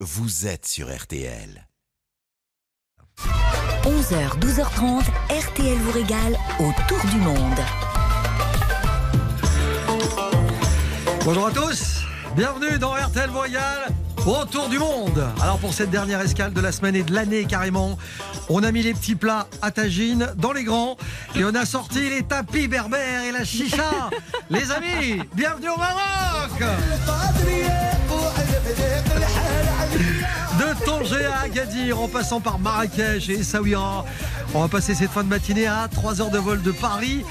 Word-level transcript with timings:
vous 0.00 0.46
êtes 0.46 0.66
sur 0.66 0.94
RTL. 0.94 1.66
11h, 3.84 4.38
12h30, 4.40 5.04
RTL 5.30 5.78
vous 5.78 5.92
régale 5.92 6.36
autour 6.58 7.00
du 7.10 7.16
monde. 7.16 7.58
Bonjour 11.24 11.46
à 11.46 11.50
tous, 11.50 12.02
bienvenue 12.36 12.78
dans 12.78 12.92
RTL 12.92 13.30
Voyal 13.30 13.88
autour 14.26 14.68
du 14.68 14.78
monde. 14.78 15.26
Alors 15.40 15.58
pour 15.58 15.72
cette 15.72 15.90
dernière 15.90 16.20
escale 16.20 16.52
de 16.52 16.60
la 16.60 16.72
semaine 16.72 16.96
et 16.96 17.02
de 17.02 17.14
l'année 17.14 17.46
carrément, 17.46 17.96
on 18.50 18.62
a 18.64 18.72
mis 18.72 18.82
les 18.82 18.92
petits 18.92 19.14
plats 19.14 19.48
à 19.62 19.70
tagine 19.70 20.30
dans 20.36 20.52
les 20.52 20.64
grands 20.64 20.98
et 21.36 21.44
on 21.44 21.54
a 21.54 21.64
sorti 21.64 22.10
les 22.10 22.22
tapis 22.22 22.68
berbères 22.68 23.24
et 23.24 23.32
la 23.32 23.44
chicha. 23.44 24.10
les 24.50 24.70
amis, 24.72 25.22
bienvenue 25.34 25.70
au 25.70 25.78
Maroc 25.78 26.52
de 30.58 30.84
Tanger 30.84 31.26
à 31.26 31.40
Agadir, 31.40 32.00
en 32.00 32.08
passant 32.08 32.40
par 32.40 32.58
Marrakech 32.58 33.28
et 33.28 33.40
Essaouira. 33.40 34.04
On 34.54 34.60
va 34.62 34.68
passer 34.68 34.94
cette 34.94 35.10
fin 35.10 35.22
de 35.22 35.28
matinée 35.28 35.66
à 35.66 35.88
3 35.90 36.20
heures 36.20 36.30
de 36.30 36.38
vol 36.38 36.62
de 36.62 36.72
Paris. 36.72 37.24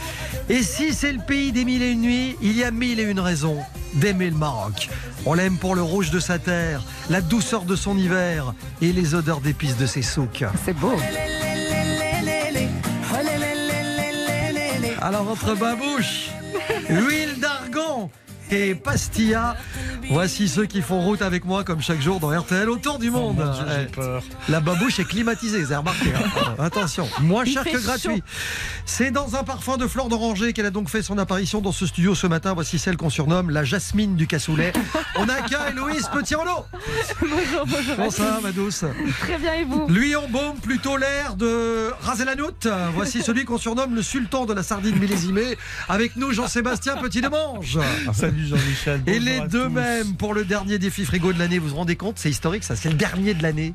Et 0.49 0.62
si 0.62 0.93
c'est 0.93 1.12
le 1.12 1.20
pays 1.20 1.52
des 1.52 1.66
mille 1.66 1.81
et 1.81 1.91
une 1.91 2.02
nuits, 2.02 2.35
il 2.41 2.55
y 2.55 2.63
a 2.63 2.71
mille 2.71 2.99
et 2.99 3.03
une 3.03 3.20
raisons 3.20 3.57
d'aimer 3.95 4.29
le 4.29 4.35
Maroc. 4.35 4.90
On 5.26 5.34
l'aime 5.34 5.57
pour 5.57 5.76
le 5.76 5.81
rouge 5.81 6.12
de 6.12 6.20
sa 6.20 6.38
terre, 6.38 6.84
la 7.09 7.21
douceur 7.21 7.63
de 7.63 7.76
son 7.76 7.98
hiver 7.98 8.54
et 8.81 8.91
les 8.91 9.15
odeurs 9.15 9.41
d'épices 9.41 9.77
de 9.77 9.85
ses 9.85 10.04
souks. 10.04 10.43
C'est 10.65 10.73
beau. 10.73 10.93
Alors 15.02 15.29
entre 15.29 15.55
babouche, 15.55 16.29
huile 16.90 17.40
d'argan 17.40 18.09
et 18.52 18.76
pastilla, 18.76 19.55
voici 20.09 20.48
ceux 20.48 20.66
qui 20.66 20.81
font 20.81 21.02
route 21.02 21.22
avec 21.22 21.45
moi 21.45 21.63
comme 21.63 21.81
chaque 21.81 22.02
jour 22.02 22.20
dans 22.20 22.30
RTL 22.38 22.70
autour 22.70 22.99
du 22.99 23.09
monde. 23.12 23.44
j'ai 23.68 23.85
peur. 23.85 24.23
La 24.49 24.59
babouche 24.59 24.99
est 24.99 25.05
climatisée, 25.05 25.59
vous 25.59 25.66
avez 25.71 25.77
remarqué. 25.77 26.09
hein. 26.16 26.55
Attention, 26.60 27.10
moins 27.21 27.46
cher 27.46 27.63
que 27.63 27.77
gratuit. 27.77 28.24
C'est 28.85 29.12
dans 29.12 29.35
un 29.35 29.43
parfum 29.43 29.77
de 29.77 29.87
fleurs 29.87 30.10
d'oranger 30.10 30.54
qu'elle 30.54 30.65
a 30.68 30.71
donc 30.71 30.90
fait 30.90 31.02
son 31.02 31.18
apparition 31.18 31.62
dans 31.62 31.71
ce 31.71 31.85
studio 31.85 32.13
ce 32.15 32.27
matin. 32.27 32.54
Voici 32.54 32.77
celle 32.79 32.98
qu'on 32.98 33.10
surnomme 33.10 33.49
la 33.49 33.63
Jasmine 33.63 34.15
du 34.15 34.27
cassoulet. 34.27 34.74
On 35.18 35.27
accueille 35.30 35.74
Louise 35.76 36.07
Petit-Renaud. 36.13 36.65
bonjour, 37.21 37.65
bonjour. 37.65 37.96
Comment 37.96 38.09
ça, 38.12 38.40
ma 38.43 38.52
douce? 38.52 38.84
Très 39.21 39.37
bien, 39.37 39.54
et 39.55 39.63
vous? 39.63 39.87
Lui 39.87 40.15
embaume 40.15 40.57
plutôt 40.62 40.98
l'air 40.98 41.35
de 41.35 41.90
Razelanout. 42.02 42.68
Voici 42.93 43.21
celui 43.21 43.46
qu'on 43.46 43.57
surnomme 43.57 43.96
le 43.96 44.02
sultan 44.02 44.46
de 44.46 44.54
la 44.54 44.62
sardine 44.63 44.98
millésimée. 44.99 45.57
Avec 45.87 46.15
nous, 46.18 46.32
Jean-Sébastien 46.34 46.98
Petit-Demange. 46.98 47.80
Salut 48.35 48.47
Jean-Michel. 48.47 49.01
Et 49.07 49.19
les 49.19 49.39
deux 49.47 49.69
mêmes 49.69 50.15
pour 50.15 50.33
le 50.33 50.43
dernier 50.43 50.77
défi 50.77 51.05
frigo 51.05 51.31
de 51.31 51.39
l'année. 51.39 51.57
Vous 51.57 51.69
vous 51.69 51.75
rendez 51.77 51.95
compte 51.95 52.17
C'est 52.19 52.29
historique, 52.29 52.65
ça. 52.65 52.75
C'est 52.75 52.89
le 52.89 52.95
dernier 52.95 53.33
de 53.33 53.41
l'année. 53.41 53.73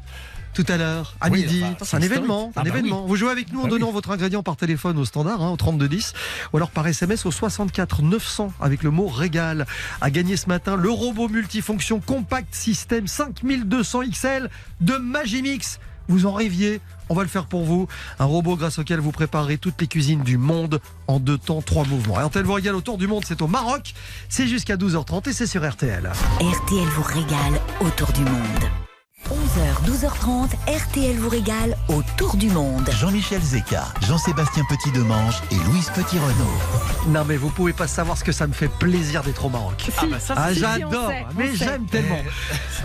Tout 0.53 0.66
à 0.69 0.77
l'heure, 0.77 1.14
à 1.20 1.30
Oui, 1.30 1.42
midi. 1.42 1.61
c'est 1.61 1.64
un 1.64 2.00
historique. 2.00 2.05
événement. 2.05 2.53
Ah 2.56 2.61
un 2.61 2.64
bah 2.64 2.69
événement. 2.70 3.06
Vous 3.06 3.16
jouez 3.16 3.31
avec 3.31 3.53
nous 3.53 3.61
en 3.61 3.64
Bah 3.64 3.69
donnant 3.70 3.86
oui. 3.86 3.92
votre 3.94 4.11
ingrédient 4.11 4.42
par 4.42 4.56
téléphone 4.56 4.98
au 4.98 5.05
standard, 5.06 5.41
hein, 5.41 5.50
au 5.50 5.56
3210, 5.56 6.12
ou 6.53 6.56
alors 6.58 6.70
par 6.72 6.86
SMS 6.86 7.25
au 7.25 7.31
64 7.31 8.03
900 8.03 8.53
avec 8.61 8.83
le 8.83 8.91
mot 8.91 9.06
régal. 9.06 9.64
À 10.03 10.11
gagner 10.11 10.36
ce 10.36 10.48
matin 10.48 10.77
le 10.77 10.91
robot 10.91 11.28
multifonction 11.28 12.00
compact 12.00 12.55
système 12.55 13.06
5200 13.06 14.00
XL 14.11 14.50
de 14.81 14.94
Magimix. 14.97 15.78
Vous 16.08 16.27
en 16.27 16.33
rêviez 16.33 16.81
on 17.11 17.14
va 17.14 17.22
le 17.22 17.28
faire 17.28 17.44
pour 17.44 17.64
vous. 17.64 17.86
Un 18.19 18.25
robot 18.25 18.56
grâce 18.56 18.78
auquel 18.78 19.00
vous 19.00 19.12
préparerez 19.12 19.58
toutes 19.58 19.80
les 19.80 19.86
cuisines 19.86 20.22
du 20.22 20.39
monde 20.39 20.80
en 21.08 21.20
deux 21.20 21.36
temps, 21.36 21.61
trois 21.61 21.84
mouvements. 21.84 22.14
RTL 22.14 22.44
vous 22.44 22.55
régale 22.55 22.77
autour 22.77 22.97
du 22.97 23.06
monde, 23.06 23.25
c'est 23.27 23.42
au 23.42 23.48
Maroc. 23.48 23.92
C'est 24.28 24.47
jusqu'à 24.47 24.77
12h30 24.77 25.28
et 25.28 25.33
c'est 25.33 25.47
sur 25.47 25.69
RTL. 25.69 26.11
RTL 26.41 26.88
vous 26.94 27.03
régale 27.03 27.61
autour 27.81 28.12
du 28.12 28.22
monde. 28.22 28.90
11h, 29.29 29.89
12h30, 29.89 30.49
RTL 30.67 31.17
vous 31.19 31.29
régale 31.29 31.77
autour 31.89 32.37
du 32.37 32.49
monde. 32.51 32.89
Jean-Michel 32.99 33.41
Zeka, 33.41 33.85
Jean-Sébastien 34.09 34.65
Petit-Demange 34.69 35.41
et 35.53 35.57
Louise 35.71 35.89
Petit-Renaud. 35.95 37.11
Non 37.12 37.25
mais 37.25 37.37
vous 37.37 37.50
pouvez 37.50 37.72
pas 37.72 37.87
savoir 37.87 38.17
ce 38.19 38.25
que 38.25 38.33
ça 38.33 38.49
me 38.49 38.53
fait 38.53 38.67
plaisir 38.69 39.22
d'être 39.22 39.44
au 39.44 39.49
Maroc. 39.49 39.89
Ah 39.99 40.06
bah 40.11 40.19
ça, 40.19 40.34
Ah, 40.37 40.49
si, 40.53 40.56
si, 40.59 40.65
on 40.65 40.69
j'adore, 40.69 41.12
mais 41.37 41.55
j'aime 41.55 41.87
tellement. 41.87 42.19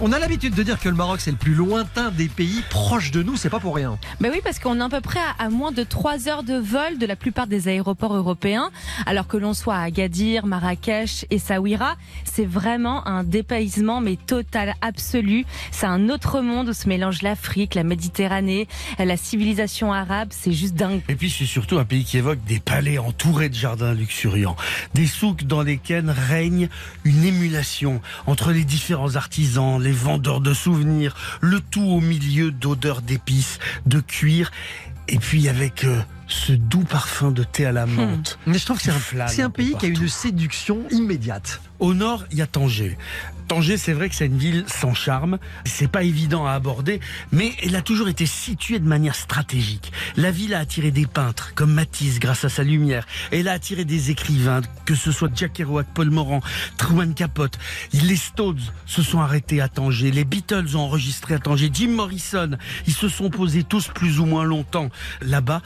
On 0.02 0.12
a 0.12 0.20
l'habitude 0.20 0.54
de 0.54 0.62
dire 0.62 0.80
que 0.80 0.90
le 0.90 0.96
Maroc 0.96 1.20
c'est 1.22 1.32
le 1.32 1.38
plus 1.38 1.56
lointain 1.56 2.12
des 2.12 2.28
pays 2.28 2.62
proches 2.70 3.10
de 3.12 3.24
nous, 3.24 3.38
c'est 3.38 3.50
pas 3.50 3.60
pour 3.60 3.74
rien. 3.76 3.98
Ben 4.20 4.30
oui, 4.32 4.42
parce 4.44 4.60
qu'on 4.60 4.80
est 4.80 4.84
à 4.84 4.90
peu 4.90 5.02
près 5.02 5.22
à, 5.40 5.46
à 5.46 5.50
moins 5.50 5.72
de 5.72 5.84
3 5.84 6.28
heures 6.28 6.44
de 6.44 6.58
vol 6.58 7.00
de 7.00 7.06
la 7.08 7.16
plupart 7.16 7.48
des 7.48 7.70
aéroports 7.70 8.14
européens, 8.16 8.70
alors 9.08 9.26
que 9.28 9.38
l'on 9.38 9.54
soit 9.56 9.76
à 9.78 9.82
Agadir, 9.84 10.46
Marrakech 10.46 11.26
et 11.32 11.40
Saouira, 11.40 11.96
c'est 12.24 12.46
vraiment 12.46 13.08
un 13.08 13.24
dépaysement 13.24 14.00
mais 14.00 14.18
total, 14.18 14.76
absolu. 14.82 15.46
C'est 15.72 15.88
un 15.88 16.10
autre 16.10 16.25
monde 16.42 16.70
où 16.70 16.74
se 16.74 16.88
mélange 16.88 17.22
l'Afrique, 17.22 17.76
la 17.76 17.84
Méditerranée, 17.84 18.68
la 19.00 19.18
civilisation 19.18 19.94
arabe, 19.94 20.30
c'est 20.32 20.52
juste 20.52 20.76
dingue. 20.76 21.02
Et 21.10 21.16
puis 21.16 21.30
c'est 21.30 21.46
surtout 21.46 21.78
un 21.78 21.86
pays 21.86 22.04
qui 22.04 22.18
évoque 22.18 22.44
des 22.46 22.60
palais 22.60 22.98
entourés 22.98 23.50
de 23.50 23.56
jardins 23.56 23.94
luxuriants, 23.94 24.56
des 24.94 25.08
souks 25.08 25.44
dans 25.44 25.62
lesquels 25.62 26.10
règne 26.10 26.70
une 27.04 27.24
émulation 27.24 28.02
entre 28.26 28.52
les 28.52 28.64
différents 28.64 29.16
artisans, 29.16 29.82
les 29.82 29.92
vendeurs 29.92 30.42
de 30.42 30.54
souvenirs, 30.54 31.16
le 31.42 31.60
tout 31.60 31.84
au 31.84 32.02
milieu 32.02 32.52
d'odeurs 32.52 33.02
d'épices, 33.02 33.60
de 33.86 34.00
cuir, 34.00 34.52
et 35.08 35.18
puis 35.18 35.48
avec 35.50 35.84
euh, 35.84 36.02
ce 36.28 36.52
doux 36.54 36.84
parfum 36.84 37.32
de 37.32 37.44
thé 37.44 37.66
à 37.66 37.72
la 37.72 37.86
menthe. 37.86 38.40
Mais 38.46 38.58
je 38.58 38.66
trouve 38.66 38.78
que 38.78 38.84
c'est 38.84 39.42
un, 39.42 39.46
un 39.46 39.50
pays 39.50 39.76
qui 39.78 39.86
a 39.86 39.90
une 39.90 40.08
séduction 40.08 40.80
immédiate. 40.90 41.62
Au 41.80 41.94
nord, 41.94 42.26
il 42.32 42.38
y 42.38 42.42
a 42.42 42.48
Tanger. 42.48 42.98
Tanger, 43.48 43.78
c'est 43.78 43.94
vrai 43.94 44.10
que 44.10 44.16
c'est 44.16 44.26
une 44.26 44.38
ville 44.38 44.66
sans 44.68 44.94
charme. 44.94 45.38
C'est 45.66 45.88
pas 45.88 46.04
évident 46.04 46.46
à 46.46 46.54
aborder, 46.54 47.00
mais 47.32 47.54
elle 47.64 47.76
a 47.76 47.82
toujours 47.82 48.08
été 48.08 48.26
située 48.26 48.80
de 48.80 48.88
manière 48.88 49.16
stratégique. 49.16 49.92
La 50.16 50.32
ville 50.32 50.54
a 50.54 50.60
attiré 50.60 50.92
des 50.92 51.06
peintres 51.06 51.54
comme 51.54 51.74
Matisse 51.74 52.20
grâce 52.20 52.44
à 52.44 52.50
sa 52.50 52.64
lumière. 52.64 53.06
Elle 53.32 53.48
a 53.48 53.54
attiré 53.54 53.86
des 53.86 54.12
écrivains, 54.12 54.62
que 54.86 54.96
ce 54.96 55.12
soit 55.12 55.30
Jack 55.34 55.54
Kerouac, 55.54 55.88
Paul 55.94 56.10
Morand, 56.10 56.42
Truman 56.78 57.14
Capote. 57.14 57.60
Les 57.94 58.16
Stones 58.16 58.62
se 58.86 59.02
sont 59.02 59.20
arrêtés 59.20 59.62
à 59.62 59.68
Tanger. 59.68 60.12
Les 60.12 60.26
Beatles 60.26 60.76
ont 60.76 60.82
enregistré 60.82 61.36
à 61.36 61.40
Tanger. 61.40 61.70
Jim 61.72 61.90
Morrison, 61.90 62.52
ils 62.88 62.94
se 62.94 63.10
sont 63.10 63.30
posés 63.30 63.64
tous 63.64 63.88
plus 63.88 64.20
ou 64.20 64.26
moins 64.26 64.44
longtemps 64.44 64.90
là-bas. 65.22 65.62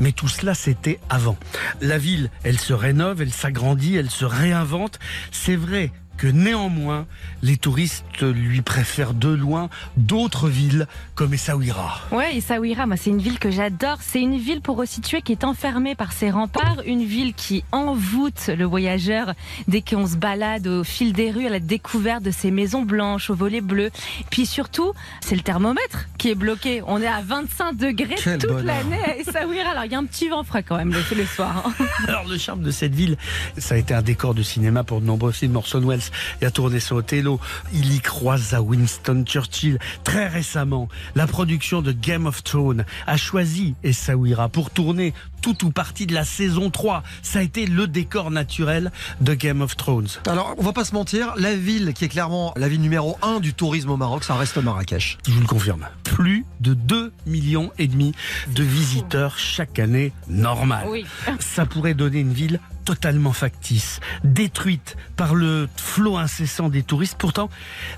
Mais 0.00 0.12
tout 0.12 0.28
cela, 0.28 0.54
c'était 0.54 0.98
avant. 1.10 1.36
La 1.80 1.98
ville, 1.98 2.30
elle 2.42 2.58
se 2.58 2.72
rénove, 2.72 3.22
elle 3.22 3.32
s'agrandit, 3.32 3.96
elle 3.96 4.10
se 4.10 4.24
réinvente. 4.24 4.98
C'est 5.30 5.56
vrai 5.56 5.92
que 6.22 6.28
néanmoins, 6.28 7.06
les 7.42 7.56
touristes 7.56 8.04
lui 8.22 8.62
préfèrent 8.62 9.12
de 9.12 9.26
loin 9.28 9.68
d'autres 9.96 10.48
villes 10.48 10.86
comme 11.16 11.34
Essaouira. 11.34 11.98
Ouais, 12.12 12.36
Essaouira, 12.36 12.86
moi, 12.86 12.96
c'est 12.96 13.10
une 13.10 13.20
ville 13.20 13.40
que 13.40 13.50
j'adore. 13.50 13.96
C'est 14.00 14.20
une 14.20 14.38
ville, 14.38 14.60
pour 14.60 14.76
resituer, 14.76 15.20
qui 15.20 15.32
est 15.32 15.42
enfermée 15.42 15.96
par 15.96 16.12
ses 16.12 16.30
remparts. 16.30 16.76
Une 16.86 17.02
ville 17.04 17.34
qui 17.34 17.64
envoûte 17.72 18.50
le 18.56 18.64
voyageur 18.64 19.34
dès 19.66 19.82
qu'on 19.82 20.06
se 20.06 20.14
balade 20.14 20.68
au 20.68 20.84
fil 20.84 21.12
des 21.12 21.32
rues 21.32 21.46
à 21.46 21.50
la 21.50 21.58
découverte 21.58 22.22
de 22.22 22.30
ces 22.30 22.52
maisons 22.52 22.82
blanches 22.82 23.28
aux 23.28 23.34
volets 23.34 23.60
bleus. 23.60 23.90
Puis 24.30 24.46
surtout, 24.46 24.92
c'est 25.22 25.34
le 25.34 25.40
thermomètre 25.42 26.06
qui 26.18 26.30
est 26.30 26.36
bloqué. 26.36 26.82
On 26.86 27.02
est 27.02 27.06
à 27.08 27.20
25 27.20 27.72
degrés 27.76 28.14
Quel 28.22 28.38
toute 28.38 28.48
bonheur. 28.50 28.64
l'année 28.64 29.02
à 29.04 29.16
Essaouira. 29.16 29.70
Alors, 29.72 29.86
il 29.86 29.90
y 29.90 29.96
a 29.96 29.98
un 29.98 30.04
petit 30.04 30.28
vent 30.28 30.44
frais 30.44 30.62
quand 30.62 30.76
même 30.76 30.92
le, 30.92 31.02
le 31.16 31.26
soir. 31.26 31.64
hein. 31.80 31.84
Alors 32.06 32.28
le 32.28 32.38
charme 32.38 32.62
de 32.62 32.70
cette 32.70 32.94
ville, 32.94 33.16
ça 33.58 33.74
a 33.74 33.78
été 33.78 33.92
un 33.92 34.02
décor 34.02 34.34
de 34.34 34.44
cinéma 34.44 34.84
pour 34.84 35.00
de 35.00 35.06
nombreux 35.06 35.32
films. 35.32 35.56
Orson 35.56 35.80
Welles 35.80 36.11
y 36.40 36.44
a 36.44 36.50
tourné 36.50 36.80
son 36.80 36.96
Othello. 36.96 37.40
Il 37.72 37.94
y 37.94 38.00
croisa 38.00 38.62
Winston 38.62 39.24
Churchill. 39.26 39.78
Très 40.04 40.28
récemment, 40.28 40.88
la 41.14 41.26
production 41.26 41.82
de 41.82 41.92
Game 41.92 42.26
of 42.26 42.42
Thrones 42.42 42.84
a 43.06 43.16
choisi 43.16 43.74
Essaouira 43.82 44.48
pour 44.48 44.70
tourner 44.70 45.14
tout 45.42 45.64
ou 45.64 45.70
partie 45.70 46.06
de 46.06 46.14
la 46.14 46.24
saison 46.24 46.70
3. 46.70 47.02
Ça 47.22 47.40
a 47.40 47.42
été 47.42 47.66
le 47.66 47.86
décor 47.86 48.30
naturel 48.30 48.92
de 49.20 49.34
Game 49.34 49.60
of 49.60 49.76
Thrones. 49.76 50.08
Alors, 50.26 50.54
on 50.56 50.62
va 50.62 50.72
pas 50.72 50.84
se 50.84 50.94
mentir, 50.94 51.34
la 51.36 51.54
ville 51.56 51.92
qui 51.94 52.04
est 52.04 52.08
clairement 52.08 52.52
la 52.56 52.68
ville 52.68 52.80
numéro 52.80 53.18
un 53.22 53.40
du 53.40 53.52
tourisme 53.52 53.90
au 53.90 53.96
Maroc, 53.96 54.24
ça 54.24 54.34
reste 54.34 54.56
Marrakech. 54.56 55.18
Je 55.26 55.32
vous 55.32 55.40
le 55.40 55.46
confirme. 55.46 55.86
Plus 56.04 56.44
de 56.60 56.74
2 56.74 57.12
millions 57.26 57.72
et 57.78 57.88
demi 57.88 58.12
de 58.54 58.62
visiteurs 58.62 59.38
chaque 59.38 59.78
année, 59.78 60.12
normal. 60.28 60.86
Oui. 60.88 61.04
ça 61.40 61.66
pourrait 61.66 61.94
donner 61.94 62.20
une 62.20 62.32
ville 62.32 62.60
totalement 62.84 63.32
factice, 63.32 64.00
détruite 64.24 64.96
par 65.16 65.34
le 65.34 65.68
flot 65.76 66.16
incessant 66.16 66.68
des 66.68 66.82
touristes. 66.82 67.16
Pourtant, 67.18 67.48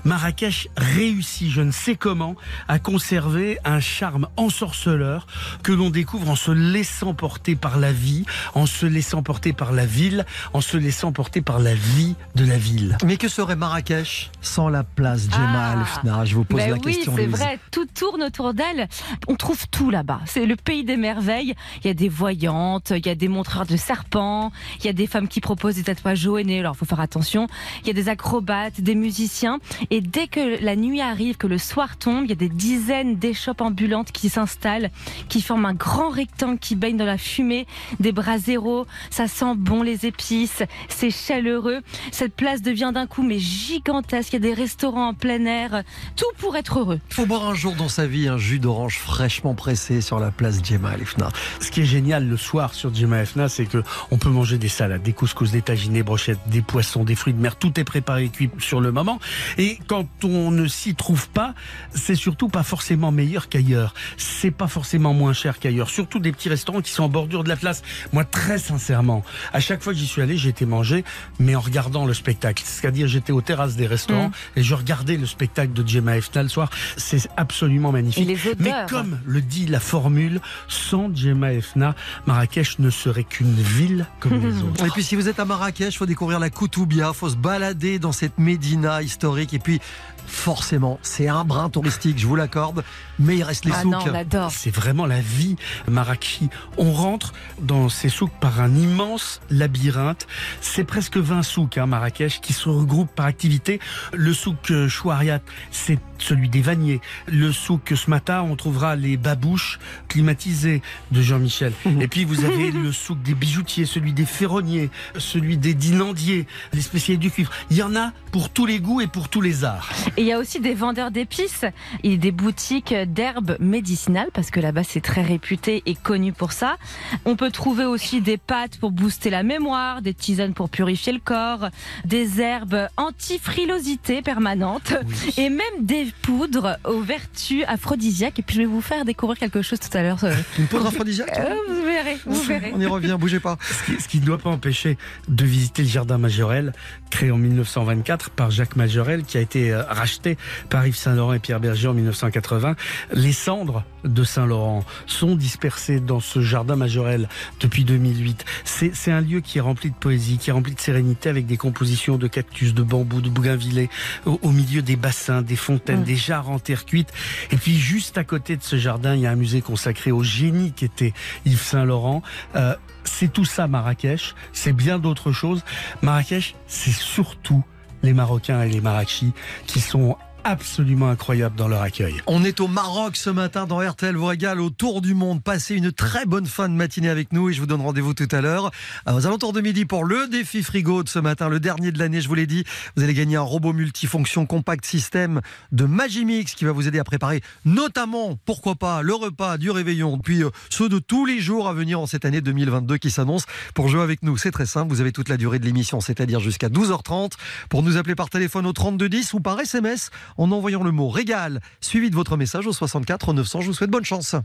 Marrakech 0.03 0.67
réussit, 0.77 1.49
je 1.51 1.61
ne 1.61 1.71
sais 1.71 1.95
comment, 1.95 2.35
à 2.67 2.79
conserver 2.79 3.57
un 3.65 3.79
charme 3.79 4.27
ensorceleur 4.37 5.27
que 5.63 5.71
l'on 5.71 5.89
découvre 5.89 6.29
en 6.29 6.35
se 6.35 6.51
laissant 6.51 7.13
porter 7.13 7.55
par 7.55 7.77
la 7.77 7.91
vie, 7.91 8.25
en 8.53 8.65
se 8.65 8.85
laissant 8.85 9.23
porter 9.23 9.53
par 9.53 9.71
la 9.71 9.85
ville, 9.85 10.25
en 10.53 10.61
se 10.61 10.77
laissant 10.77 11.11
porter 11.11 11.41
par 11.41 11.59
la 11.59 11.73
vie 11.73 12.15
de 12.35 12.45
la 12.45 12.57
ville. 12.57 12.97
Mais 13.05 13.17
que 13.17 13.27
serait 13.27 13.55
Marrakech 13.55 14.31
sans 14.41 14.69
la 14.69 14.83
place 14.83 15.23
Djemal 15.29 15.79
Ah. 15.81 15.85
Fna 16.01 16.25
Je 16.25 16.35
vous 16.35 16.43
pose 16.43 16.57
Ben 16.59 16.69
la 16.71 16.75
oui, 16.75 16.81
question. 16.81 17.13
c'est 17.15 17.25
Louise. 17.25 17.35
vrai, 17.37 17.59
tout 17.71 17.85
tourne 17.87 18.23
autour 18.23 18.53
d'elle. 18.53 18.87
On 19.27 19.35
trouve 19.35 19.67
tout 19.69 19.89
là-bas. 19.89 20.21
C'est 20.25 20.45
le 20.45 20.55
pays 20.55 20.83
des 20.83 20.97
merveilles. 20.97 21.53
Il 21.83 21.87
y 21.87 21.89
a 21.89 21.93
des 21.93 22.09
voyantes, 22.09 22.91
il 22.95 23.05
y 23.05 23.09
a 23.09 23.15
des 23.15 23.27
montreurs 23.27 23.65
de 23.65 23.77
serpents, 23.77 24.51
Il 24.79 24.85
y 24.85 24.89
a 24.89 24.93
des 24.93 25.07
femmes 25.07 25.27
qui 25.27 25.41
proposent 25.41 25.75
des 25.75 25.83
tatouages 25.83 26.25
au 26.27 26.39
nez, 26.41 26.59
alors 26.59 26.75
faut 26.75 26.85
faire 26.85 26.99
attention. 26.99 27.47
Il 27.81 27.87
y 27.87 27.89
a 27.89 27.93
des 27.93 28.09
acrobates, 28.09 28.81
des 28.81 28.95
musiciens. 28.95 29.59
Et 29.89 30.01
dès 30.01 30.27
que 30.27 30.63
la 30.63 30.75
nuit 30.75 31.01
arrive, 31.01 31.37
que 31.37 31.47
le 31.47 31.57
soir 31.57 31.97
tombe, 31.97 32.25
il 32.25 32.29
y 32.29 32.33
a 32.33 32.35
des 32.35 32.49
dizaines 32.49 33.15
d'échoppes 33.15 33.61
ambulantes 33.61 34.11
qui 34.11 34.29
s'installent, 34.29 34.89
qui 35.29 35.41
forment 35.41 35.65
un 35.65 35.73
grand 35.73 36.09
rectangle 36.09 36.59
qui 36.59 36.75
baigne 36.75 36.97
dans 36.97 37.05
la 37.05 37.17
fumée, 37.17 37.65
des 37.99 38.11
bras 38.11 38.37
zéro. 38.37 38.85
Ça 39.09 39.27
sent 39.27 39.55
bon 39.55 39.81
les 39.81 40.05
épices, 40.05 40.63
c'est 40.89 41.11
chaleureux. 41.11 41.81
Cette 42.11 42.35
place 42.35 42.61
devient 42.61 42.91
d'un 42.93 43.07
coup 43.07 43.23
mais 43.23 43.39
gigantesque. 43.39 44.33
Il 44.33 44.35
y 44.35 44.37
a 44.37 44.39
des 44.39 44.53
restaurants 44.53 45.09
en 45.09 45.13
plein 45.13 45.45
air, 45.45 45.83
tout 46.15 46.25
pour 46.37 46.55
être 46.55 46.79
heureux. 46.79 46.99
Il 47.09 47.13
faut 47.13 47.25
boire 47.25 47.47
un 47.47 47.55
jour 47.55 47.75
dans 47.75 47.89
sa 47.89 48.07
vie 48.07 48.27
un 48.27 48.37
jus 48.37 48.59
d'orange 48.59 48.97
fraîchement 48.97 49.55
pressé 49.55 50.01
sur 50.01 50.19
la 50.19 50.31
place 50.31 50.63
Gemma 50.63 50.93
Elfna. 50.93 51.29
Ce 51.59 51.71
qui 51.71 51.81
est 51.81 51.85
génial 51.85 52.27
le 52.27 52.37
soir 52.37 52.73
sur 52.73 52.93
Gemma 52.93 53.17
Elfna, 53.17 53.49
c'est 53.49 53.65
que 53.65 53.83
on 54.11 54.17
peut 54.17 54.29
manger 54.29 54.57
des 54.57 54.64
salades, 54.69 55.03
des 55.03 55.13
couscous, 55.13 55.51
des 55.51 55.61
tagines, 55.61 55.93
des 55.93 56.03
brochettes, 56.03 56.39
des 56.47 56.61
poissons, 56.61 57.03
des 57.03 57.15
fruits 57.15 57.33
de 57.33 57.41
mer. 57.41 57.55
Tout 57.55 57.79
est 57.79 57.83
préparé 57.83 58.25
et 58.25 58.29
cuit 58.29 58.49
sur 58.59 58.81
le 58.81 58.91
moment. 58.91 59.19
Et 59.57 59.79
quand 59.87 60.07
on 60.23 60.51
ne 60.51 60.67
s'y 60.67 60.95
trouve 60.95 61.29
pas, 61.29 61.53
c'est 61.93 62.15
surtout 62.15 62.49
pas 62.49 62.63
forcément 62.63 63.11
meilleur 63.11 63.49
qu'ailleurs. 63.49 63.93
C'est 64.17 64.51
pas 64.51 64.67
forcément 64.67 65.13
moins 65.13 65.33
cher 65.33 65.59
qu'ailleurs. 65.59 65.89
Surtout 65.89 66.19
des 66.19 66.31
petits 66.31 66.49
restaurants 66.49 66.81
qui 66.81 66.91
sont 66.91 67.03
en 67.03 67.09
bordure 67.09 67.43
de 67.43 67.49
la 67.49 67.55
place. 67.55 67.83
Moi, 68.13 68.23
très 68.25 68.57
sincèrement, 68.57 69.23
à 69.53 69.59
chaque 69.59 69.81
fois 69.81 69.93
que 69.93 69.99
j'y 69.99 70.07
suis 70.07 70.21
allé, 70.21 70.37
j'ai 70.37 70.49
été 70.49 70.65
manger, 70.65 71.03
mais 71.39 71.55
en 71.55 71.61
regardant 71.61 72.05
le 72.05 72.13
spectacle. 72.13 72.63
C'est-à-dire, 72.65 73.07
j'étais 73.07 73.31
aux 73.31 73.41
terrasses 73.41 73.75
des 73.75 73.87
restaurants 73.87 74.31
et 74.55 74.63
je 74.63 74.73
regardais 74.73 75.17
le 75.17 75.25
spectacle 75.25 75.73
de 75.73 75.87
Gemma 75.87 76.17
Efna 76.17 76.43
le 76.43 76.49
soir. 76.49 76.69
C'est 76.97 77.27
absolument 77.37 77.91
magnifique. 77.91 78.37
Mais 78.59 78.73
comme 78.89 79.19
le 79.25 79.41
dit 79.41 79.65
la 79.65 79.79
formule, 79.79 80.41
sans 80.67 81.13
Gemma 81.15 81.53
Efna, 81.53 81.95
Marrakech 82.25 82.79
ne 82.79 82.89
serait 82.89 83.23
qu'une 83.23 83.53
ville 83.53 84.05
comme 84.19 84.41
les 84.41 84.54
Et 84.85 84.89
puis 84.89 85.03
si 85.03 85.15
vous 85.15 85.27
êtes 85.27 85.39
à 85.39 85.45
Marrakech, 85.45 85.97
faut 85.97 86.05
découvrir 86.05 86.39
la 86.39 86.49
Koutoubia, 86.49 87.13
faut 87.13 87.29
se 87.29 87.35
balader 87.35 87.99
dans 87.99 88.11
cette 88.11 88.37
médina 88.37 89.01
historique. 89.01 89.53
Et 89.53 89.59
puis 89.59 89.79
forcément, 90.27 90.99
c'est 91.01 91.27
un 91.27 91.43
brin 91.43 91.69
touristique, 91.69 92.17
je 92.19 92.27
vous 92.27 92.35
l'accorde, 92.35 92.83
mais 93.19 93.37
il 93.37 93.43
reste 93.43 93.65
les 93.65 93.71
Ah 93.73 93.81
souks. 93.81 93.91
non, 93.91 93.99
on 94.05 94.13
adore. 94.13 94.51
C'est 94.51 94.73
vraiment 94.73 95.05
la 95.05 95.21
vie 95.21 95.55
marrakchi. 95.87 96.49
On 96.77 96.91
rentre 96.91 97.33
dans 97.61 97.89
ces 97.89 98.09
souks 98.09 98.33
par 98.39 98.61
un 98.61 98.73
immense 98.75 99.41
labyrinthe. 99.49 100.27
C'est 100.61 100.83
presque 100.83 101.17
20 101.17 101.43
souks, 101.43 101.77
hein, 101.77 101.85
Marrakech, 101.85 102.41
qui 102.41 102.53
se 102.53 102.69
regroupent 102.69 103.13
par 103.13 103.25
activité. 103.25 103.79
Le 104.13 104.33
souk 104.33 104.71
euh, 104.71 104.87
Chouariat, 104.89 105.39
c'est 105.71 105.99
celui 106.17 106.49
des 106.49 106.61
vanniers. 106.61 107.01
Le 107.27 107.51
souk 107.51 107.93
ce 107.95 108.09
matin, 108.09 108.41
on 108.41 108.55
trouvera 108.55 108.95
les 108.95 109.17
babouches 109.17 109.79
climatisées 110.07 110.81
de 111.11 111.21
Jean-Michel. 111.21 111.73
Et 111.99 112.07
puis 112.07 112.25
vous 112.25 112.45
avez 112.45 112.71
le 112.71 112.91
souk 112.91 113.21
des 113.21 113.33
bijoutiers, 113.33 113.85
celui 113.85 114.13
des 114.13 114.25
ferronniers, 114.25 114.89
celui 115.17 115.57
des 115.57 115.73
dinandiers, 115.73 116.47
les 116.73 116.81
spécialistes 116.81 117.21
du 117.21 117.31
cuivre. 117.31 117.51
Il 117.69 117.77
y 117.77 117.83
en 117.83 117.95
a 117.95 118.11
pour 118.31 118.49
tous 118.49 118.65
les 118.65 118.79
goûts 118.79 119.01
et 119.01 119.07
pour 119.07 119.29
tous 119.29 119.41
les 119.41 119.63
arts. 119.63 119.89
Et 120.17 120.21
il 120.21 120.27
y 120.27 120.31
a 120.33 120.39
aussi 120.39 120.59
des 120.59 120.73
vendeurs 120.73 121.11
d'épices 121.11 121.65
et 122.03 122.17
des 122.17 122.31
boutiques 122.31 122.93
d'herbes 123.07 123.57
médicinales 123.59 124.29
parce 124.33 124.49
que 124.49 124.59
là-bas 124.59 124.83
c'est 124.83 125.01
très 125.01 125.21
réputé 125.21 125.83
et 125.85 125.95
connu 125.95 126.31
pour 126.33 126.51
ça. 126.53 126.77
On 127.25 127.35
peut 127.35 127.51
trouver 127.51 127.85
aussi 127.85 128.21
des 128.21 128.37
pâtes 128.37 128.77
pour 128.77 128.91
booster 128.91 129.29
la 129.29 129.43
mémoire, 129.43 130.01
des 130.01 130.13
tisanes 130.13 130.53
pour 130.53 130.69
purifier 130.69 131.11
le 131.13 131.19
corps, 131.19 131.67
des 132.05 132.39
herbes 132.41 132.87
anti-frilosité 132.97 134.21
permanente 134.21 134.93
et 135.37 135.49
même 135.49 135.61
des 135.81 136.07
poudres 136.21 136.77
aux 136.85 137.01
vertus 137.01 137.63
aphrodisiaques. 137.67 138.39
Et 138.39 138.41
puis 138.41 138.55
je 138.55 138.61
vais 138.61 138.65
vous 138.67 138.81
faire 138.81 139.05
découvrir 139.05 139.37
quelque 139.37 139.61
chose 139.61 139.79
tout 139.79 139.95
à 139.97 140.01
l'heure. 140.01 140.19
Une 140.59 140.67
poudre 140.67 140.87
aphrodisiaque 140.87 141.33
euh, 141.37 141.55
vous 141.67 141.83
verrez, 141.83 142.17
vous 142.25 142.41
verrez. 142.43 142.71
On 142.73 142.79
y 142.79 142.85
revient, 142.85 143.17
bougez 143.19 143.39
pas. 143.39 143.57
Ce 143.61 143.83
qui- 143.91 144.01
ce 144.01 144.07
qui 144.07 144.19
ne 144.19 144.25
doit 144.25 144.37
pas 144.37 144.49
empêcher 144.49 144.97
de 145.27 145.45
visiter 145.45 145.81
le 145.83 145.87
jardin 145.89 146.17
Majorel, 146.17 146.73
créé 147.09 147.31
en 147.31 147.37
1924 147.37 148.29
par 148.29 148.51
Jacques 148.51 148.75
Majorel, 148.75 149.23
qui 149.23 149.37
a 149.37 149.41
été 149.41 149.71
euh, 149.71 149.83
racheté 150.05 150.37
par 150.69 150.85
Yves 150.85 150.95
Saint-Laurent 150.95 151.33
et 151.33 151.39
Pierre 151.39 151.59
Berger 151.59 151.87
en 151.87 151.95
1980. 151.95 152.75
Les 153.13 153.33
cendres 153.33 153.83
de 154.03 154.23
Saint-Laurent 154.23 154.85
sont 155.07 155.35
dispersées 155.35 155.99
dans 155.99 156.19
ce 156.19 156.41
jardin 156.41 156.75
Majorel 156.75 157.27
depuis 157.59 157.85
2008. 157.85 158.45
C'est 158.65 159.11
un 159.11 159.21
lieu 159.21 159.39
qui 159.39 159.57
est 159.57 159.61
rempli 159.61 159.89
de 159.89 159.95
poésie, 159.95 160.37
qui 160.37 160.51
est 160.51 160.53
rempli 160.53 160.75
de 160.75 160.79
sérénité 160.79 161.27
avec 161.27 161.47
des 161.47 161.57
compositions 161.57 162.17
de 162.19 162.27
cactus, 162.27 162.75
de 162.75 162.83
bambou, 162.83 163.19
de 163.19 163.29
bougainvillés, 163.29 163.89
au, 164.27 164.39
au 164.43 164.51
milieu 164.51 164.83
des 164.83 164.95
bassins, 164.95 165.41
des 165.41 165.55
fontaines, 165.55 166.03
des 166.03 166.15
jarres 166.15 166.51
en 166.51 166.59
terre 166.59 166.85
cuite. 166.85 167.11
Et 167.49 167.57
puis 167.57 167.75
juste 167.75 168.19
à 168.19 168.23
côté 168.23 168.57
de 168.57 168.63
ce 168.63 168.75
jardin, 168.75 169.15
il 169.15 169.21
y 169.21 169.25
a 169.25 169.31
un 169.31 169.35
musée 169.35 169.61
consacré 169.61 170.11
au 170.11 170.21
génie 170.21 170.71
qui 170.71 170.85
était 170.85 171.13
Yves 171.47 171.63
Saint-Laurent. 171.63 172.21
Euh, 172.55 172.75
c'est 173.05 173.33
tout 173.33 173.45
ça 173.45 173.67
Marrakech, 173.67 174.35
c'est 174.53 174.73
bien 174.73 174.99
d'autres 174.99 175.31
choses. 175.31 175.63
Marrakech, 176.03 176.53
c'est 176.67 176.93
surtout 176.93 177.63
les 178.05 178.13
Marocains 178.13 178.61
et 178.61 178.69
les 178.69 178.81
Marrakechis 178.81 179.33
qui 179.67 179.81
sont 179.81 180.17
absolument 180.45 181.09
incroyables 181.09 181.55
dans 181.55 181.67
leur 181.67 181.81
accueil. 181.81 182.21
On 182.27 182.43
est 182.43 182.59
au 182.59 182.67
Maroc 182.67 183.17
ce 183.17 183.31
matin 183.31 183.65
dans 183.65 183.79
RTL 183.79 184.15
vous 184.15 184.27
régale 184.27 184.61
au 184.61 184.69
tour 184.69 185.01
du 185.01 185.15
monde. 185.15 185.43
Passez 185.43 185.75
une 185.75 185.91
très 185.91 186.25
bonne 186.25 186.45
fin 186.45 186.69
de 186.69 186.75
matinée 186.75 187.09
avec 187.09 187.33
nous 187.33 187.49
et 187.49 187.53
je 187.53 187.59
vous 187.59 187.65
donne 187.65 187.81
rendez-vous 187.81 188.13
tout 188.13 188.27
à 188.31 188.41
l'heure 188.41 188.69
euh, 189.09 189.13
aux 189.13 189.25
alentours 189.25 189.53
de 189.53 189.61
midi 189.61 189.85
pour 189.85 190.05
le 190.05 190.27
défi 190.27 190.61
frigo 190.61 191.01
de 191.01 191.09
ce 191.09 191.17
matin, 191.17 191.49
le 191.49 191.59
dernier 191.59 191.91
de 191.91 191.97
l'année, 191.97 192.21
je 192.21 192.27
vous 192.27 192.35
l'ai 192.35 192.45
dit. 192.45 192.63
Vous 192.95 193.03
allez 193.03 193.15
gagner 193.15 193.37
un 193.37 193.41
robot 193.41 193.73
multifonction 193.73 194.45
compact 194.45 194.85
système 194.85 195.41
de 195.71 195.85
Magimix 195.85 196.53
qui 196.53 196.63
va 196.63 196.71
vous 196.71 196.87
aider 196.87 196.99
à 196.99 197.03
préparer 197.03 197.41
notamment, 197.65 198.37
pourquoi 198.45 198.75
pas, 198.75 199.01
le 199.01 199.15
repas 199.15 199.57
du 199.57 199.71
réveillon, 199.71 200.19
puis 200.19 200.43
euh, 200.43 200.51
ceux 200.69 200.89
de 200.89 200.99
tous 200.99 201.25
les 201.25 201.39
jours 201.39 201.67
à 201.67 201.73
venir 201.73 201.99
en 201.99 202.05
cette 202.05 202.23
année 202.23 202.41
2022 202.41 202.97
qui 202.97 203.09
s'annonce. 203.09 203.45
Pour 203.73 203.87
jouer 203.87 204.03
avec 204.03 204.21
nous, 204.21 204.37
c'est 204.37 204.51
très 204.51 204.67
simple, 204.67 204.89
vous 204.89 205.01
avez 205.01 205.11
toute 205.11 205.27
la 205.27 205.37
durée 205.37 205.57
de 205.57 205.65
l'émission, 205.65 206.01
c'est-à-dire 206.01 206.39
jusqu'à 206.39 206.69
12h30 206.69 207.31
pour 207.69 207.81
nous 207.81 207.97
appeler 207.97 208.13
par 208.13 208.29
téléphone 208.29 208.67
au 208.67 208.73
3210 208.73 209.33
ou 209.33 209.39
par 209.39 209.59
SMS 209.59 210.11
en 210.37 210.51
envoyant 210.51 210.83
le 210.83 210.91
mot 210.91 211.09
régal 211.09 211.61
suivi 211.81 212.09
de 212.09 212.15
votre 212.15 212.37
message 212.37 212.67
au 212.67 212.73
64 212.73 213.33
900. 213.33 213.61
Je 213.61 213.67
vous 213.67 213.73
souhaite 213.73 213.91
bonne 213.91 214.05
chance. 214.05 214.35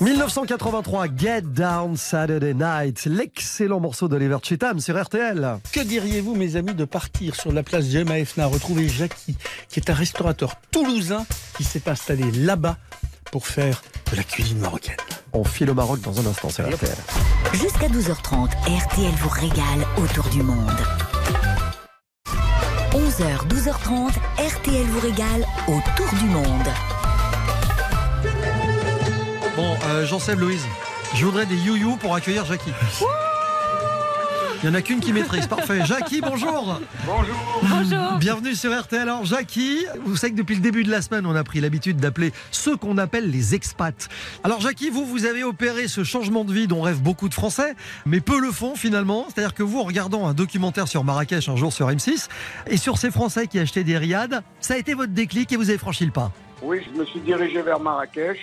1983, 0.00 1.08
Get 1.16 1.40
Down 1.42 1.96
Saturday 1.96 2.54
Night, 2.54 3.04
l'excellent 3.06 3.80
morceau 3.80 4.06
d'Oliver 4.06 4.36
Cheetham 4.40 4.78
sur 4.78 5.00
RTL. 5.00 5.58
Que 5.72 5.80
diriez-vous, 5.80 6.36
mes 6.36 6.54
amis, 6.54 6.74
de 6.74 6.84
partir 6.84 7.34
sur 7.34 7.50
la 7.50 7.64
place 7.64 7.86
Gemma 7.86 8.20
Efna, 8.20 8.46
retrouver 8.46 8.88
Jackie, 8.88 9.36
qui 9.68 9.80
est 9.80 9.90
un 9.90 9.94
restaurateur 9.94 10.54
toulousain 10.70 11.26
qui 11.56 11.64
s'est 11.64 11.88
installé 11.88 12.30
là-bas 12.30 12.76
pour 13.32 13.48
faire 13.48 13.82
de 14.12 14.16
la 14.16 14.22
cuisine 14.22 14.58
marocaine? 14.58 14.96
On 15.32 15.42
file 15.42 15.70
au 15.70 15.74
Maroc 15.74 16.00
dans 16.00 16.20
un 16.20 16.26
instant 16.26 16.48
sur 16.48 16.64
RTL. 16.64 16.94
Jusqu'à 17.54 17.88
12h30, 17.88 18.50
RTL 18.50 19.14
vous 19.20 19.28
régale 19.28 19.84
autour 19.96 20.28
du 20.28 20.44
monde. 20.44 20.78
11h, 22.92 23.48
12h30, 23.48 24.12
RTL 24.38 24.86
vous 24.86 25.00
régale 25.00 25.44
autour 25.66 26.18
du 26.20 26.26
monde. 26.26 26.68
Bon, 29.58 29.74
euh, 29.88 30.06
Jean-Seb 30.06 30.38
Louise, 30.38 30.64
je 31.16 31.24
voudrais 31.24 31.44
des 31.44 31.56
you 31.56 31.96
pour 31.96 32.14
accueillir 32.14 32.44
Jackie. 32.44 32.70
Il 34.62 34.70
n'y 34.70 34.72
en 34.72 34.78
a 34.78 34.82
qu'une 34.82 35.00
qui 35.00 35.12
maîtrise, 35.12 35.48
parfait. 35.48 35.84
Jackie, 35.84 36.20
bonjour 36.20 36.78
Bonjour. 37.04 38.18
Bienvenue 38.20 38.54
sur 38.54 38.72
RTL. 38.72 39.02
Alors 39.02 39.24
Jackie, 39.24 39.84
vous 40.04 40.14
savez 40.14 40.32
que 40.32 40.38
depuis 40.38 40.54
le 40.54 40.60
début 40.60 40.84
de 40.84 40.92
la 40.92 41.02
semaine, 41.02 41.26
on 41.26 41.34
a 41.34 41.42
pris 41.42 41.60
l'habitude 41.60 41.96
d'appeler 41.96 42.32
ceux 42.52 42.76
qu'on 42.76 42.98
appelle 42.98 43.32
les 43.32 43.56
expats. 43.56 44.08
Alors 44.44 44.60
Jackie, 44.60 44.90
vous, 44.90 45.04
vous 45.04 45.24
avez 45.24 45.42
opéré 45.42 45.88
ce 45.88 46.04
changement 46.04 46.44
de 46.44 46.52
vie 46.52 46.68
dont 46.68 46.80
rêvent 46.80 47.02
beaucoup 47.02 47.28
de 47.28 47.34
Français, 47.34 47.74
mais 48.06 48.20
peu 48.20 48.38
le 48.40 48.52
font 48.52 48.76
finalement. 48.76 49.26
C'est-à-dire 49.26 49.54
que 49.54 49.64
vous, 49.64 49.80
en 49.80 49.84
regardant 49.84 50.28
un 50.28 50.34
documentaire 50.34 50.86
sur 50.86 51.02
Marrakech 51.02 51.48
un 51.48 51.56
jour 51.56 51.72
sur 51.72 51.88
M6, 51.88 52.28
et 52.68 52.76
sur 52.76 52.96
ces 52.96 53.10
Français 53.10 53.48
qui 53.48 53.58
achetaient 53.58 53.82
des 53.82 53.98
riades, 53.98 54.40
ça 54.60 54.74
a 54.74 54.76
été 54.76 54.94
votre 54.94 55.14
déclic 55.14 55.50
et 55.50 55.56
vous 55.56 55.68
avez 55.68 55.78
franchi 55.78 56.04
le 56.04 56.12
pas. 56.12 56.30
Oui, 56.62 56.78
je 56.86 56.96
me 56.96 57.04
suis 57.04 57.20
dirigé 57.20 57.60
vers 57.60 57.80
Marrakech. 57.80 58.38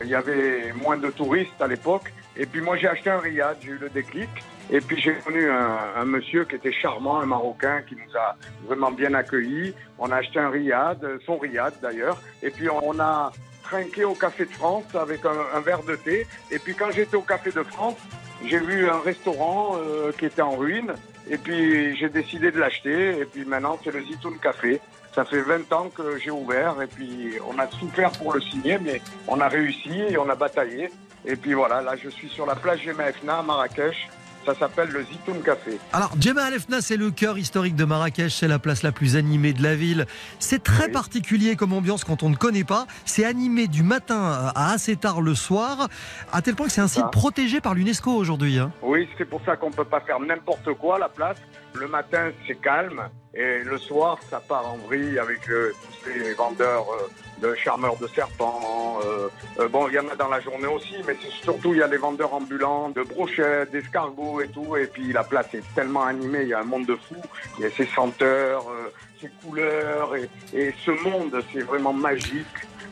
Il 0.00 0.08
y 0.08 0.14
avait 0.14 0.72
moins 0.72 0.96
de 0.96 1.10
touristes 1.10 1.60
à 1.60 1.66
l'époque. 1.66 2.12
Et 2.36 2.46
puis 2.46 2.60
moi, 2.60 2.76
j'ai 2.76 2.88
acheté 2.88 3.10
un 3.10 3.18
riad, 3.18 3.56
j'ai 3.60 3.70
eu 3.70 3.78
le 3.78 3.88
déclic. 3.88 4.28
Et 4.70 4.80
puis 4.80 5.00
j'ai 5.00 5.14
connu 5.14 5.48
un, 5.50 6.04
monsieur 6.04 6.44
qui 6.44 6.56
était 6.56 6.72
charmant, 6.72 7.20
un 7.20 7.26
Marocain, 7.26 7.82
qui 7.88 7.96
nous 7.96 8.16
a 8.16 8.36
vraiment 8.66 8.90
bien 8.90 9.14
accueillis. 9.14 9.74
On 9.98 10.10
a 10.10 10.16
acheté 10.16 10.38
un 10.38 10.50
riad, 10.50 10.98
son 11.24 11.38
riad 11.38 11.72
d'ailleurs. 11.80 12.20
Et 12.42 12.50
puis 12.50 12.68
on, 12.68 13.00
a 13.00 13.32
trinqué 13.62 14.04
au 14.04 14.14
Café 14.14 14.44
de 14.44 14.50
France 14.50 14.94
avec 14.94 15.24
un, 15.24 15.56
un 15.56 15.60
verre 15.60 15.82
de 15.82 15.96
thé. 15.96 16.26
Et 16.50 16.58
puis 16.58 16.74
quand 16.74 16.90
j'étais 16.90 17.16
au 17.16 17.22
Café 17.22 17.50
de 17.50 17.62
France, 17.62 17.96
j'ai 18.44 18.58
vu 18.58 18.88
un 18.88 19.00
restaurant 19.00 19.76
euh, 19.76 20.12
qui 20.12 20.26
était 20.26 20.42
en 20.42 20.56
ruine. 20.56 20.92
Et 21.30 21.38
puis 21.38 21.96
j'ai 21.96 22.08
décidé 22.08 22.50
de 22.50 22.58
l'acheter. 22.58 23.18
Et 23.18 23.24
puis 23.24 23.44
maintenant, 23.44 23.78
c'est 23.82 23.92
le 23.92 24.02
Zitoun 24.02 24.38
Café. 24.38 24.80
Ça 25.18 25.24
fait 25.24 25.42
20 25.42 25.72
ans 25.72 25.88
que 25.92 26.16
j'ai 26.22 26.30
ouvert 26.30 26.80
et 26.80 26.86
puis 26.86 27.32
on 27.52 27.58
a 27.58 27.66
souffert 27.68 28.12
pour 28.12 28.32
le 28.34 28.40
signer, 28.40 28.78
mais 28.80 29.02
on 29.26 29.40
a 29.40 29.48
réussi 29.48 29.90
et 29.90 30.16
on 30.16 30.30
a 30.30 30.36
bataillé. 30.36 30.90
Et 31.26 31.34
puis 31.34 31.54
voilà, 31.54 31.82
là 31.82 31.94
je 32.00 32.08
suis 32.08 32.28
sur 32.28 32.46
la 32.46 32.54
plage 32.54 32.82
Gemaefna 32.84 33.38
à 33.38 33.42
Marrakech. 33.42 34.08
Ça 34.46 34.54
s'appelle 34.54 34.90
le 34.90 35.02
Zitoun 35.02 35.42
Café. 35.42 35.78
Alors, 35.92 36.12
Djemma 36.18 36.44
Al 36.44 36.54
Efna, 36.54 36.80
c'est 36.80 36.96
le 36.96 37.10
cœur 37.10 37.36
historique 37.36 37.74
de 37.74 37.84
Marrakech, 37.84 38.32
c'est 38.32 38.46
la 38.48 38.58
place 38.60 38.82
la 38.84 38.92
plus 38.92 39.16
animée 39.16 39.52
de 39.52 39.62
la 39.62 39.74
ville. 39.74 40.06
C'est 40.38 40.62
très 40.62 40.86
Oui. 40.86 40.92
particulier 40.92 41.54
comme 41.56 41.72
ambiance 41.74 42.04
quand 42.04 42.22
on 42.22 42.30
ne 42.30 42.36
connaît 42.36 42.64
pas. 42.64 42.86
C'est 43.04 43.24
animé 43.24 43.66
du 43.66 43.82
matin 43.82 44.50
à 44.54 44.72
assez 44.72 44.94
tard 44.96 45.20
le 45.20 45.34
soir, 45.34 45.88
à 46.32 46.40
tel 46.42 46.54
point 46.54 46.66
que 46.66 46.72
c'est 46.72 46.80
un 46.80 46.88
site 46.88 47.02
ça. 47.02 47.08
protégé 47.08 47.60
par 47.60 47.74
l'UNESCO 47.74 48.12
aujourd'hui. 48.12 48.58
hein. 48.58 48.70
Oui, 48.82 49.06
c'est 49.18 49.26
pour 49.28 49.42
ça 49.44 49.56
qu'on 49.56 49.72
peut 49.72 49.84
pas 49.84 50.00
faire 50.00 50.20
n'importe 50.20 50.72
quoi 50.74 50.96
à 50.96 50.98
la 51.00 51.08
place. 51.08 51.36
Le 51.74 51.86
matin, 51.86 52.30
c'est 52.46 52.60
calme. 52.60 53.08
Et 53.34 53.58
le 53.62 53.78
soir, 53.78 54.18
ça 54.30 54.40
part 54.40 54.66
en 54.66 54.78
vrille 54.78 55.18
avec 55.18 55.48
euh, 55.48 55.72
tous 55.84 56.10
ces 56.10 56.32
vendeurs 56.34 56.86
euh, 56.90 57.08
de 57.40 57.54
charmeurs 57.54 57.96
de 57.96 58.06
serpents. 58.08 58.98
euh, 59.04 59.28
euh, 59.60 59.68
bon, 59.68 59.86
il 59.88 59.94
y 59.94 59.98
en 59.98 60.08
a 60.08 60.16
dans 60.16 60.28
la 60.28 60.40
journée 60.40 60.66
aussi, 60.66 60.96
mais 61.06 61.14
surtout, 61.42 61.72
il 61.74 61.78
y 61.78 61.82
a 61.82 61.86
les 61.86 61.98
vendeurs 61.98 62.34
ambulants 62.34 62.88
de 62.88 63.02
brochettes, 63.02 63.70
d'escargots 63.70 64.40
et 64.40 64.48
tout. 64.48 64.76
Et 64.76 64.86
puis 64.86 65.12
la 65.12 65.22
place 65.24 65.54
est 65.54 65.62
tellement 65.74 66.04
animée, 66.04 66.42
il 66.42 66.48
y 66.48 66.54
a 66.54 66.60
un 66.60 66.64
monde 66.64 66.86
de 66.86 66.96
fous. 66.96 67.22
Il 67.58 67.64
y 67.64 67.66
a 67.66 67.70
ces 67.70 67.86
senteurs, 67.86 68.68
euh, 68.70 68.92
ces 69.20 69.30
couleurs. 69.44 70.14
Et 70.54 70.74
ce 70.84 70.90
monde, 70.90 71.40
c'est 71.52 71.62
vraiment 71.62 71.92
magique. 71.92 72.46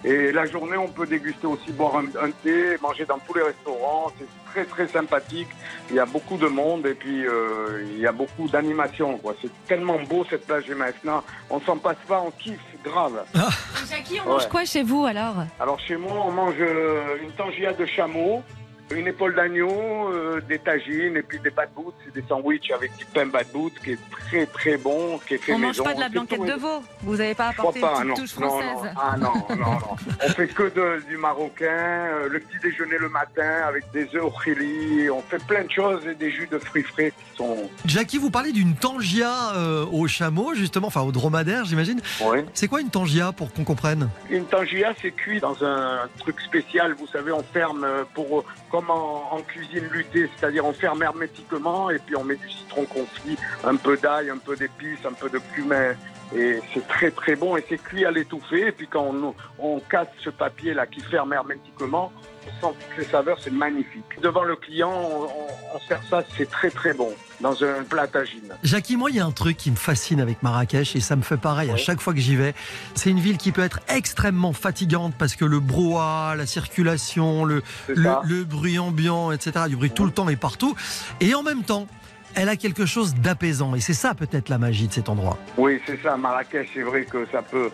Et 0.08 0.30
la 0.30 0.46
journée, 0.46 0.76
on 0.76 0.86
peut 0.86 1.04
déguster 1.06 1.48
aussi, 1.48 1.72
boire 1.72 1.96
un, 1.96 2.04
un 2.26 2.30
thé, 2.30 2.76
manger 2.80 3.04
dans 3.04 3.18
tous 3.18 3.34
les 3.34 3.42
restaurants. 3.42 4.12
C'est 4.16 4.28
très, 4.52 4.64
très 4.64 4.86
sympathique. 4.86 5.48
Il 5.90 5.96
y 5.96 5.98
a 5.98 6.06
beaucoup 6.06 6.36
de 6.36 6.46
monde 6.46 6.86
et 6.86 6.94
puis 6.94 7.26
euh, 7.26 7.84
il 7.92 7.98
y 7.98 8.06
a 8.06 8.12
beaucoup 8.12 8.46
d'animation. 8.48 9.20
C'est 9.42 9.50
tellement 9.66 9.98
beau 10.08 10.25
cette 10.30 10.46
plage 10.46 10.66
de 10.66 10.75
Maefna. 10.75 11.25
On 11.50 11.60
s'en 11.60 11.76
passe 11.76 11.96
pas, 12.06 12.20
on 12.20 12.30
kiffe 12.30 12.60
grave. 12.84 13.25
Jackie, 13.90 14.20
on 14.25 14.28
Ouais. 14.28 14.32
mange 14.34 14.48
quoi 14.48 14.64
chez 14.64 14.84
vous 14.84 15.04
alors? 15.06 15.34
Alors 15.58 15.80
chez 15.80 15.96
moi, 15.96 16.22
on 16.25 16.30
mange 16.30 16.54
euh, 16.60 17.16
une 17.22 17.32
tangia 17.32 17.72
de 17.72 17.84
chameau, 17.84 18.44
une 18.90 19.09
épaule 19.09 19.35
d'agneau, 19.35 19.71
euh, 20.12 20.40
des 20.49 20.59
tagines 20.59 21.16
et 21.16 21.23
puis 21.23 21.38
des 21.40 21.50
bad 21.50 21.69
boots. 21.75 21.95
C'est 22.05 22.14
des 22.14 22.26
sandwichs 22.28 22.71
avec 22.71 22.97
du 22.97 23.05
pain 23.07 23.26
bad 23.26 23.47
boot 23.52 23.73
qui 23.83 23.93
est 23.93 23.99
très 24.11 24.47
très 24.47 24.76
bon, 24.76 25.19
qui 25.26 25.35
est 25.35 25.38
fait 25.38 25.52
On 25.52 25.59
mange 25.59 25.71
maison. 25.73 25.85
pas 25.85 25.95
de 25.95 26.00
la 26.00 26.09
blanquette 26.09 26.38
tout- 26.38 26.47
de 26.47 26.52
veau. 26.52 26.83
Vous 27.02 27.16
n'avez 27.16 27.35
pas 27.35 27.49
apporté 27.49 27.81
pas, 27.81 27.99
une 28.02 28.09
non. 28.09 28.14
petite 28.14 28.31
touche 28.31 28.38
non, 28.40 28.49
française 28.49 28.69
non. 28.85 28.90
Ah 28.97 29.16
non, 29.19 29.33
non, 29.50 29.57
non. 29.57 29.78
On 30.25 30.28
fait 30.31 30.47
que 30.49 30.62
de- 30.64 31.02
du 31.09 31.16
marocain, 31.16 31.64
euh, 31.66 32.28
le 32.28 32.39
petit 32.41 32.58
déjeuner 32.63 32.99
le 32.99 33.08
matin 33.08 33.63
avec 33.67 33.84
des 33.93 34.08
œufs 34.15 34.23
au 34.25 34.32
chili. 34.43 35.10
On 35.10 35.21
fait 35.23 35.45
plein 35.45 35.65
de 35.65 35.71
choses 35.71 36.06
et 36.06 36.15
des 36.15 36.30
jus 36.30 36.47
de 36.50 36.58
fruits 36.58 36.82
frais 36.84 37.13
qui 37.17 37.37
sont. 37.37 37.69
Jackie, 37.87 38.19
vous 38.19 38.30
parlez 38.30 38.52
d'une 38.52 38.75
tangia 38.76 39.54
euh, 39.56 39.84
au 39.93 40.06
chameau, 40.06 40.54
justement, 40.54 40.87
enfin 40.89 41.02
au 41.02 41.13
dromadaire, 41.13 41.65
j'imagine. 41.65 42.00
Oui. 42.23 42.39
C'est 42.54 42.69
quoi 42.69 42.80
une 42.80 42.91
tangia 42.91 43.32
pour 43.32 43.52
qu'on 43.52 43.65
comprenne? 43.65 44.08
Une 44.30 44.45
tangia, 44.45 44.93
c'est 45.02 45.10
cuit 45.10 45.41
dans 45.41 45.65
un 45.65 46.08
truc 46.19 46.41
spécial. 46.41 46.95
Vous 46.95 47.06
savez, 47.08 47.32
on 47.32 47.43
ferme 47.43 47.84
euh, 47.84 48.04
pour 48.15 48.45
comme 48.76 48.91
en, 48.91 49.41
cuisine 49.49 49.89
luttée, 49.91 50.28
c'est-à-dire 50.36 50.67
on 50.67 50.73
ferme 50.75 51.02
hermétiquement 51.02 51.89
et 51.89 51.99
puis 51.99 52.15
on 52.15 52.25
met 52.25 52.36
du 52.36 52.50
citron 52.50 52.84
confit, 52.84 53.36
un 53.65 53.76
peu 53.76 53.97
d'ail, 53.97 54.28
un 54.28 54.36
peu 54.36 54.54
d'épices, 54.54 55.04
un 55.08 55.15
peu 55.15 55.30
de 55.30 55.39
cumin. 55.54 55.95
Et 56.36 56.60
c'est 56.75 56.86
très 56.86 57.10
très 57.10 57.36
bon 57.36 57.56
et 57.56 57.65
c'est 57.67 57.82
cuit 57.82 58.04
à 58.04 58.10
l'étouffer. 58.10 58.67
Et 58.67 58.73
puis 58.73 58.86
quand 58.86 59.15
on, 59.58 59.80
casse 59.80 60.08
ce 60.19 60.28
papier 60.28 60.75
là 60.75 60.86
qui 60.86 61.00
ferme 61.00 61.32
hermétiquement, 61.32 62.12
sent 62.61 62.67
toutes 62.78 62.99
les 62.99 63.04
saveurs, 63.04 63.39
c'est 63.43 63.52
magnifique. 63.52 64.04
Devant 64.23 64.43
le 64.45 64.56
client, 64.56 64.91
on, 64.93 65.25
on- 65.25 65.80
sert 65.89 66.00
ça, 66.09 66.23
c'est 66.37 66.50
très 66.50 66.71
très 66.71 66.95
bon 66.95 67.11
dans 67.41 67.63
un 67.63 67.85
plat 67.85 68.06
tagine. 68.06 68.54
Jackie, 68.63 68.97
moi, 68.97 69.11
il 69.11 69.17
y 69.17 69.21
a 69.21 69.26
un 69.26 69.30
truc 69.30 69.56
qui 69.59 69.71
me 69.71 69.76
fascine 69.76 70.21
avec 70.21 70.43
Marrakech 70.43 70.97
et 70.97 71.00
ça 71.00 71.17
me 71.17 71.23
fait 71.23 71.37
pareil 71.37 71.71
à 71.71 71.76
chaque 71.76 72.00
fois 72.00 72.15
que 72.15 72.19
j'y 72.21 72.35
vais. 72.35 72.54
C'est 72.95 73.11
une 73.11 73.21
ville 73.21 73.37
qui 73.37 73.52
peut 73.52 73.63
être 73.63 73.80
extrêmement 73.89 74.52
fatigante 74.54 75.15
parce 75.19 75.37
que 75.37 75.45
le 75.45 75.61
brouhaha, 75.61 76.35
la 76.35 76.47
circulation, 76.47 77.45
le 77.45 77.63
bruit 78.45 78.78
ambiant, 78.78 79.32
etc., 79.32 79.67
du 79.69 79.76
bruit 79.76 79.91
tout 79.91 80.04
le 80.06 80.11
temps 80.13 80.28
et 80.28 80.37
partout. 80.37 80.75
Et 81.21 81.35
en 81.35 81.43
même 81.43 81.63
temps, 81.63 81.87
elle 82.35 82.49
a 82.49 82.56
quelque 82.56 82.85
chose 82.87 83.15
d'apaisant. 83.15 83.75
Et 83.75 83.80
c'est 83.80 83.95
ça 83.95 84.15
peut-être 84.15 84.49
la 84.49 84.59
magie 84.59 84.89
de 84.89 84.93
cet 84.93 85.09
endroit. 85.09 85.39
Oui, 85.56 85.80
c'est 85.87 86.02
ça. 86.02 86.17
Marrakech, 86.17 86.69
c'est 86.75 86.82
vrai 86.82 87.04
que 87.04 87.26
ça 87.32 87.43
peut 87.43 87.71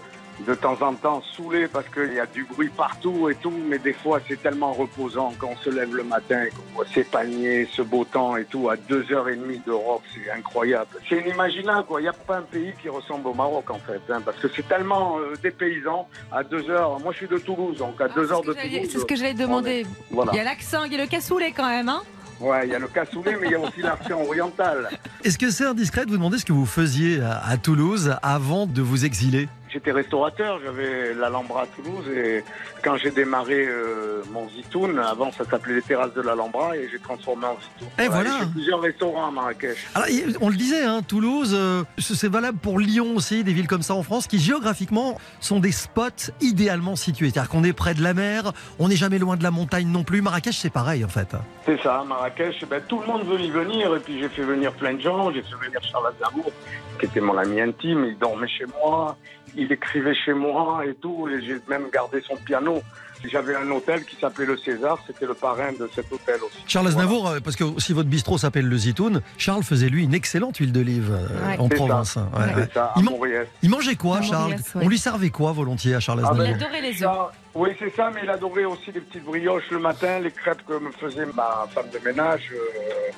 de 0.46 0.54
temps 0.54 0.76
en 0.80 0.94
temps 0.94 1.22
saouler 1.36 1.68
parce 1.68 1.88
qu'il 1.88 2.12
y 2.14 2.20
a 2.20 2.26
du 2.26 2.44
bruit 2.44 2.68
partout 2.68 3.28
et 3.30 3.34
tout, 3.36 3.52
mais 3.68 3.78
des 3.78 3.92
fois 3.92 4.20
c'est 4.28 4.40
tellement 4.42 4.72
reposant 4.72 5.32
quand 5.38 5.48
on 5.52 5.56
se 5.56 5.70
lève 5.70 5.94
le 5.94 6.04
matin 6.04 6.42
et 6.44 6.48
qu'on 6.50 6.74
voit 6.74 6.84
ces 6.92 7.04
paniers, 7.04 7.68
ce 7.72 7.82
beau 7.82 8.04
temps 8.04 8.36
et 8.36 8.44
tout 8.44 8.68
à 8.68 8.76
deux 8.76 9.04
heures 9.12 9.28
et 9.28 9.36
demie 9.36 9.60
d'Europe, 9.64 10.02
c'est 10.14 10.30
incroyable. 10.30 10.88
C'est 11.08 11.20
inimaginable 11.20 11.86
quoi. 11.86 12.00
Il 12.00 12.04
n'y 12.04 12.08
a 12.08 12.12
pas 12.12 12.38
un 12.38 12.42
pays 12.42 12.72
qui 12.80 12.88
ressemble 12.88 13.28
au 13.28 13.34
Maroc 13.34 13.70
en 13.70 13.78
fait, 13.78 14.00
hein, 14.12 14.20
parce 14.24 14.38
que 14.38 14.48
c'est 14.54 14.66
tellement 14.68 15.18
euh, 15.18 15.34
dépaysant 15.42 16.08
à 16.30 16.42
deux 16.42 16.68
heures. 16.70 16.98
Moi, 17.00 17.12
je 17.12 17.18
suis 17.18 17.28
de 17.28 17.38
Toulouse, 17.38 17.78
donc 17.78 18.00
à 18.00 18.08
deux 18.08 18.26
Ah, 18.30 18.34
heures 18.34 18.42
c'est 18.44 18.48
de 18.48 18.52
ce 18.52 18.56
que 18.56 18.62
j'allais- 18.62 18.76
Toulouse. 18.78 18.90
C'est 18.92 18.98
ce 18.98 19.04
que 19.04 19.16
j'allais 19.16 19.34
demander. 19.34 19.86
Voilà. 20.10 20.32
Il 20.34 20.36
y 20.36 20.40
a 20.40 20.44
l'accent, 20.44 20.84
il 20.84 20.92
y 20.92 20.96
a 20.96 20.98
le 21.02 21.06
cassoulet 21.08 21.52
quand 21.52 21.68
même, 21.68 21.88
hein 21.88 22.02
Ouais, 22.40 22.66
il 22.66 22.72
y 22.72 22.74
a 22.74 22.78
le 22.80 22.88
cassoulet, 22.88 23.36
mais 23.40 23.46
il 23.46 23.52
y 23.52 23.54
a 23.54 23.60
aussi 23.60 23.82
l'accent 23.82 24.20
oriental. 24.26 24.88
Est-ce 25.22 25.38
que 25.38 25.50
c'est 25.50 25.64
indiscret 25.64 26.04
de 26.04 26.10
vous 26.10 26.16
demander 26.16 26.38
ce 26.38 26.44
que 26.44 26.52
vous 26.52 26.66
faisiez 26.66 27.20
à, 27.20 27.38
à 27.46 27.56
Toulouse 27.56 28.16
avant 28.22 28.66
de 28.66 28.82
vous 28.82 29.04
exiler? 29.04 29.48
J'étais 29.72 29.92
restaurateur, 29.92 30.60
j'avais 30.62 31.14
l'Alhambra 31.14 31.62
à 31.62 31.66
Toulouse 31.66 32.06
et 32.14 32.44
quand 32.84 32.98
j'ai 32.98 33.10
démarré 33.10 33.66
euh, 33.66 34.22
mon 34.30 34.46
Zitoun, 34.50 34.98
avant 34.98 35.32
ça 35.32 35.44
s'appelait 35.46 35.76
les 35.76 35.82
terrasses 35.82 36.12
de 36.12 36.20
l'Alhambra 36.20 36.76
et 36.76 36.90
j'ai 36.90 36.98
transformé 36.98 37.46
en 37.46 37.56
Zitoun. 37.58 37.88
Et 37.98 38.08
voilà. 38.08 38.40
J'ai 38.40 38.46
plusieurs 38.50 38.80
restaurants 38.80 39.28
à 39.28 39.30
Marrakech. 39.30 39.78
Alors, 39.94 40.08
on 40.42 40.50
le 40.50 40.56
disait, 40.56 40.84
hein, 40.84 41.00
Toulouse, 41.00 41.52
euh, 41.54 41.84
c'est 41.98 42.28
valable 42.28 42.58
pour 42.58 42.78
Lyon 42.78 43.16
aussi, 43.16 43.44
des 43.44 43.54
villes 43.54 43.66
comme 43.66 43.82
ça 43.82 43.94
en 43.94 44.02
France, 44.02 44.26
qui 44.26 44.38
géographiquement 44.38 45.18
sont 45.40 45.58
des 45.58 45.72
spots 45.72 46.30
idéalement 46.42 46.94
situés. 46.94 47.30
C'est-à-dire 47.30 47.50
qu'on 47.50 47.64
est 47.64 47.72
près 47.72 47.94
de 47.94 48.02
la 48.02 48.12
mer, 48.12 48.52
on 48.78 48.88
n'est 48.88 48.96
jamais 48.96 49.18
loin 49.18 49.36
de 49.36 49.42
la 49.42 49.50
montagne 49.50 49.88
non 49.88 50.04
plus. 50.04 50.20
Marrakech, 50.20 50.58
c'est 50.58 50.70
pareil 50.70 51.02
en 51.02 51.08
fait. 51.08 51.28
C'est 51.64 51.80
ça, 51.80 52.04
Marrakech, 52.06 52.64
ben, 52.68 52.82
tout 52.86 53.00
le 53.00 53.06
monde 53.06 53.22
veut 53.24 53.40
y 53.40 53.50
venir 53.50 53.94
et 53.96 54.00
puis 54.00 54.18
j'ai 54.20 54.28
fait 54.28 54.42
venir 54.42 54.72
plein 54.72 54.92
de 54.92 55.00
gens. 55.00 55.32
J'ai 55.32 55.42
fait 55.42 55.56
venir 55.64 55.80
Charles 55.82 56.08
Aznavour, 56.08 56.52
qui 56.98 57.06
était 57.06 57.20
mon 57.20 57.38
ami 57.38 57.60
intime, 57.60 58.04
il 58.04 58.18
dormait 58.18 58.48
chez 58.48 58.66
moi, 58.66 59.16
il 59.56 59.70
écrivait 59.72 60.14
chez 60.14 60.32
moi 60.34 60.84
et 60.86 60.94
tout, 60.94 61.28
et 61.28 61.40
j'ai 61.44 61.58
même 61.68 61.88
gardé 61.92 62.20
son 62.22 62.36
piano. 62.36 62.82
J'avais 63.30 63.54
un 63.54 63.70
hôtel 63.70 64.04
qui 64.04 64.16
s'appelait 64.16 64.46
le 64.46 64.56
César, 64.58 64.98
c'était 65.06 65.26
le 65.26 65.34
parrain 65.34 65.70
de 65.78 65.88
cet 65.94 66.12
hôtel 66.12 66.40
aussi. 66.44 66.58
Charles. 66.66 66.88
Aznavour, 66.88 67.28
euh, 67.28 67.38
parce 67.38 67.54
que 67.54 67.62
si 67.78 67.92
votre 67.92 68.08
bistrot 68.08 68.36
s'appelle 68.36 68.66
le 68.66 68.76
Zitoun, 68.76 69.22
Charles 69.38 69.62
faisait 69.62 69.88
lui 69.88 70.02
une 70.02 70.12
excellente 70.12 70.56
huile 70.56 70.72
d'olive 70.72 71.12
euh, 71.12 71.46
Ouais. 71.46 71.56
en 71.60 71.68
C'est 71.68 71.76
Provence. 71.76 72.16
hein. 72.16 72.28
Ouais, 72.34 72.40
C'est 72.48 72.54
ouais. 72.62 72.68
ça, 72.74 72.84
à 72.86 72.92
Il, 72.96 73.04
man- 73.04 73.14
Mauriès. 73.14 73.46
il 73.62 73.70
mangeait 73.70 73.94
quoi, 73.94 74.18
À 74.18 74.22
Charles 74.22 74.50
Mauriès, 74.50 74.74
ouais. 74.74 74.82
On 74.84 74.88
lui 74.88 74.98
servait 74.98 75.30
quoi 75.30 75.52
volontiers 75.52 75.94
à 75.94 76.00
Charles 76.00 76.22
Ah, 76.24 76.30
Aznavour 76.30 76.46
Il 76.50 76.54
adorait 76.64 76.80
les 76.82 76.88
œufs. 76.94 76.98
Ça, 76.98 77.32
oui, 77.54 77.68
c'est 77.78 77.94
ça, 77.94 78.10
mais 78.12 78.22
il 78.24 78.30
adorait 78.30 78.64
aussi 78.64 78.90
les 78.92 79.00
petites 79.00 79.24
brioches 79.24 79.70
le 79.70 79.78
matin, 79.78 80.18
les 80.18 80.32
crêpes 80.32 80.66
que 80.66 80.72
me 80.80 80.90
faisait 80.90 81.26
ma 81.26 81.68
femme 81.72 81.90
de 81.94 82.04
ménage. 82.04 82.50
euh, 82.52 83.12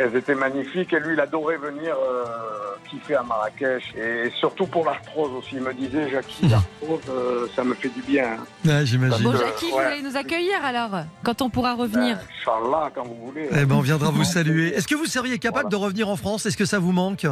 elles 0.00 0.16
étaient 0.16 0.34
magnifiques 0.34 0.92
et 0.92 1.00
lui, 1.00 1.14
il 1.14 1.20
adorait 1.20 1.56
venir 1.58 1.94
euh, 1.94 2.24
kiffer 2.90 3.14
à 3.16 3.22
Marrakech. 3.22 3.94
Et 3.96 4.30
surtout 4.38 4.66
pour 4.66 4.84
l'arthrose 4.84 5.30
aussi. 5.38 5.50
Il 5.56 5.60
me 5.62 5.72
disait, 5.74 6.08
Jackie, 6.10 6.48
l'arthrose, 6.48 7.00
euh, 7.10 7.46
ça 7.54 7.64
me 7.64 7.74
fait 7.74 7.88
du 7.90 8.02
bien. 8.02 8.24
hein. 8.38 8.44
Ouais, 8.64 8.86
J'imagine. 8.86 9.24
Bon, 9.24 9.32
Euh, 9.34 9.38
Jackie, 9.38 9.70
vous 9.70 9.76
ouais. 9.76 9.84
allez 9.84 10.02
nous 10.02 10.16
accueillir 10.16 10.64
alors, 10.64 10.90
quand 11.22 11.42
on 11.42 11.50
pourra 11.50 11.74
revenir? 11.74 12.16
Ben, 12.16 12.22
Inch'Allah, 12.62 12.90
quand 12.94 13.04
vous 13.04 13.26
voulez. 13.26 13.48
Eh 13.52 13.64
ben, 13.64 13.74
on 13.76 13.80
viendra 13.80 14.10
vous 14.10 14.24
saluer. 14.24 14.74
Est-ce 14.74 14.86
que 14.88 14.94
vous 14.94 15.06
seriez 15.06 15.38
capable 15.38 15.68
Voilà. 15.68 15.68
de 15.70 15.76
revenir 15.76 16.08
en 16.08 16.16
France? 16.16 16.46
Est-ce 16.46 16.56
que 16.56 16.64
ça 16.64 16.78
vous 16.78 16.92
manque? 16.92 17.26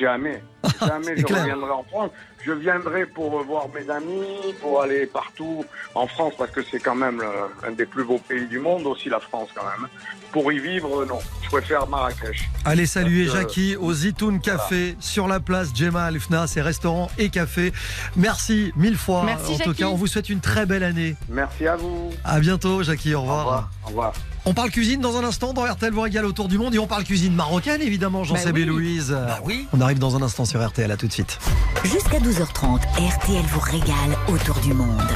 Jamais. 0.00 0.42
Jamais 0.80 1.16
je 1.16 1.22
clair. 1.22 1.42
reviendrai 1.42 1.70
en 1.70 1.84
France. 1.84 2.10
Je 2.44 2.52
viendrai 2.52 3.04
pour 3.06 3.42
voir 3.44 3.66
mes 3.74 3.90
amis, 3.90 4.54
pour 4.60 4.80
aller 4.82 5.06
partout 5.06 5.64
en 5.94 6.06
France, 6.06 6.34
parce 6.38 6.50
que 6.52 6.60
c'est 6.70 6.78
quand 6.78 6.94
même 6.94 7.20
le- 7.20 7.68
un 7.68 7.72
des 7.72 7.84
plus 7.84 8.04
beaux 8.04 8.18
pays 8.18 8.46
du 8.46 8.58
monde, 8.58 8.86
aussi 8.86 9.08
la 9.08 9.20
France 9.20 9.48
quand 9.54 9.64
même. 9.64 9.88
Pour 10.32 10.52
y 10.52 10.58
vivre, 10.58 11.04
non. 11.04 11.18
Je 11.42 11.48
préfère 11.48 11.86
Marrakech. 11.88 12.48
Allez 12.64 12.86
saluer 12.86 13.26
Jackie 13.26 13.76
au 13.76 13.92
Zitoun 13.92 14.40
Café 14.40 14.96
sur 15.00 15.26
la 15.26 15.40
place 15.40 15.70
Gemma 15.74 16.04
Alfna, 16.04 16.46
c'est 16.46 16.60
restaurant 16.62 17.10
et 17.18 17.28
café. 17.28 17.72
Merci 18.16 18.72
mille 18.76 18.96
fois. 18.96 19.22
Merci, 19.24 19.54
en 19.54 19.58
tout 19.58 19.74
cas, 19.74 19.86
on 19.86 19.94
vous 19.94 20.06
souhaite 20.06 20.28
une 20.28 20.40
très 20.40 20.66
belle 20.66 20.82
année. 20.84 21.16
Merci 21.28 21.66
à 21.66 21.76
vous. 21.76 22.10
À 22.24 22.40
bientôt, 22.40 22.82
Jackie. 22.82 23.14
Au 23.14 23.18
Au 23.18 23.22
revoir. 23.22 23.38
revoir. 23.44 23.70
Au 23.84 23.88
revoir. 23.88 24.12
On 24.44 24.54
parle 24.54 24.70
cuisine 24.70 25.00
dans 25.00 25.16
un 25.18 25.24
instant 25.24 25.52
dans 25.52 25.64
RTL 25.64 25.92
vous 25.92 26.00
régale 26.00 26.24
autour 26.24 26.48
du 26.48 26.56
monde 26.56 26.74
et 26.74 26.78
on 26.78 26.86
parle 26.86 27.04
cuisine 27.04 27.34
marocaine 27.34 27.82
évidemment, 27.82 28.24
Jean-Sébé 28.24 28.60
oui. 28.62 28.66
Louise. 28.66 29.10
Bah 29.10 29.40
oui. 29.44 29.66
On 29.74 29.80
arrive 29.82 29.98
dans 29.98 30.16
un 30.16 30.22
instant 30.22 30.44
sur 30.48 30.66
RTL, 30.66 30.90
à 30.90 30.96
tout 30.96 31.06
de 31.06 31.12
suite. 31.12 31.38
Jusqu'à 31.84 32.18
12h30, 32.18 32.80
RTL 32.96 33.44
vous 33.52 33.60
régale 33.60 34.16
autour 34.28 34.58
du 34.60 34.72
monde. 34.72 35.08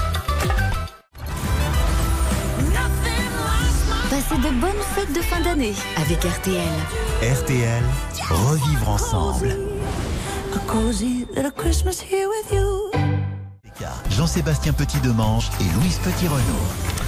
Passez 4.11 4.37
de 4.37 4.61
bonnes 4.61 4.83
fêtes 4.95 5.15
de 5.15 5.23
fin 5.23 5.41
d'année 5.41 5.73
avec 5.97 6.23
RTL. 6.23 6.69
RTL, 7.23 7.83
revivre 8.29 8.91
ensemble. 8.91 9.57
Jean-Sébastien 14.11 14.75
Petit-Demange 14.75 15.49
et 15.61 15.81
Louise 15.81 15.99
Petit-Renault. 16.05 17.02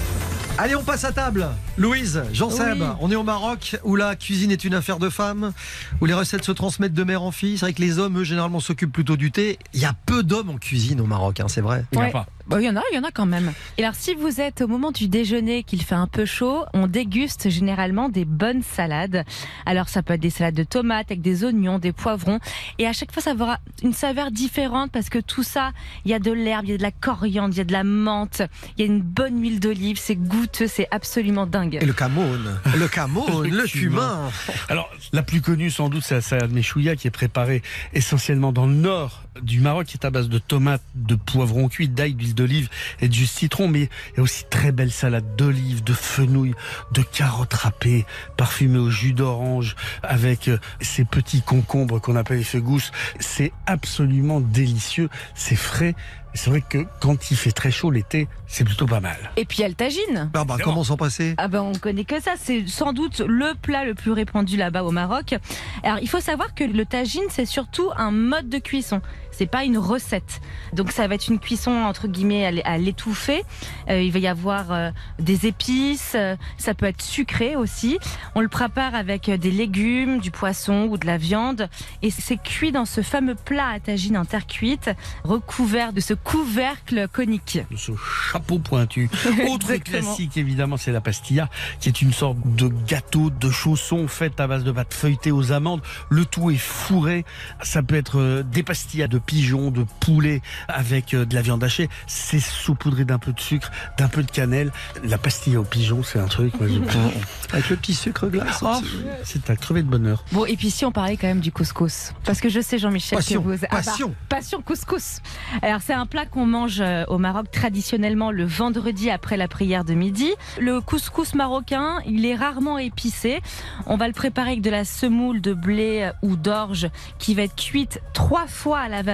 Allez, 0.57 0.77
on 0.77 0.85
passe 0.85 1.05
à 1.05 1.11
table. 1.13 1.49
Louise, 1.77 2.23
Jean-Seb, 2.33 2.81
Oui. 2.81 2.87
on 3.01 3.11
est 3.11 3.17
au 3.17 3.25
Maroc 3.25 3.77
où 3.83 3.97
la 3.97 4.15
cuisine 4.15 4.53
est 4.53 4.65
une 4.65 4.75
affaire 4.75 4.99
de 5.01 5.09
femmes, 5.11 5.53
où 6.01 6.07
les 6.07 6.15
recettes 6.15 6.45
se 6.45 6.53
transmettent 6.53 6.95
de 6.95 7.03
mère 7.03 7.23
en 7.23 7.33
fille. 7.33 7.59
C'est 7.59 7.67
vrai 7.67 7.73
que 7.73 7.81
les 7.83 7.99
hommes, 7.99 8.19
eux, 8.21 8.25
généralement 8.25 8.61
s'occupent 8.61 8.93
plutôt 8.93 9.17
du 9.17 9.33
thé. 9.33 9.59
Il 9.73 9.81
y 9.81 9.85
a 9.85 9.95
peu 10.07 10.23
d'hommes 10.23 10.51
en 10.51 10.57
cuisine 10.59 11.01
au 11.01 11.07
Maroc, 11.07 11.41
hein, 11.41 11.47
c'est 11.49 11.61
vrai. 11.61 11.85
Il 11.93 11.97
y 11.97 11.99
en 11.99 12.03
a 12.03 12.05
Ouais. 12.07 12.13
pas. 12.13 12.27
Bon, 12.47 12.59
il 12.59 12.65
y 12.65 12.69
en 12.69 12.77
a, 12.77 12.83
il 12.93 12.97
y 12.97 12.99
en 12.99 13.05
a 13.05 13.11
quand 13.11 13.25
même. 13.25 13.53
Et 13.79 13.83
alors, 13.85 13.95
si 13.95 14.15
vous 14.15 14.41
êtes 14.41 14.61
au 14.61 14.69
moment 14.69 14.91
du 14.91 15.09
déjeuner, 15.09 15.63
qu'il 15.63 15.83
fait 15.83 15.95
un 15.95 16.07
peu 16.07 16.27
chaud, 16.27 16.65
on 16.75 16.87
déguste 16.87 17.49
généralement 17.49 18.11
des 18.11 18.27
bonnes 18.27 18.63
salades. 18.63 19.25
Alors, 19.65 19.89
ça 19.89 20.03
peut 20.03 20.15
être 20.15 20.21
des 20.21 20.31
salades 20.31 20.55
de 20.55 20.65
tomates 20.65 21.07
avec 21.11 21.23
des 21.23 21.45
oignons, 21.45 21.79
des 21.79 21.93
poivrons. 21.93 22.41
Et 22.79 22.87
à 22.87 22.93
chaque 22.93 23.13
fois, 23.13 23.23
ça 23.23 23.33
aura 23.35 23.59
une 23.83 23.95
saveur 23.95 24.31
différente 24.31 24.93
parce 24.93 25.09
que 25.09 25.19
tout 25.19 25.43
ça, 25.43 25.73
il 26.05 26.11
y 26.11 26.15
a 26.15 26.19
de 26.19 26.33
l'herbe, 26.33 26.67
il 26.67 26.73
y 26.73 26.75
a 26.75 26.77
de 26.77 26.83
la 26.83 26.91
coriandre, 26.91 27.55
il 27.55 27.59
y 27.59 27.61
a 27.63 27.65
de 27.65 27.73
la 27.73 27.85
menthe, 27.85 28.43
il 28.77 28.81
y 28.81 28.83
a 28.83 28.93
une 28.93 29.01
bonne 29.01 29.41
huile 29.41 29.59
d'olive. 29.59 29.99
C'est 29.99 30.17
goûteux, 30.17 30.67
c'est 30.67 30.89
absolument 30.91 31.47
dingue. 31.47 31.79
Et 31.81 31.87
le 31.87 31.95
Cameroun, 31.95 32.61
le 32.77 32.89
Cameroun, 32.89 33.49
Le 33.49 33.67
cumin. 33.67 34.31
Alors, 34.69 34.91
la 35.13 35.23
plus 35.23 35.41
connue 35.41 35.71
sans 35.71 35.89
doute, 35.89 36.03
c'est 36.03 36.17
la 36.17 36.21
salade 36.21 36.53
meshouya 36.53 36.97
qui 36.97 37.07
est 37.07 37.11
préparée 37.11 37.63
essentiellement 37.95 38.53
dans 38.53 38.67
le 38.67 38.75
nord 38.75 39.23
du 39.43 39.61
Maroc, 39.61 39.87
qui 39.87 39.97
est 39.97 40.07
à 40.07 40.11
base 40.11 40.29
de 40.29 40.39
tomates, 40.39 40.83
de 40.95 41.15
poivrons 41.15 41.69
cuits, 41.69 41.89
d'ail, 41.89 42.15
d'huile 42.15 42.35
d'olive 42.35 42.69
et 43.01 43.09
de 43.09 43.13
jus 43.13 43.25
de 43.25 43.29
citron. 43.29 43.69
Mais 43.69 43.89
il 44.13 44.17
y 44.17 44.21
a 44.21 44.23
aussi 44.23 44.45
très 44.49 44.73
belle 44.73 44.93
salade 44.93 45.37
d'olive, 45.37 45.83
de 45.85 45.93
fenouil, 45.93 46.55
de 46.93 47.03
carottes 47.03 47.55
râpées, 47.55 48.07
parfumées 48.37 48.79
au 48.79 48.91
jus 48.91 49.13
d'orange, 49.13 49.77
avec 50.03 50.49
euh, 50.49 50.59
ces 50.81 51.05
petits 51.05 51.43
concombres 51.43 52.01
qu'on 52.01 52.17
appelle 52.17 52.39
les 52.39 52.45
fegousses. 52.45 52.93
C'est 53.21 53.53
absolument 53.67 54.41
délicieux, 54.41 55.09
c'est 55.35 55.57
frais. 55.57 55.95
Et 56.35 56.37
C'est 56.37 56.51
vrai 56.51 56.63
que 56.69 56.85
quand 57.01 57.31
il 57.31 57.37
fait 57.37 57.53
très 57.53 57.71
chaud 57.71 57.93
l'été, 57.93 58.27
c'est 58.49 58.65
plutôt 58.65 58.87
pas 58.87 58.99
mal. 58.99 59.17
Et 59.37 59.45
puis, 59.45 59.59
il 59.59 59.63
y 59.63 59.65
a 59.65 59.69
le 59.69 59.75
tagine. 59.75 60.31
Ah 60.35 60.45
bah, 60.45 60.57
comment 60.63 60.83
s'en 60.83 60.97
passer? 60.97 61.35
Ah 61.39 61.47
ben 61.47 61.63
on 61.63 61.75
connaît 61.75 62.05
que 62.05 62.21
ça, 62.21 62.33
c'est 62.37 62.67
sans 62.67 62.93
doute 62.93 63.21
le 63.21 63.55
plat 63.55 63.85
le 63.85 63.95
plus 63.95 64.11
répandu 64.11 64.57
là-bas 64.57 64.83
au 64.83 64.91
Maroc. 64.91 65.37
Alors 65.85 65.99
il 66.03 66.09
faut 66.09 66.21
savoir 66.21 66.53
que 66.55 66.65
le 66.65 66.85
tagine 66.85 67.23
c'est 67.31 67.47
surtout 67.47 67.91
un 67.97 68.11
mode 68.11 68.49
de 68.49 68.59
cuisson, 68.59 69.01
c'est 69.37 69.47
pas 69.47 69.65
une 69.65 69.79
recette. 69.79 70.41
Donc 70.73 70.93
ça 70.93 71.07
va 71.07 71.15
être 71.15 71.29
une 71.29 71.39
cuisson 71.39 71.71
entre 71.71 72.09
guillemets 72.09 72.63
à 72.65 72.79
l'étouffer. 72.79 73.45
Euh, 73.89 74.01
il 74.01 74.13
va 74.13 74.19
y 74.19 74.27
avoir 74.27 74.73
euh, 74.73 74.91
des 75.19 75.47
épices, 75.47 76.13
euh, 76.15 76.37
ça 76.57 76.75
peut 76.75 76.87
être 76.87 77.03
sucré 77.03 77.57
aussi. 77.57 77.99
On 78.35 78.41
le 78.41 78.49
prépare 78.49 78.95
avec 78.95 79.31
des 79.31 79.51
légumes, 79.51 80.21
du 80.21 80.31
poisson 80.31 80.89
ou 80.91 80.99
de 80.99 81.07
la 81.07 81.17
viande 81.17 81.69
et 82.03 82.11
c'est 82.11 82.37
cuit 82.37 82.73
dans 82.73 82.85
ce 82.85 83.03
fameux 83.03 83.35
plat 83.35 83.69
à 83.69 83.81
tagine 83.81 84.17
en 84.17 84.25
terre 84.25 84.47
cuite, 84.47 84.91
recouvert 85.25 85.93
de 85.93 86.01
ce 86.01 86.15
couvercle 86.15 87.09
conique. 87.13 87.59
de 87.71 87.77
ce 87.77 87.93
chapeau 88.31 88.59
pointu. 88.59 89.11
Autre 89.49 89.75
classique, 89.77 90.37
évidemment, 90.37 90.77
c'est 90.77 90.93
la 90.93 91.01
pastilla, 91.01 91.49
qui 91.81 91.89
est 91.89 92.03
une 92.03 92.13
sorte 92.13 92.39
de 92.45 92.69
gâteau 92.87 93.31
de 93.31 93.51
chaussons 93.51 94.09
fait 94.09 94.39
à 94.41 94.47
base 94.47 94.65
de 94.65 94.73
pâte 94.73 94.95
feuilletée 94.95 95.33
aux 95.33 95.53
amandes. 95.53 95.83
Le 96.09 96.25
tout 96.25 96.51
est 96.51 96.57
fourré. 96.57 97.25
Ça 97.63 97.83
peut 97.83 97.97
être 97.97 98.43
des 98.43 98.63
pastillas 98.63 99.09
de 99.09 99.19
pigeons, 99.27 99.71
de 99.71 99.85
poulet 100.01 100.41
avec 100.69 101.15
euh, 101.15 101.25
de 101.25 101.35
la 101.35 101.43
viande 101.43 101.63
hachée. 101.65 101.89
C'est 102.07 102.41
saupoudré 102.41 103.05
d'un 103.05 103.19
peu 103.19 103.33
de 103.33 103.41
sucre, 103.41 103.71
d'un 103.99 104.09
peu 104.09 104.23
de 104.23 104.31
cannelle. 104.31 104.73
La 105.05 105.19
pastilla 105.19 105.61
aux 105.61 105.65
pigeons, 105.65 106.03
c'est 106.03 106.19
un 106.19 106.27
truc. 106.27 106.59
moi, 106.61 106.69
je- 106.69 106.75
Avec 107.55 107.71
le 107.71 107.77
petit 107.77 107.95
sucre 107.95 108.29
glace. 108.29 108.61
Oh, 108.63 108.69
aussi. 108.69 108.85
c'est 109.25 109.49
à 109.51 109.57
crever 109.57 109.83
de 109.83 109.89
bonheur. 109.89 110.25
Bon, 110.33 110.45
et 110.45 110.57
puis 110.57 110.71
si 110.71 110.85
on 110.85 110.91
parlait 110.93 111.17
quand 111.17 111.27
même 111.29 111.41
du 111.41 111.53
couscous, 111.53 112.13
parce 112.25 112.41
que 112.41 112.49
je 112.49 112.61
sais 112.61 112.79
Jean-Michel 112.79 113.19
Passion, 113.19 113.43
que 113.43 113.49
vous... 113.49 113.55
Ah 113.65 113.67
bah, 113.71 113.77
passion. 113.77 114.15
passion 114.29 114.61
couscous. 114.63 115.19
Alors 115.63 115.81
c'est 115.83 115.93
un 115.93 116.07
plat 116.07 116.27
qu'on 116.27 116.47
mange 116.47 116.81
euh, 116.81 117.05
au 117.09 117.19
Maroc 117.19 117.51
traditionnellement 117.53 118.31
le 118.31 118.45
vendredi 118.45 119.11
après 119.11 119.37
la 119.37 119.47
prière 119.49 119.85
de 119.85 119.95
midi. 119.95 120.31
Le 120.61 120.81
couscous 120.81 121.35
marocain, 121.35 122.01
il 122.07 122.27
est 122.27 122.35
rarement 122.35 122.79
épicé. 122.79 123.41
On 123.87 123.97
va 123.97 124.09
le 124.09 124.15
préparer 124.15 124.51
avec 124.53 124.63
de 124.63 124.71
la 124.71 124.85
semoule 124.85 125.41
de 125.41 125.55
blé 125.55 126.11
ou 126.23 126.37
d'orge 126.37 126.89
qui 127.19 127.35
va 127.35 127.43
être 127.43 127.55
cuite 127.57 128.01
trois 128.13 128.47
fois 128.47 128.81
à 128.81 128.89
la 128.89 129.03
vapeur 129.03 129.14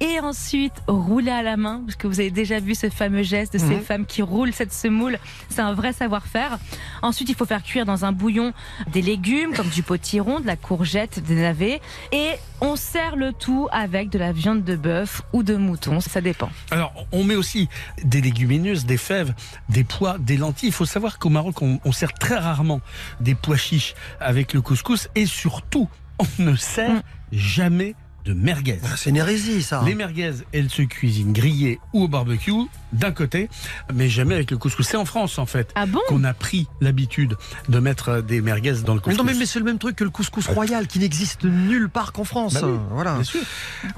et 0.00 0.20
ensuite 0.20 0.72
roulée 0.86 1.30
à 1.30 1.42
la 1.42 1.56
main, 1.56 1.82
parce 1.86 1.96
que 1.96 2.06
vous 2.06 2.20
avez 2.20 2.30
déjà 2.30 2.60
vu 2.60 2.74
ce 2.74 2.88
fameux 2.90 3.22
geste 3.22 3.52
de 3.54 3.58
ces 3.58 3.66
Mhm. 3.76 3.80
femmes 3.82 4.06
qui 4.06 4.22
roulent 4.22 4.52
cette 4.52 4.72
semoule. 4.72 5.18
C'est 5.48 5.60
un 5.60 5.74
vrai 5.74 5.92
savoir-faire. 5.92 6.58
Ensuite, 7.02 7.28
il 7.28 7.34
faut 7.34 7.44
faire 7.46 7.62
cuire 7.62 7.84
dans 7.84 8.04
un 8.04 8.12
bouillon 8.12 8.52
des 8.92 9.02
légumes 9.02 9.52
comme 9.54 9.68
du 9.68 9.82
potiron, 9.82 10.40
de 10.40 10.46
la 10.46 10.56
courgette, 10.56 11.22
des 11.24 11.34
navets. 11.36 11.80
Et 12.12 12.30
on 12.60 12.76
sert 12.76 13.16
le 13.16 13.32
tout 13.32 13.68
avec 13.72 14.10
de 14.10 14.18
la 14.18 14.32
viande 14.32 14.64
de 14.64 14.76
bœuf 14.76 15.22
ou 15.32 15.42
de 15.42 15.56
mouton, 15.56 16.00
ça 16.00 16.20
dépend. 16.20 16.50
Alors, 16.70 16.92
on 17.12 17.24
met 17.24 17.34
aussi 17.36 17.68
des 18.04 18.20
légumineuses, 18.20 18.84
des 18.86 18.96
fèves, 18.96 19.34
des 19.68 19.84
pois, 19.84 20.18
des 20.18 20.36
lentilles. 20.36 20.68
Il 20.68 20.72
faut 20.74 20.84
savoir 20.86 21.18
qu'au 21.18 21.30
Maroc, 21.30 21.62
on, 21.62 21.80
on 21.84 21.92
sert 21.92 22.12
très 22.14 22.36
rarement 22.38 22.80
des 23.20 23.34
pois 23.34 23.56
chiches 23.56 23.94
avec 24.20 24.52
le 24.52 24.60
couscous 24.62 25.08
et 25.14 25.26
surtout, 25.26 25.88
on 26.18 26.42
ne 26.42 26.54
sert 26.56 26.90
Mm. 26.92 27.02
jamais 27.32 27.94
de 28.24 28.34
merguez. 28.34 28.78
Ah, 28.84 28.88
C'est 28.96 29.10
une 29.10 29.16
hérésie, 29.16 29.62
ça. 29.62 29.82
Les 29.84 29.94
merguez, 29.94 30.32
elles 30.52 30.70
se 30.70 30.82
cuisinent 30.82 31.32
grillées 31.32 31.80
ou 31.92 32.04
au 32.04 32.08
barbecue, 32.08 32.52
d'un 32.92 33.10
côté, 33.10 33.48
mais 33.92 34.08
jamais 34.08 34.34
avec 34.34 34.50
le 34.50 34.58
couscous. 34.58 34.86
C'est 34.86 34.96
en 34.96 35.04
France, 35.04 35.38
en 35.38 35.46
fait, 35.46 35.70
Ah 35.74 35.86
bon? 35.86 35.98
qu'on 36.08 36.22
a 36.24 36.34
pris 36.34 36.68
l'habitude 36.80 37.36
de 37.68 37.78
mettre 37.78 38.08
euh, 38.10 38.22
des 38.22 38.40
merguez 38.40 38.74
dans 38.84 38.94
le 38.94 39.00
Mais 39.00 39.02
couscous. 39.04 39.18
non, 39.18 39.24
mais, 39.24 39.34
mais 39.38 39.46
c'est 39.46 39.58
le 39.58 39.64
même 39.64 39.78
truc 39.78 39.96
que 39.96 40.04
le 40.04 40.10
couscous 40.10 40.46
royal 40.46 40.86
qui 40.86 40.98
n'existe 40.98 41.44
nulle 41.44 41.88
part 41.88 42.12
qu'en 42.12 42.24
France. 42.24 42.54
Bah 42.54 42.60
oui, 42.64 42.78
voilà. 42.90 43.14
Bien 43.14 43.24
sûr. 43.24 43.40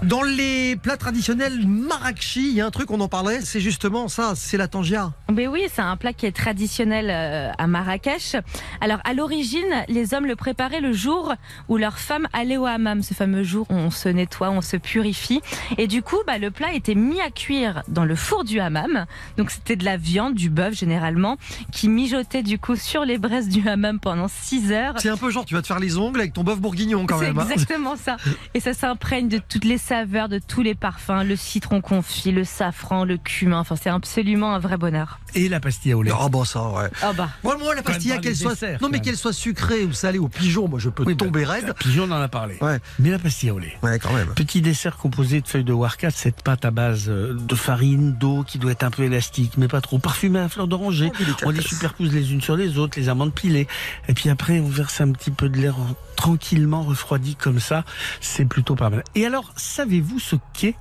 Dans 0.02 0.22
les 0.22 0.76
plats 0.76 0.96
traditionnels 0.96 1.66
marrakchi, 1.66 2.48
il 2.48 2.54
y 2.54 2.60
a 2.60 2.66
un 2.66 2.70
truc, 2.70 2.90
on 2.90 3.00
en 3.00 3.08
parlait, 3.08 3.40
c'est 3.42 3.60
justement 3.60 4.08
ça, 4.08 4.32
c'est 4.36 4.56
la 4.56 4.68
tangia. 4.68 5.12
Mais 5.32 5.46
oui, 5.48 5.62
c'est 5.72 5.82
un 5.82 5.96
plat 5.96 6.12
qui 6.12 6.26
est 6.26 6.32
traditionnel 6.36 7.10
euh, 7.10 7.50
à 7.58 7.66
Marrakech. 7.66 8.36
Alors, 8.80 9.00
à 9.04 9.12
l'origine, 9.14 9.84
les 9.88 10.14
hommes 10.14 10.26
le 10.26 10.36
préparaient 10.36 10.80
le 10.80 10.92
jour 10.92 11.34
où 11.68 11.76
leur 11.76 11.98
femme 11.98 12.26
allait 12.32 12.56
au 12.56 12.66
hammam, 12.66 13.02
ce 13.02 13.12
fameux 13.14 13.42
jour 13.42 13.66
où 13.70 13.74
on 13.74 13.90
se 13.90 14.08
nettoie, 14.14 14.50
on 14.50 14.60
se 14.62 14.76
purifie. 14.76 15.40
Et 15.78 15.86
du 15.86 16.02
coup, 16.02 16.16
bah, 16.26 16.38
le 16.38 16.50
plat 16.50 16.72
était 16.72 16.94
mis 16.94 17.20
à 17.20 17.30
cuire 17.30 17.82
dans 17.88 18.04
le 18.04 18.16
four 18.16 18.44
du 18.44 18.60
hammam. 18.60 19.06
Donc 19.36 19.50
c'était 19.50 19.76
de 19.76 19.84
la 19.84 19.96
viande, 19.96 20.34
du 20.34 20.50
bœuf 20.50 20.74
généralement, 20.74 21.36
qui 21.72 21.88
mijotait 21.88 22.42
du 22.42 22.58
coup 22.58 22.76
sur 22.76 23.04
les 23.04 23.18
braises 23.18 23.48
du 23.48 23.68
hammam 23.68 24.00
pendant 24.00 24.28
6 24.28 24.72
heures. 24.72 24.94
C'est 24.98 25.08
un 25.10 25.16
peu 25.16 25.30
genre, 25.30 25.44
tu 25.44 25.54
vas 25.54 25.62
te 25.62 25.66
faire 25.66 25.80
les 25.80 25.98
ongles 25.98 26.20
avec 26.20 26.32
ton 26.32 26.44
bœuf 26.44 26.60
bourguignon 26.60 27.06
quand 27.06 27.18
C'est 27.18 27.26
même. 27.26 27.38
hein. 27.38 27.46
exactement 27.50 27.96
ça. 27.96 28.16
Et 28.54 28.60
ça 28.60 28.72
s'imprègne 28.72 29.28
de 29.28 29.38
toutes 29.38 29.64
les 29.64 29.78
saveurs, 29.78 30.28
de 30.28 30.38
tous 30.38 30.62
les 30.62 30.74
parfums, 30.74 31.24
le 31.24 31.36
citron 31.36 31.80
confit, 31.80 32.32
le 32.32 32.44
safran, 32.44 33.04
le 33.04 33.16
cumin. 33.18 33.58
Enfin, 33.60 33.76
c'est 33.76 33.90
absolument 33.90 34.54
un 34.54 34.58
vrai 34.58 34.76
bonheur. 34.76 35.18
Et 35.34 35.48
la 35.48 35.60
pastille 35.60 35.94
au 35.94 36.02
lait. 36.02 36.12
Ah 36.18 36.28
bon 36.28 36.44
ça, 36.44 36.62
ouais. 36.70 36.88
Ah 37.02 37.12
bah. 37.12 37.28
Moi, 37.42 37.56
moi 37.58 37.74
la 37.74 37.82
pastilla, 37.82 38.16
pas 38.16 38.20
qu'elle 38.20 38.36
soit, 38.36 38.52
desserts, 38.52 38.78
non 38.80 38.88
mais 38.88 39.00
qu'elle 39.00 39.16
soit 39.16 39.32
sucrée 39.32 39.84
ou 39.84 39.92
salée 39.92 40.18
ou 40.18 40.28
pigeon, 40.28 40.68
moi 40.68 40.78
je 40.78 40.88
peux 40.88 41.02
Oui, 41.04 41.14
bah, 41.14 41.24
tomber 41.24 41.44
raide. 41.44 41.66
La 41.66 41.74
pigeon, 41.74 42.04
on 42.08 42.12
en 42.12 42.20
a 42.20 42.28
parlé. 42.28 42.56
Ouais. 42.60 42.78
Mais 42.98 43.10
la 43.10 43.18
pastille 43.18 43.50
au 43.50 43.58
lait. 43.58 43.76
Ouais, 43.82 43.98
quand 43.98 44.12
même. 44.12 44.28
Petit 44.34 44.60
dessert 44.62 44.96
composé 44.96 45.40
de 45.40 45.48
feuilles 45.48 45.64
de 45.64 45.72
warka, 45.72 46.10
cette 46.10 46.42
pâte 46.42 46.64
à 46.64 46.70
base 46.70 47.06
euh, 47.08 47.34
de 47.34 47.54
farine, 47.54 48.12
d'eau 48.14 48.44
qui 48.46 48.58
doit 48.58 48.72
être 48.72 48.84
un 48.84 48.90
peu 48.90 49.02
élastique, 49.02 49.52
mais 49.56 49.68
pas 49.68 49.80
trop. 49.80 49.98
Parfumée 49.98 50.38
à 50.40 50.48
fleur 50.48 50.68
d'oranger. 50.68 51.10
Oh. 51.20 51.24
On 51.46 51.50
les 51.50 51.62
superpose 51.62 52.12
les 52.12 52.32
unes 52.32 52.40
sur 52.40 52.56
les 52.56 52.78
autres, 52.78 52.98
les 52.98 53.08
amandes 53.08 53.32
pilées. 53.34 53.66
Et 54.08 54.14
puis 54.14 54.30
après, 54.30 54.60
on 54.60 54.68
verse 54.68 55.00
un 55.00 55.10
petit 55.12 55.30
peu 55.30 55.48
de 55.48 55.58
l'air 55.58 55.78
en- 55.78 55.94
tranquillement 56.16 56.82
refroidi 56.82 57.34
comme 57.36 57.60
ça. 57.60 57.84
C'est 58.20 58.44
plutôt 58.44 58.74
pas 58.76 58.90
mal. 58.90 59.02
Et 59.14 59.26
alors, 59.26 59.52
savez-vous 59.56 60.18
ce 60.18 60.36
qu'est 60.52 60.74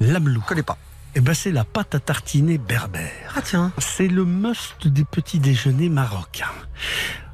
l'amlou 0.00 0.40
Je 0.44 0.48
connais 0.48 0.62
pas. 0.62 0.78
Eh 1.18 1.20
ben, 1.20 1.32
c'est 1.32 1.50
la 1.50 1.64
pâte 1.64 1.94
à 1.94 1.98
tartiner 1.98 2.58
berbère. 2.58 3.32
Ah 3.36 3.40
tiens. 3.42 3.72
C'est 3.78 4.06
le 4.06 4.26
must 4.26 4.86
des 4.86 5.04
petits 5.04 5.38
déjeuners 5.38 5.88
marocains. 5.88 6.52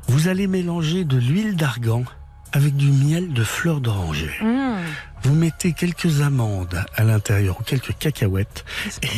Vous 0.06 0.28
allez 0.28 0.46
mélanger 0.46 1.04
de 1.04 1.16
l'huile 1.16 1.56
d'argan 1.56 2.04
avec 2.52 2.76
du 2.76 2.92
miel 2.92 3.32
de 3.32 3.42
fleur 3.42 3.80
d'oranger. 3.80 4.30
Mmh. 4.40 4.76
Vous 5.24 5.34
mettez 5.34 5.72
quelques 5.72 6.20
amandes 6.20 6.84
à 6.94 7.02
l'intérieur 7.02 7.58
ou 7.58 7.64
quelques 7.64 7.98
cacahuètes 7.98 8.64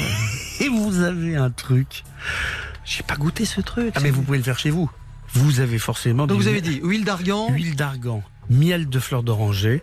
et 0.60 0.68
vous 0.70 1.02
avez 1.02 1.36
un 1.36 1.50
truc. 1.50 2.02
J'ai 2.86 3.02
pas 3.02 3.16
goûté 3.16 3.44
ce 3.44 3.60
truc. 3.60 3.92
Ah 3.96 4.00
mais 4.00 4.10
vous 4.10 4.22
pouvez 4.22 4.38
le 4.38 4.44
faire 4.44 4.58
chez 4.58 4.70
vous. 4.70 4.90
Vous 5.34 5.60
avez 5.60 5.78
forcément 5.78 6.26
Donc 6.26 6.38
vous 6.38 6.48
avez 6.48 6.62
dit 6.62 6.80
huile 6.82 7.04
d'argan. 7.04 7.50
huile 7.50 7.76
d'argan, 7.76 8.22
miel 8.48 8.88
de 8.88 8.98
fleur 8.98 9.22
d'oranger. 9.22 9.82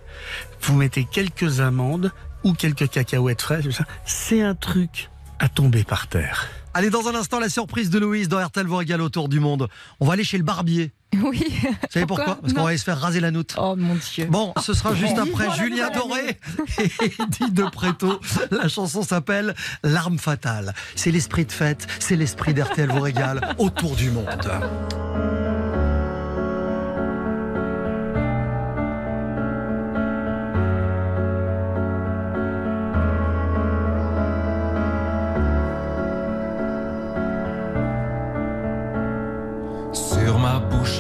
Vous 0.61 0.75
mettez 0.75 1.03
quelques 1.03 1.59
amandes 1.59 2.11
ou 2.43 2.54
quelques 2.54 2.89
cacahuètes 2.89 3.41
fraîches. 3.41 3.82
C'est 4.06 4.41
un 4.41 4.56
truc 4.56 5.10
à 5.39 5.49
tomber 5.49 5.84
par 5.84 6.08
terre. 6.08 6.47
Allez, 6.73 6.89
dans 6.89 7.08
un 7.08 7.15
instant, 7.15 7.39
la 7.39 7.49
surprise 7.49 7.89
de 7.89 7.99
Louise 7.99 8.30
dans 8.30 8.43
RTL 8.43 8.65
vous 8.65 8.77
régale 8.77 9.01
autour 9.01 9.27
du 9.27 9.39
monde. 9.41 9.67
On 9.99 10.06
va 10.06 10.13
aller 10.13 10.23
chez 10.23 10.38
le 10.38 10.43
barbier. 10.43 10.91
Oui. 11.21 11.43
Vous 11.62 11.75
savez 11.89 12.06
pourquoi, 12.06 12.38
Parce 12.38 12.54
qu'on 12.54 12.63
va 12.63 12.69
aller 12.69 12.77
se 12.77 12.86
faire 12.86 12.97
raser 12.97 13.19
la 13.19 13.32
noutre. 13.32 13.60
Oh 13.62 13.75
mon 13.75 13.95
dieu. 13.95 14.27
Bon, 14.27 14.54
ce 14.62 14.73
sera 14.73 14.95
juste 14.95 15.17
Vivement 15.17 15.23
après 15.23 15.58
Julien 15.58 15.89
Doré 15.89 16.39
et 16.80 16.91
Eddie 17.04 17.51
de 17.51 17.63
Préto. 17.63 18.21
La 18.49 18.69
chanson 18.69 19.04
s'appelle 19.04 19.54
L'arme 19.84 20.17
fatale. 20.17 20.73
C'est 20.95 21.12
l'esprit 21.12 21.45
de 21.45 21.51
fête, 21.51 21.86
c'est 21.99 22.15
l'esprit 22.15 22.54
d'RTL 22.54 22.89
vous 22.89 23.01
régale 23.01 23.56
autour 23.58 23.97
du 23.97 24.10
monde. 24.10 24.51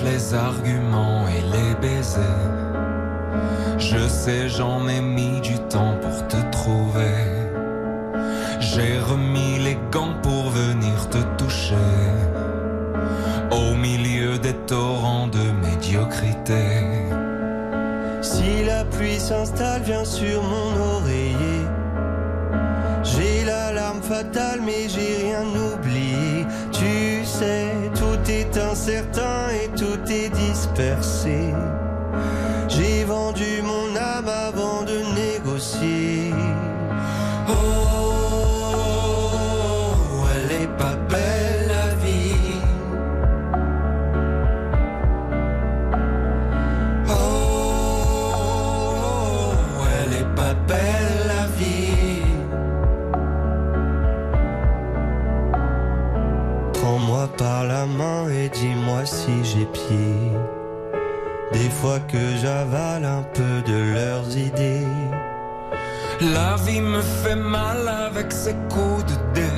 Les 0.03 0.33
arguments 0.33 1.25
et 1.27 1.41
les 1.41 1.75
baisers. 1.81 2.21
Je 3.77 4.07
sais, 4.07 4.49
j'en 4.49 4.87
ai 4.87 5.01
mis 5.01 5.41
du 5.41 5.57
temps 5.69 5.95
pour 6.01 6.27
te 6.27 6.37
trouver. 6.51 7.17
J'ai 8.59 8.99
remis 8.99 9.59
les 9.59 9.77
gants 9.91 10.15
pour 10.21 10.49
venir 10.49 11.09
te 11.09 11.17
toucher. 11.37 11.75
Au 13.51 13.75
milieu 13.75 14.37
des 14.37 14.53
torrents 14.65 15.27
de 15.27 15.45
médiocrité. 15.67 16.65
Si 18.21 18.63
la 18.65 18.85
pluie 18.85 19.19
s'installe, 19.19 19.81
viens 19.83 20.05
sur 20.05 20.43
mon 20.43 20.69
oreiller. 20.97 21.65
J'ai 23.03 23.43
l'alarme 23.45 24.01
fatale, 24.01 24.59
mais 24.63 24.87
j'ai 24.87 25.27
rien 25.27 25.43
oublié. 25.73 26.45
Tu 26.71 27.25
sais, 27.25 27.67
tout 27.95 28.31
est 28.31 28.57
incertain 28.57 29.50
J'ai 32.67 33.03
vendu 33.03 33.61
mon 33.63 33.95
âme 33.95 34.29
avant 34.29 34.83
de 34.83 34.97
négocier. 35.13 36.33
Oh, 37.47 37.53
elle 40.33 40.51
est 40.63 40.71
pas 40.77 40.95
belle 41.09 41.67
la 41.67 41.87
vie. 42.03 42.61
Oh, 47.09 47.13
elle 49.97 50.13
est 50.21 50.31
pas 50.35 50.55
belle 50.67 51.27
la 51.27 51.45
vie. 51.57 52.25
Prends-moi 56.73 57.25
par 57.37 57.63
la 57.65 57.85
main 57.85 58.29
et 58.29 58.49
dis-moi 58.49 59.05
si 59.05 59.43
j'ai 59.43 59.65
pied. 59.65 60.31
Des 61.61 61.69
fois 61.69 61.99
que 61.99 62.23
j'avale 62.41 63.05
un 63.05 63.23
peu 63.35 63.61
de 63.71 63.93
leurs 63.93 64.35
idées. 64.35 64.87
La 66.33 66.55
vie 66.55 66.81
me 66.81 67.01
fait 67.01 67.35
mal 67.35 67.87
avec 67.87 68.31
ses 68.31 68.55
coups 68.73 69.05
de 69.05 69.15
dé. 69.35 69.51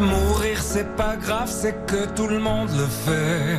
Mourir 0.00 0.58
c'est 0.62 0.96
pas 0.96 1.16
grave, 1.16 1.50
c'est 1.50 1.76
que 1.84 2.06
tout 2.16 2.26
le 2.26 2.38
monde 2.38 2.70
le 2.70 2.86
fait. 3.04 3.58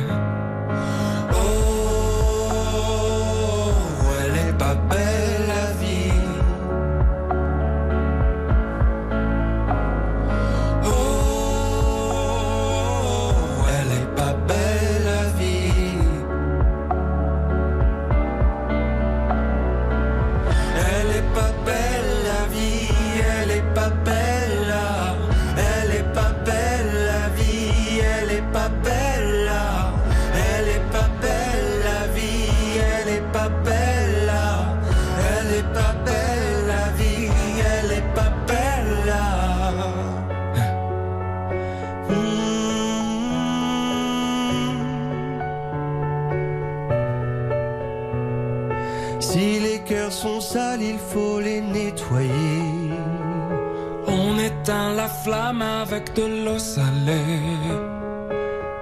Avec 55.32 56.14
de 56.14 56.44
l'eau 56.44 56.58
salée. 56.58 57.40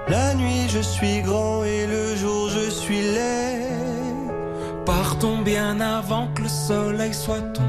La 0.07 0.33
nuit, 0.35 0.67
je 0.69 0.79
suis 0.79 1.21
grand 1.21 1.63
et 1.63 1.85
le 1.87 2.15
jour, 2.15 2.49
je 2.49 2.69
suis 2.69 3.01
laid. 3.01 3.67
Partons 4.85 5.41
bien 5.41 5.81
avant 5.81 6.27
que 6.33 6.43
le 6.43 6.49
soleil 6.49 7.13
soit 7.13 7.41
tombé. 7.53 7.66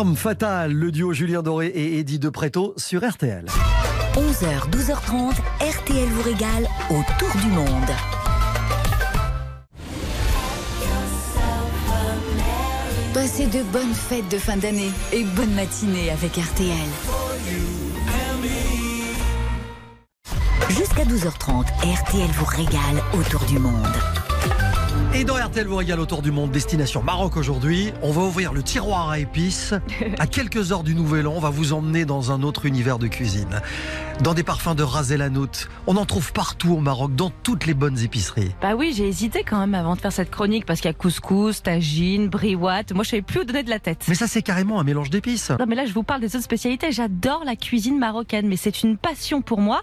Fatale, 0.00 0.72
le 0.72 0.90
duo 0.90 1.12
Julien 1.12 1.42
Doré 1.42 1.66
et 1.66 1.98
Eddie 1.98 2.18
De 2.18 2.30
Preto 2.30 2.72
sur 2.78 3.06
RTL. 3.06 3.44
11h, 4.14 4.70
12h30, 4.70 5.34
RTL 5.60 6.08
vous 6.08 6.22
régale 6.22 6.66
autour 6.88 7.40
du 7.42 7.48
monde. 7.48 7.90
Passez 13.12 13.46
de 13.46 13.62
bonnes 13.64 13.92
fêtes 13.92 14.28
de 14.30 14.38
fin 14.38 14.56
d'année 14.56 14.90
et 15.12 15.22
bonne 15.22 15.54
matinée 15.54 16.10
avec 16.10 16.32
RTL. 16.32 16.74
Jusqu'à 20.70 21.04
12h30, 21.04 21.66
RTL 21.66 22.30
vous 22.38 22.46
régale 22.46 23.02
autour 23.12 23.44
du 23.44 23.58
monde. 23.58 24.19
Et 25.12 25.24
dans 25.24 25.34
RTL 25.34 25.66
vous 25.66 25.76
régale 25.76 25.98
autour 25.98 26.22
du 26.22 26.30
monde, 26.30 26.52
destination 26.52 27.02
Maroc 27.02 27.36
aujourd'hui. 27.36 27.92
On 28.00 28.12
va 28.12 28.22
ouvrir 28.22 28.52
le 28.52 28.62
tiroir 28.62 29.10
à 29.10 29.18
épices. 29.18 29.74
À 30.18 30.28
quelques 30.28 30.70
heures 30.70 30.84
du 30.84 30.94
Nouvel 30.94 31.26
An, 31.26 31.34
on 31.36 31.40
va 31.40 31.50
vous 31.50 31.72
emmener 31.72 32.04
dans 32.04 32.30
un 32.30 32.42
autre 32.42 32.64
univers 32.64 32.98
de 32.98 33.08
cuisine. 33.08 33.60
Dans 34.22 34.34
des 34.34 34.42
parfums 34.42 34.74
de 34.76 34.82
ras 34.82 35.12
el 35.12 35.22
hanout. 35.22 35.66
On 35.86 35.96
en 35.96 36.04
trouve 36.04 36.34
partout 36.34 36.74
au 36.74 36.80
Maroc, 36.80 37.14
dans 37.14 37.30
toutes 37.30 37.64
les 37.64 37.72
bonnes 37.72 37.98
épiceries. 38.00 38.50
Bah 38.60 38.74
oui, 38.76 38.92
j'ai 38.94 39.08
hésité 39.08 39.44
quand 39.44 39.58
même 39.58 39.74
avant 39.74 39.96
de 39.96 40.00
faire 40.00 40.12
cette 40.12 40.30
chronique 40.30 40.66
parce 40.66 40.82
qu'il 40.82 40.90
y 40.90 40.90
a 40.90 40.94
couscous, 40.94 41.62
tagine, 41.62 42.28
briouat. 42.28 42.82
Moi, 42.94 43.02
je 43.02 43.10
savais 43.10 43.22
plus 43.22 43.40
où 43.40 43.44
donner 43.44 43.62
de 43.62 43.70
la 43.70 43.78
tête. 43.78 44.04
Mais 44.08 44.14
ça, 44.14 44.26
c'est 44.26 44.42
carrément 44.42 44.78
un 44.78 44.84
mélange 44.84 45.08
d'épices. 45.08 45.48
Non, 45.58 45.64
mais 45.66 45.74
là, 45.74 45.86
je 45.86 45.94
vous 45.94 46.02
parle 46.02 46.20
des 46.20 46.36
autres 46.36 46.44
spécialités. 46.44 46.92
J'adore 46.92 47.44
la 47.46 47.56
cuisine 47.56 47.98
marocaine, 47.98 48.46
mais 48.46 48.56
c'est 48.56 48.82
une 48.82 48.98
passion 48.98 49.40
pour 49.40 49.62
moi. 49.62 49.80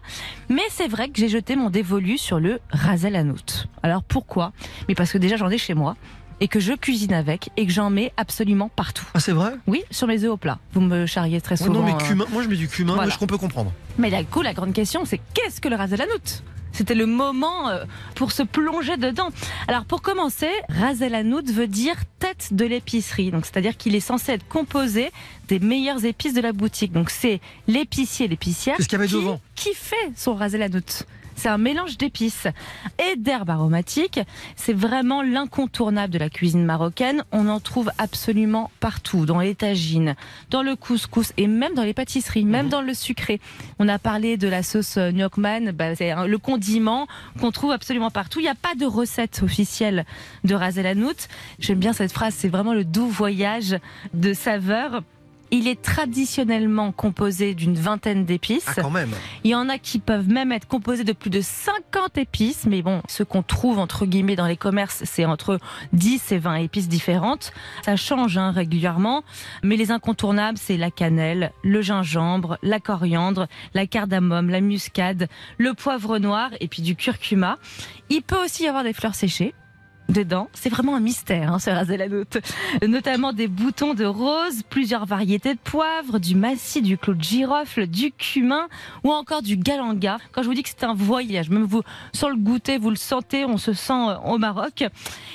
Mais 0.50 0.62
c'est 0.70 0.88
vrai 0.88 1.10
que 1.10 1.18
j'ai 1.18 1.30
jeté 1.30 1.56
mon 1.56 1.72
dévolu 1.72 2.20
sur 2.20 2.40
le 2.40 2.60
ras 2.70 3.06
el 3.06 3.16
hanout. 3.16 3.66
Alors 3.82 4.04
pourquoi? 4.04 4.52
Mais 4.88 4.94
parce 4.94 5.12
que 5.12 5.18
déjà, 5.18 5.38
j'en 5.38 5.50
ai 5.50 5.58
chez 5.58 5.74
moi 5.74 5.96
et 6.40 6.48
que 6.48 6.60
je 6.60 6.74
cuisine 6.74 7.14
avec 7.14 7.50
et 7.58 7.66
que 7.66 7.72
j'en 7.72 7.90
mets 7.90 8.14
absolument 8.18 8.70
partout. 8.70 9.06
Ah, 9.14 9.20
c'est 9.20 9.32
vrai? 9.32 9.54
Oui, 9.68 9.84
sur 9.92 10.08
mes 10.08 10.24
œufs 10.24 10.32
au 10.32 10.38
plat. 10.38 10.60
Vous 10.74 10.82
me 10.82 11.06
charriez 11.06 11.42
très 11.42 11.56
Oh 11.62 11.66
souvent. 11.66 11.80
Non, 11.82 11.86
mais 11.86 11.94
euh, 11.94 12.08
cumin, 12.08 12.26
moi 12.32 12.44
je 12.44 12.48
mets 12.48 12.56
du 12.56 12.68
cumin, 12.68 12.94
Voilà. 12.94 13.08
mais 13.08 13.14
je 13.14 13.20
qu'on 13.20 13.28
peut 13.28 13.38
comprendre. 13.38 13.72
Mais 13.98 14.10
la, 14.10 14.24
coup, 14.24 14.42
la 14.42 14.54
grande 14.54 14.74
question, 14.74 15.06
c'est 15.06 15.20
qu'est-ce 15.34 15.62
que 15.62 15.70
le 15.70 15.76
ras 15.76 15.88
el 15.92 16.02
hanout 16.02 16.44
c'était 16.74 16.94
le 16.94 17.08
moment 17.08 17.70
euh, 17.70 17.86
pour 18.14 18.32
se 18.32 18.44
plonger 18.44 18.98
dedans. 18.98 19.30
Alors 19.68 19.86
pour 19.86 20.04
commencer, 20.04 20.50
ras 20.70 21.02
el 21.02 21.16
hanout 21.16 21.42
veut 21.52 21.66
dire 21.66 21.96
tête 22.20 22.50
de 22.52 22.66
l'épicerie. 22.66 23.32
Donc 23.32 23.48
c'est-à-dire 23.48 23.78
qu'il 23.78 23.96
est 23.96 24.00
censé 24.00 24.34
être 24.34 24.48
composé 24.48 25.12
des 25.48 25.58
meilleures 25.60 26.06
épices 26.06 26.36
de 26.36 26.42
la 26.42 26.54
boutique. 26.54 26.92
Donc 26.92 27.10
c'est 27.10 27.42
l'épicier, 27.68 28.28
l'épicière 28.28 28.78
qui, 28.78 29.74
fait 29.74 29.96
son 30.16 30.36
ras 30.36 30.50
el 30.54 30.62
hanout. 30.62 31.04
C'est 31.38 31.50
un 31.50 31.60
mélange 31.60 31.98
d'épices 31.98 32.48
et 32.98 33.16
d'herbes 33.16 33.52
aromatiques. 33.52 34.20
C'est 34.56 34.74
vraiment 34.74 35.22
l'incontournable 35.22 36.12
de 36.12 36.18
la 36.18 36.32
cuisine 36.32 36.66
marocaine. 36.66 37.24
On 37.32 37.48
en 37.48 37.60
trouve 37.60 37.92
absolument 38.00 38.72
partout, 38.80 39.28
dans 39.28 39.40
les 39.40 39.54
tagines, 39.54 40.16
dans 40.50 40.64
le 40.64 40.76
couscous 40.76 41.34
et 41.38 41.46
même 41.46 41.76
dans 41.76 41.84
les 41.84 41.94
pâtisseries, 41.94 42.44
même 42.44 42.70
dans 42.70 42.82
le 42.82 42.96
sucré. 42.96 43.40
On 43.78 43.88
a 43.88 44.00
parlé 44.00 44.38
de 44.38 44.48
la 44.48 44.64
sauce 44.64 44.98
euh, 44.98 45.12
gnocchman, 45.12 45.72
bah, 45.74 45.96
c'est 45.96 46.14
le 46.26 46.38
condiment 46.40 47.06
qu'on 47.40 47.52
trouve 47.52 47.72
absolument 47.72 48.10
partout. 48.10 48.40
Il 48.40 48.44
n'y 48.44 48.50
a 48.50 48.56
pas 48.56 48.74
de 48.74 48.86
recette 48.86 49.42
officielle 49.44 50.06
de 50.44 50.56
ras 50.56 50.78
el 50.78 50.88
hanout. 50.88 51.28
J'aime 51.60 51.78
bien 51.78 51.94
cette 51.94 52.12
phrase, 52.12 52.34
c'est 52.36 52.50
vraiment 52.50 52.74
le 52.74 52.84
doux 52.84 53.08
voyage 53.08 53.78
de 54.16 54.34
saveurs. 54.34 55.04
Il 55.52 55.68
est 55.68 55.82
traditionnellement 55.82 56.92
composé 56.92 57.54
d'une 57.54 57.76
vingtaine 57.76 58.26
d'épices. 58.26 58.66
Ah, 58.68 58.82
quand 58.82 58.90
même. 58.90 59.12
Il 59.44 59.52
y 59.52 59.56
en 59.56 59.70
a 59.70 59.78
qui 59.78 60.00
peuvent 60.00 60.28
même 60.28 60.52
être 60.52 60.68
composés 60.68 61.04
de 61.04 61.14
plus 61.14 61.30
de 61.30 61.42
50 61.42 62.18
épices, 62.18 62.66
mais 62.66 62.82
bon, 62.82 63.02
ce 63.08 63.24
qu'on 63.24 63.44
trouve 63.44 63.80
entre 63.80 64.06
guillemets 64.06 64.36
dans 64.36 64.48
les 64.48 64.58
commerces, 64.58 65.04
c'est 65.06 65.26
entre 65.26 65.60
10 65.94 66.32
et 66.32 66.38
20 66.38 66.56
épices 66.56 66.90
différentes. 66.90 67.54
Ça 67.84 67.96
change 67.96 68.38
hein, 68.38 68.52
régulièrement, 68.52 69.24
mais 69.64 69.78
les 69.78 69.92
incontournables, 69.92 70.58
c'est 70.58 70.78
la 70.78 70.92
cannelle, 70.92 71.52
le 71.64 71.82
gingembre, 71.82 72.58
la 72.62 72.80
coriandre, 72.80 73.48
la 73.74 73.88
cardamome, 73.88 74.50
la 74.50 74.62
muscade, 74.62 75.28
le 75.58 75.74
poivre 75.74 76.18
noir 76.20 76.50
et 76.60 76.68
puis 76.68 76.82
du 76.82 76.96
curcuma. 76.96 77.58
Il 78.10 78.22
peut 78.22 78.44
aussi 78.44 78.64
y 78.64 78.68
avoir 78.68 78.84
des 78.84 78.94
fleurs 78.94 79.16
séchées. 79.16 79.54
Dedans, 80.10 80.48
c'est 80.54 80.70
vraiment 80.70 80.96
un 80.96 81.02
mystère, 81.02 81.54
hein, 81.54 81.60
ce 81.60 81.70
hanout. 81.70 82.40
Notamment 82.88 83.34
des 83.34 83.48
boutons 83.48 83.94
de 83.94 84.06
rose, 84.06 84.64
plusieurs 84.70 85.06
variétés 85.06 85.54
de 85.54 85.60
poivre, 85.60 86.20
du 86.20 86.36
massis, 86.36 86.82
du 86.82 86.98
clou 86.98 87.14
de 87.14 87.22
girofle, 87.22 87.88
du 87.88 88.12
cumin 88.12 88.68
ou 89.04 89.12
encore 89.12 89.42
du 89.42 89.58
galanga. 89.58 90.18
Quand 90.32 90.44
je 90.44 90.48
vous 90.48 90.54
dis 90.54 90.64
que 90.64 90.70
c'est 90.70 90.86
un 90.86 90.94
voyage, 90.94 91.50
même 91.50 91.64
vous, 91.64 91.82
sans 92.14 92.30
le 92.30 92.38
goûter, 92.38 92.78
vous 92.78 92.90
le 92.90 92.96
sentez, 92.96 93.44
on 93.44 93.58
se 93.58 93.74
sent 93.74 93.94
euh, 93.94 94.18
au 94.26 94.38
Maroc. 94.38 94.86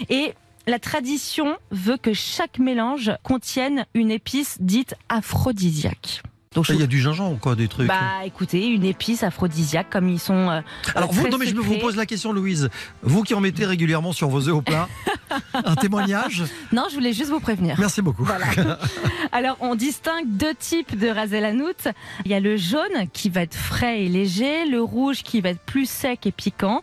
Et 0.08 0.32
la 0.66 0.78
tradition 0.78 1.56
veut 1.70 1.96
que 1.96 2.14
chaque 2.14 2.58
mélange 2.58 3.12
contienne 3.22 3.84
une 3.94 4.10
épice 4.10 4.56
dite 4.60 4.94
aphrodisiaque. 5.08 6.22
Donc, 6.54 6.68
Il 6.68 6.78
y 6.80 6.82
a 6.82 6.86
du 6.86 7.00
gingembre, 7.00 7.38
quoi, 7.40 7.54
des 7.54 7.68
trucs. 7.68 7.88
bah 7.88 8.24
écoutez, 8.26 8.66
une 8.68 8.84
épice 8.84 9.22
aphrodisiaque 9.22 9.88
comme 9.90 10.08
ils 10.08 10.18
sont. 10.18 10.50
euh, 10.50 10.60
Alors 10.94 11.12
vous, 11.12 11.28
non 11.28 11.38
mais 11.38 11.46
je 11.46 11.54
me 11.54 11.60
vous 11.60 11.78
pose 11.78 11.96
la 11.96 12.06
question, 12.06 12.32
Louise. 12.32 12.68
Vous 13.02 13.22
qui 13.22 13.34
en 13.34 13.40
mettez 13.40 13.64
régulièrement 13.64 14.12
sur 14.12 14.28
vos 14.28 14.48
œufs 14.48 14.54
au 14.54 14.62
plat, 14.62 14.88
un 15.54 15.74
témoignage? 15.76 16.44
Non, 16.72 16.86
je 16.90 16.94
voulais 16.94 17.12
juste 17.12 17.30
vous 17.30 17.40
prévenir. 17.40 17.76
Merci 17.78 18.02
beaucoup. 18.02 18.24
Voilà. 18.24 18.46
Alors, 19.32 19.56
on 19.60 19.74
distingue 19.74 20.26
deux 20.26 20.54
types 20.54 20.98
de 20.98 21.08
ras 21.08 21.26
el 21.32 21.44
hanout. 21.44 21.88
Il 22.24 22.30
y 22.30 22.34
a 22.34 22.40
le 22.40 22.56
jaune 22.56 23.08
qui 23.12 23.30
va 23.30 23.42
être 23.42 23.54
frais 23.56 24.02
et 24.02 24.08
léger, 24.08 24.66
le 24.66 24.82
rouge 24.82 25.22
qui 25.22 25.40
va 25.40 25.50
être 25.50 25.60
plus 25.62 25.88
sec 25.88 26.26
et 26.26 26.32
piquant. 26.32 26.82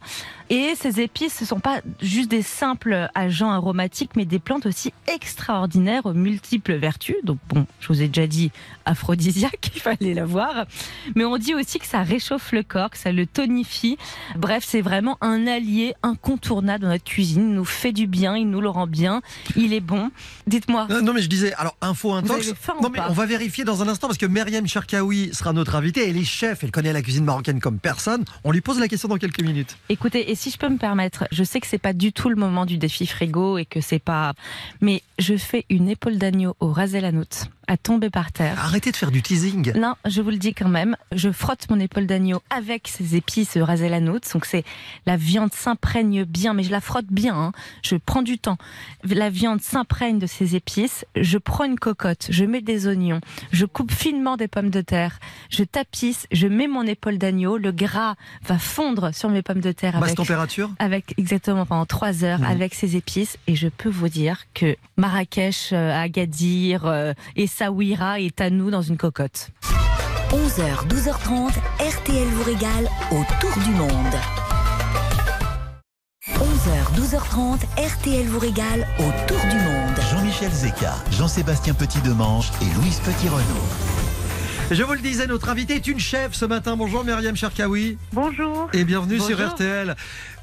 Et 0.52 0.74
ces 0.76 1.00
épices, 1.00 1.36
ce 1.38 1.46
sont 1.46 1.60
pas 1.60 1.82
juste 2.02 2.32
des 2.32 2.42
simples 2.42 3.08
agents 3.14 3.52
aromatiques, 3.52 4.12
mais 4.16 4.26
des 4.26 4.40
plantes 4.40 4.66
aussi 4.66 4.92
extraordinaires 5.08 6.08
aux 6.08 6.14
multiples 6.14 6.74
vertus. 6.74 7.18
Donc 7.24 7.38
bon, 7.50 7.68
je 7.80 7.88
vous 7.88 8.02
ai 8.02 8.08
déjà 8.08 8.26
dit 8.26 8.52
aphrodisiaque, 8.86 9.70
il 9.76 9.80
fallait 9.80 10.16
la 10.16 10.26
voir. 10.26 10.66
Mais 11.16 11.24
on 11.24 11.38
dit 11.38 11.54
aussi 11.54 11.78
que 11.78 11.86
ça 11.86 12.02
réchauffe 12.02 12.52
le 12.52 12.64
corps, 12.64 12.90
que 12.90 12.98
ça 12.98 13.12
le 13.12 13.28
tonifie. 13.28 13.98
Bref, 14.38 14.64
c'est 14.66 14.82
vraiment 14.82 15.20
un 15.22 15.46
allié 15.46 15.94
incontournable 16.02 16.84
dans 16.84 16.90
notre 16.90 17.04
cuisine. 17.04 17.50
Il 17.50 17.54
nous 17.54 17.66
fait 17.66 17.92
du 17.92 18.08
bien, 18.08 18.36
il 18.36 18.50
nous 18.50 18.62
le 18.62 18.70
rend 18.70 18.88
bien, 18.88 19.22
il 19.56 19.72
est 19.72 19.82
bon. 19.82 20.10
Dites-moi. 20.48 20.88
Non 21.04 21.14
mais 21.14 21.22
je 21.22 21.30
disais, 21.30 21.54
alors 21.54 21.78
info 21.82 22.14
intox. 22.14 22.54
Non 22.82 22.90
mais 22.90 23.00
on 23.08 23.14
va 23.14 23.28
vérifier 23.28 23.66
dans 23.66 23.84
un 23.84 23.88
instant 23.88 24.08
parce 24.08 24.18
que 24.18 24.26
Myriam 24.26 24.66
Cherkaoui 24.66 25.30
sera 25.32 25.54
notre 25.54 25.76
invitée. 25.76 26.10
Elle 26.10 26.18
est 26.18 26.24
chef, 26.24 26.64
elle 26.64 26.72
connaît 26.72 26.94
la 26.94 27.04
cuisine 27.04 27.24
marocaine 27.24 27.60
comme 27.60 27.78
personne. 27.78 28.26
On 28.44 28.52
lui 28.52 28.62
pose 28.62 28.80
la 28.80 28.88
question 28.88 29.10
dans 29.10 29.18
quelques 29.18 29.44
minutes. 29.44 29.78
Écoutez, 29.90 30.32
et 30.32 30.39
si 30.40 30.52
je 30.52 30.58
peux 30.58 30.70
me 30.70 30.78
permettre, 30.78 31.26
je 31.32 31.44
sais 31.44 31.60
que 31.60 31.68
c'est 31.68 31.78
pas 31.78 31.92
du 31.92 32.14
tout 32.14 32.30
le 32.30 32.38
moment 32.38 32.66
du 32.66 32.78
défi 32.78 33.06
frigo 33.06 33.58
et 33.58 33.66
que 33.66 33.82
c'est 33.82 34.00
pas, 34.00 34.34
mais 34.80 35.04
je 35.20 35.36
fais 35.36 35.66
une 35.70 35.90
épaule 35.90 36.18
d'agneau 36.18 36.56
au 36.62 36.72
ras 36.72 36.94
el 36.94 37.04
hanout 37.04 37.50
à 37.70 37.78
tomber 37.78 38.10
par 38.10 38.32
terre. 38.32 38.56
Arrêtez 38.60 38.92
de 38.92 38.96
faire 38.98 39.12
du 39.12 39.22
teasing. 39.22 39.72
Non, 39.78 39.94
je 40.06 40.22
vous 40.22 40.32
le 40.32 40.38
dis 40.38 40.54
quand 40.54 40.68
même. 40.68 40.98
Je 41.14 41.32
frotte 41.32 41.70
mon 41.70 41.80
épaule 41.80 42.08
d'agneau 42.08 42.42
avec 42.50 42.88
ces 42.88 43.16
épices 43.16 43.56
ras 43.58 43.78
el 43.82 43.94
hanout. 43.94 44.20
Donc 44.34 44.46
c'est 44.46 44.64
la 45.06 45.16
viande 45.18 45.54
s'imprègne 45.54 46.24
bien, 46.26 46.54
mais 46.54 46.64
je 46.64 46.72
la 46.72 46.82
frotte 46.82 47.06
bien. 47.12 47.36
hein. 47.36 47.52
Je 47.84 47.96
prends 47.96 48.24
du 48.24 48.40
temps. 48.40 48.58
La 49.04 49.30
viande 49.30 49.62
s'imprègne 49.62 50.18
de 50.20 50.26
ces 50.28 50.56
épices. 50.56 51.06
Je 51.16 51.38
prends 51.38 51.64
une 51.66 51.78
cocotte, 51.80 52.26
je 52.32 52.44
mets 52.44 52.62
des 52.62 52.88
oignons, 52.88 53.22
je 53.52 53.66
coupe 53.66 53.92
finement 53.92 54.36
des 54.36 54.48
pommes 54.48 54.72
de 54.72 54.82
terre, 54.82 55.20
je 55.50 55.64
tapisse, 55.64 56.26
je 56.32 56.48
mets 56.48 56.68
mon 56.68 56.84
épaule 56.84 57.18
d'agneau. 57.20 57.58
Le 57.58 57.72
gras 57.72 58.16
va 58.44 58.58
fondre 58.58 59.14
sur 59.14 59.30
mes 59.30 59.44
pommes 59.44 59.62
de 59.62 59.72
terre 59.72 59.94
Basse 59.94 60.04
avec 60.04 60.16
température 60.18 60.72
avec 60.80 61.14
exactement 61.18 61.66
pendant 61.68 61.86
trois 61.86 62.24
heures 62.24 62.40
Mhm. 62.40 62.46
avec 62.46 62.74
ces 62.74 62.96
épices 62.96 63.38
et 63.48 63.56
je 63.56 63.68
peux 63.68 63.90
vous 63.90 64.10
dire 64.10 64.46
que 64.54 64.76
Marrakech, 64.98 65.70
euh, 65.74 65.92
Agadir 66.04 66.86
euh, 66.86 67.14
et 67.36 67.48
Saouira 67.60 68.22
est 68.22 68.40
à 68.40 68.50
nous 68.50 68.72
dans 68.72 68.82
une 68.82 68.96
cocotte. 68.96 69.50
11h, 70.32 70.88
12h30, 70.88 71.50
RTL 71.82 72.28
vous 72.30 72.44
régale 72.44 72.88
autour 73.12 73.62
du 73.62 73.72
monde. 73.72 74.16
11h, 76.26 76.96
12h30, 76.96 77.60
RTL 77.78 78.28
vous 78.28 78.40
régale 78.40 78.88
autour 79.00 79.42
du 79.50 79.58
monde. 79.58 80.00
Jean-Michel 80.10 80.52
Zeka, 80.52 80.96
Jean-Sébastien 81.12 81.74
Petit-Demange 81.74 82.50
et 82.62 82.74
Louise 82.80 83.02
Petit-Renaud. 83.02 83.68
Je 84.72 84.84
vous 84.84 84.94
le 84.94 85.00
disais, 85.00 85.26
notre 85.26 85.50
invitée 85.50 85.76
est 85.76 85.88
une 85.88 86.00
chef 86.00 86.36
ce 86.36 86.46
matin. 86.46 86.78
Bonjour 86.78 87.04
Myriam 87.04 87.36
Cherkaoui 87.36 87.98
Bonjour. 88.14 88.70
et 88.72 88.84
bienvenue 88.86 89.20
sur. 89.20 89.38
RTL. 89.46 89.96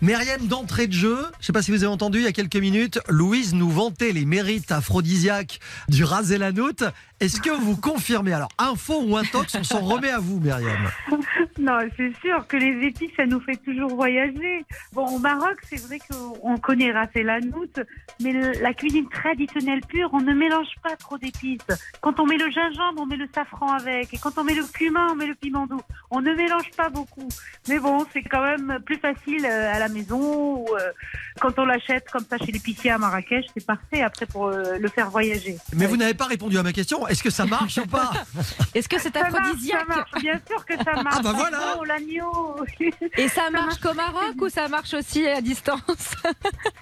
Myriam, 0.03 0.47
d'entrée 0.47 0.87
de 0.87 0.93
jeu, 0.93 1.17
je 1.17 1.39
ne 1.39 1.43
sais 1.43 1.53
pas 1.55 1.63
si 1.63 1.71
vous 1.71 1.83
avez 1.83 1.93
entendu 1.93 2.19
il 2.19 2.25
y 2.25 2.29
a 2.29 2.33
quelques 2.33 2.57
minutes, 2.57 3.01
Louise 3.09 3.55
nous 3.55 3.71
vantait 3.71 4.13
les 4.13 4.27
mérites 4.27 4.71
aphrodisiaques 4.71 5.59
du 5.89 6.05
ras 6.05 6.31
el 6.31 6.43
hanout. 6.43 6.85
Est-ce 7.19 7.41
que 7.41 7.49
vous 7.49 7.79
confirmez? 7.79 8.35
Alors, 8.35 8.51
info 8.59 9.03
ou 9.03 9.17
intox, 9.17 9.55
on 9.55 9.65
s'en 9.65 9.81
remet 9.81 10.11
à 10.11 10.19
vous, 10.19 10.39
Myriam. 10.39 10.91
Non, 11.59 11.79
c'est 11.97 12.13
sûr 12.21 12.47
que 12.47 12.59
les 12.59 12.87
épices, 12.87 13.11
ça 13.17 13.25
nous 13.25 13.41
fait 13.41 13.57
toujours 13.57 13.89
voyager. 13.89 14.67
Bon, 14.93 15.07
au 15.07 15.19
Maroc, 15.19 15.57
c'est 15.67 15.81
vrai 15.81 15.99
qu'on 15.99 16.59
connaît 16.59 16.93
ras 16.93 17.09
el 17.15 17.31
hanout, 17.31 17.81
mais 18.21 18.35
la 18.61 18.75
cuisine 18.75 19.09
traditionnelle 19.09 19.81
pure, 19.89 20.11
on 20.13 20.21
ne 20.21 20.35
mélange 20.35 20.69
pas 20.83 20.95
trop 20.97 21.17
d'épices. 21.17 21.67
Quand 22.03 22.21
on 22.21 22.27
met 22.27 22.37
le 22.37 22.51
gingembre, 22.51 23.01
on 23.01 23.07
met 23.07 23.17
le 23.17 23.27
safran 23.35 23.73
avec. 23.73 24.13
Et 24.13 24.19
quand 24.19 24.37
on 24.37 24.45
met 24.45 24.55
le 24.55 24.65
cumin, 24.65 25.09
on 25.13 25.15
met 25.15 25.27
le 25.27 25.35
piment 25.35 25.67
doux. 25.67 25.81
On 26.11 26.21
ne 26.21 26.35
mélange 26.35 26.71
pas 26.77 26.91
beaucoup. 26.91 27.29
Mais 27.69 27.79
bon, 27.79 28.05
c'est 28.13 28.23
quand 28.23 28.43
même 28.43 28.79
plus 28.85 28.99
facile 28.99 29.47
euh, 29.47 29.73
à 29.73 29.79
la 29.79 29.86
la 29.87 29.93
maison. 29.93 30.57
Ou, 30.57 30.67
euh, 30.75 30.91
quand 31.41 31.59
on 31.59 31.65
l'achète 31.67 32.09
comme 32.11 32.25
ça 32.29 32.39
chez 32.39 32.53
l'épicier 32.53 32.91
à 32.91 32.99
Marrakech, 32.99 33.47
c'est 33.55 33.65
parfait 33.67 34.03
après 34.03 34.27
pour 34.27 34.47
euh, 34.49 34.79
le 34.79 34.89
faire 34.89 35.11
voyager. 35.11 35.57
Mais 35.75 35.87
vous 35.87 35.97
n'avez 35.97 36.15
pas 36.15 36.25
répondu 36.27 36.57
à 36.59 36.63
ma 36.63 36.73
question. 36.73 37.07
Est-ce 37.09 37.23
que 37.23 37.31
ça 37.31 37.45
marche 37.47 37.79
ou 37.79 37.87
pas 37.87 38.11
Est-ce 38.75 38.89
que 38.89 38.99
c'est 39.01 39.13
ça 39.17 39.27
aphrodisiaque 39.27 39.89
marche, 39.89 40.11
bien 40.21 40.41
sûr 40.49 40.65
que 40.65 40.77
ça 40.77 40.93
marche. 41.03 41.17
Ah, 41.19 41.23
bah 41.23 41.33
voilà. 41.35 41.77
Oh, 41.79 41.85
l'agneau 41.85 42.57
Et 43.17 43.29
ça 43.29 43.51
marche 43.51 43.67
marche 43.67 43.81
qu'au 43.81 43.95
Maroc 43.95 44.35
ou 44.41 44.49
ça 44.49 44.69
marche 44.69 44.95
aussi 44.95 45.27
à 45.27 45.41
distance 45.41 46.15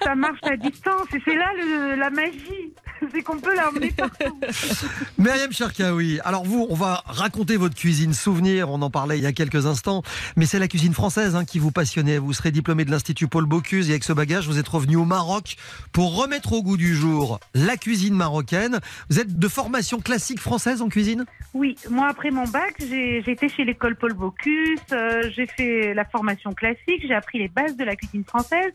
Ça 0.03 0.15
marche 0.15 0.41
à 0.43 0.57
distance 0.57 1.07
et 1.15 1.21
c'est 1.25 1.35
là 1.35 1.51
le- 1.57 1.95
la 1.97 2.11
magie. 2.11 2.73
C'est 3.13 3.23
qu'on 3.23 3.39
peut 3.39 3.55
l'emmener 3.57 3.91
partout. 3.91 4.39
Myriam 5.19 5.53
Cherkaoui, 5.53 6.21
alors 6.25 6.45
vous, 6.45 6.67
on 6.71 6.75
va 6.75 7.03
raconter 7.07 7.57
votre 7.57 7.75
cuisine 7.75 8.13
souvenir, 8.13 8.71
on 8.71 8.83
en 8.83 8.91
parlait 8.91 9.19
il 9.19 9.25
y 9.25 9.27
a 9.27 9.33
quelques 9.33 9.67
instants, 9.67 10.03
mais 10.37 10.47
c'est 10.47 10.59
la 10.59 10.69
cuisine 10.69 10.95
française 10.95 11.37
hein, 11.37 11.45
qui 11.45 11.59
vous 11.59 11.71
passionnait. 11.71 12.19
Vous 12.19 12.33
serez 12.33 12.51
diplômé 12.51 12.85
de 12.85 12.91
l'Institut 12.91 13.29
Paul 13.29 13.47
Bocuse 13.47 13.89
et 13.89 13.93
avec 13.93 14.05
ce 14.05 14.13
bagage, 14.13 14.47
vous 14.47 14.59
êtes 14.59 14.69
revenu 14.69 14.97
au 14.97 15.05
Maroc 15.05 15.57
pour 15.93 16.17
remettre 16.17 16.53
au 16.53 16.63
goût 16.63 16.77
du 16.77 16.95
jour 16.95 17.41
la 17.55 17.77
cuisine 17.77 18.15
marocaine. 18.15 18.81
Vous 19.11 19.21
êtes 19.21 19.39
de 19.39 19.49
formation 19.49 20.01
classique 20.01 20.41
française 20.41 20.83
en 20.83 20.89
cuisine? 20.89 21.25
Oui, 21.53 21.77
moi 21.91 22.09
après 22.09 22.31
mon 22.31 22.45
bac, 22.45 22.75
j'ai 22.79 23.19
été 23.27 23.49
chez 23.49 23.65
l'école 23.65 23.97
Paul 23.97 24.13
Bocuse, 24.13 24.81
euh, 24.93 25.31
j'ai 25.35 25.47
fait 25.47 25.95
la 25.95 26.05
formation 26.05 26.53
classique, 26.53 27.05
j'ai 27.07 27.15
appris 27.15 27.39
les 27.39 27.49
bases 27.49 27.77
de 27.77 27.85
la 27.85 27.97
cuisine 27.97 28.25
française. 28.25 28.73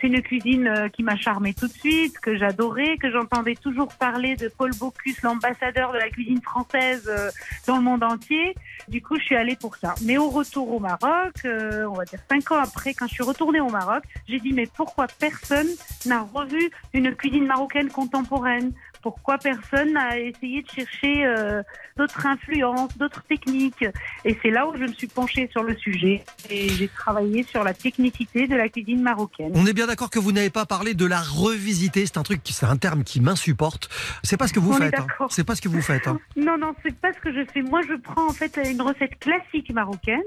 C'est 0.00 0.08
une 0.08 0.20
cuisine 0.20 0.66
euh, 0.66 0.88
qui 0.88 1.02
m'a 1.02 1.16
charmé 1.16 1.54
tout 1.54 1.66
de 1.66 1.72
suite, 1.72 2.18
que 2.20 2.36
j'adorais, 2.36 2.96
que 2.98 3.10
j'entendais 3.10 3.54
toujours 3.68 3.88
parler 3.88 4.34
de 4.34 4.48
Paul 4.48 4.70
Bocuse, 4.74 5.20
l'ambassadeur 5.22 5.92
de 5.92 5.98
la 5.98 6.08
cuisine 6.08 6.40
française 6.40 7.04
euh, 7.06 7.30
dans 7.66 7.76
le 7.76 7.82
monde 7.82 8.02
entier. 8.02 8.54
Du 8.88 9.02
coup, 9.02 9.18
je 9.18 9.24
suis 9.24 9.36
allée 9.36 9.56
pour 9.56 9.76
ça. 9.76 9.94
Mais 10.02 10.16
au 10.16 10.30
retour 10.30 10.72
au 10.72 10.78
Maroc, 10.80 11.34
euh, 11.44 11.84
on 11.84 11.92
va 11.92 12.04
dire 12.06 12.20
cinq 12.30 12.50
ans 12.50 12.58
après, 12.62 12.94
quand 12.94 13.06
je 13.06 13.12
suis 13.12 13.22
retournée 13.22 13.60
au 13.60 13.68
Maroc, 13.68 14.04
j'ai 14.26 14.40
dit 14.40 14.52
mais 14.54 14.66
pourquoi 14.66 15.06
personne 15.06 15.68
n'a 16.06 16.22
revu 16.22 16.70
une 16.94 17.14
cuisine 17.14 17.46
marocaine 17.46 17.88
contemporaine? 17.88 18.72
Pourquoi 19.02 19.38
personne 19.38 19.92
n'a 19.92 20.18
essayé 20.18 20.62
de 20.62 20.68
chercher 20.70 21.24
euh, 21.26 21.62
d'autres 21.96 22.26
influences, 22.26 22.96
d'autres 22.98 23.22
techniques 23.24 23.84
Et 24.24 24.38
c'est 24.42 24.50
là 24.50 24.66
où 24.68 24.76
je 24.76 24.82
me 24.84 24.92
suis 24.92 25.06
penchée 25.06 25.48
sur 25.50 25.62
le 25.62 25.76
sujet 25.76 26.24
et 26.50 26.68
j'ai 26.68 26.88
travaillé 26.88 27.42
sur 27.42 27.64
la 27.64 27.74
technicité 27.74 28.46
de 28.46 28.56
la 28.56 28.68
cuisine 28.68 29.02
marocaine. 29.02 29.52
On 29.54 29.66
est 29.66 29.72
bien 29.72 29.86
d'accord 29.86 30.10
que 30.10 30.18
vous 30.18 30.32
n'avez 30.32 30.50
pas 30.50 30.66
parlé 30.66 30.94
de 30.94 31.06
la 31.06 31.20
revisiter, 31.20 32.06
c'est 32.06 32.18
un 32.18 32.22
truc, 32.22 32.40
c'est 32.44 32.66
un 32.66 32.76
terme 32.76 33.04
qui 33.04 33.20
m'insupporte. 33.20 33.88
C'est 34.22 34.36
pas 34.36 34.46
ce 34.48 34.52
que 34.52 34.60
vous 34.60 34.72
On 34.72 34.76
faites. 34.76 34.98
hein. 34.98 35.06
C'est 35.30 35.44
pas 35.44 35.54
ce 35.54 35.60
que 35.62 35.68
vous 35.68 35.82
faites. 35.82 36.06
hein. 36.08 36.18
Non, 36.36 36.58
non, 36.58 36.72
c'est 36.82 36.94
pas 36.94 37.12
ce 37.12 37.18
que 37.20 37.32
je 37.32 37.44
fais. 37.52 37.62
Moi, 37.62 37.80
je 37.88 37.94
prends 37.94 38.26
en 38.28 38.32
fait 38.32 38.58
une 38.70 38.82
recette 38.82 39.18
classique 39.18 39.72
marocaine 39.72 40.22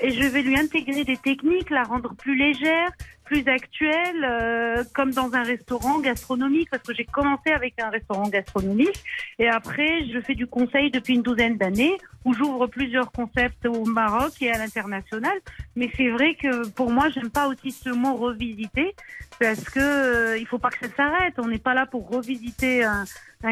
et 0.00 0.10
je 0.10 0.22
vais 0.26 0.42
lui 0.42 0.58
intégrer 0.58 1.04
des 1.04 1.16
techniques, 1.16 1.70
la 1.70 1.82
rendre 1.84 2.14
plus 2.14 2.36
légère, 2.36 2.90
plus 3.30 3.46
actuelle, 3.46 4.24
euh, 4.24 4.82
comme 4.92 5.12
dans 5.12 5.32
un 5.34 5.44
restaurant 5.44 6.00
gastronomique, 6.00 6.68
parce 6.68 6.82
que 6.82 6.92
j'ai 6.92 7.04
commencé 7.04 7.50
avec 7.52 7.80
un 7.80 7.88
restaurant 7.88 8.28
gastronomique 8.28 9.04
et 9.38 9.48
après, 9.48 10.04
je 10.12 10.20
fais 10.20 10.34
du 10.34 10.48
conseil 10.48 10.90
depuis 10.90 11.14
une 11.14 11.22
douzaine 11.22 11.56
d'années 11.56 11.96
où 12.24 12.34
j'ouvre 12.34 12.66
plusieurs 12.66 13.12
concepts 13.12 13.64
au 13.66 13.84
Maroc 13.84 14.32
et 14.40 14.50
à 14.50 14.58
l'international. 14.58 15.38
Mais 15.76 15.88
c'est 15.96 16.10
vrai 16.10 16.34
que 16.34 16.68
pour 16.70 16.90
moi, 16.90 17.08
j'aime 17.10 17.30
pas 17.30 17.46
aussi 17.46 17.70
ce 17.70 17.90
mot 17.90 18.16
revisiter 18.16 18.96
parce 19.38 19.62
que 19.62 19.78
euh, 19.78 20.36
il 20.36 20.46
faut 20.48 20.58
pas 20.58 20.70
que 20.70 20.84
ça 20.88 20.92
s'arrête. 20.96 21.34
On 21.38 21.46
n'est 21.46 21.58
pas 21.58 21.74
là 21.74 21.86
pour 21.86 22.10
revisiter 22.10 22.82
un, 22.82 23.04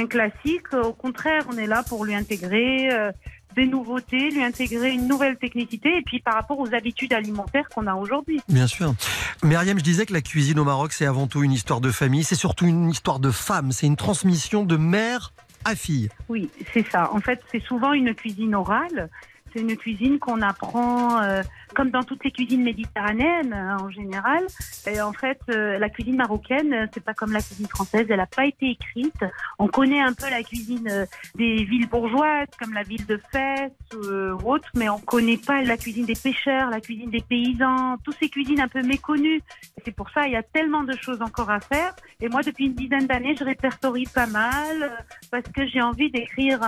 classique. 0.08 0.74
Au 0.74 0.92
contraire, 0.92 1.46
on 1.50 1.56
est 1.56 1.68
là 1.68 1.84
pour 1.88 2.04
lui 2.04 2.14
intégrer 2.14 2.92
euh, 2.92 3.12
des 3.58 3.66
nouveautés, 3.66 4.30
lui 4.30 4.44
intégrer 4.44 4.90
une 4.90 5.08
nouvelle 5.08 5.36
technicité 5.36 5.96
et 5.96 6.02
puis 6.02 6.20
par 6.20 6.34
rapport 6.34 6.60
aux 6.60 6.72
habitudes 6.74 7.12
alimentaires 7.12 7.68
qu'on 7.68 7.88
a 7.88 7.94
aujourd'hui. 7.94 8.40
Bien 8.48 8.68
sûr. 8.68 8.94
Myriam, 9.42 9.76
je 9.78 9.82
disais 9.82 10.06
que 10.06 10.12
la 10.12 10.20
cuisine 10.20 10.60
au 10.60 10.64
Maroc, 10.64 10.92
c'est 10.92 11.06
avant 11.06 11.26
tout 11.26 11.42
une 11.42 11.50
histoire 11.50 11.80
de 11.80 11.90
famille, 11.90 12.22
c'est 12.22 12.36
surtout 12.36 12.66
une 12.66 12.88
histoire 12.88 13.18
de 13.18 13.32
femme, 13.32 13.72
c'est 13.72 13.88
une 13.88 13.96
transmission 13.96 14.64
de 14.64 14.76
mère 14.76 15.32
à 15.64 15.74
fille. 15.74 16.08
Oui, 16.28 16.48
c'est 16.72 16.88
ça. 16.88 17.12
En 17.12 17.20
fait, 17.20 17.40
c'est 17.50 17.62
souvent 17.62 17.92
une 17.92 18.14
cuisine 18.14 18.54
orale. 18.54 19.10
C'est 19.52 19.60
une 19.60 19.76
cuisine 19.76 20.18
qu'on 20.18 20.40
apprend, 20.42 21.20
euh, 21.22 21.42
comme 21.74 21.90
dans 21.90 22.02
toutes 22.02 22.24
les 22.24 22.30
cuisines 22.30 22.62
méditerranéennes 22.62 23.52
hein, 23.52 23.76
en 23.80 23.90
général. 23.90 24.44
Et 24.86 25.00
en 25.00 25.12
fait, 25.12 25.40
euh, 25.50 25.78
la 25.78 25.88
cuisine 25.88 26.16
marocaine, 26.16 26.72
euh, 26.72 26.86
c'est 26.92 27.02
pas 27.02 27.14
comme 27.14 27.32
la 27.32 27.40
cuisine 27.40 27.68
française. 27.68 28.06
Elle 28.08 28.16
n'a 28.16 28.26
pas 28.26 28.46
été 28.46 28.70
écrite. 28.70 29.24
On 29.58 29.68
connaît 29.68 30.00
un 30.00 30.12
peu 30.12 30.28
la 30.30 30.42
cuisine 30.42 30.88
euh, 30.90 31.06
des 31.34 31.64
villes 31.64 31.88
bourgeoises, 31.88 32.48
comme 32.58 32.72
la 32.72 32.82
ville 32.82 33.06
de 33.06 33.20
Fès 33.30 33.70
euh, 33.94 34.36
ou 34.42 34.52
autre, 34.52 34.68
mais 34.74 34.88
on 34.88 34.98
connaît 34.98 35.36
pas 35.36 35.62
la 35.62 35.76
cuisine 35.76 36.04
des 36.04 36.14
pêcheurs, 36.14 36.70
la 36.70 36.80
cuisine 36.80 37.10
des 37.10 37.20
paysans, 37.20 37.96
toutes 38.04 38.16
ces 38.20 38.28
cuisines 38.28 38.60
un 38.60 38.68
peu 38.68 38.82
méconnues. 38.82 39.42
C'est 39.84 39.92
pour 39.92 40.10
ça 40.10 40.26
il 40.26 40.32
y 40.32 40.36
a 40.36 40.42
tellement 40.42 40.82
de 40.82 40.94
choses 40.96 41.22
encore 41.22 41.50
à 41.50 41.60
faire. 41.60 41.94
Et 42.20 42.28
moi, 42.28 42.42
depuis 42.42 42.66
une 42.66 42.74
dizaine 42.74 43.06
d'années, 43.06 43.36
je 43.38 43.44
répertorie 43.44 44.06
pas 44.12 44.26
mal 44.26 44.82
euh, 44.82 44.88
parce 45.30 45.44
que 45.44 45.66
j'ai 45.66 45.80
envie 45.80 46.10
d'écrire 46.10 46.60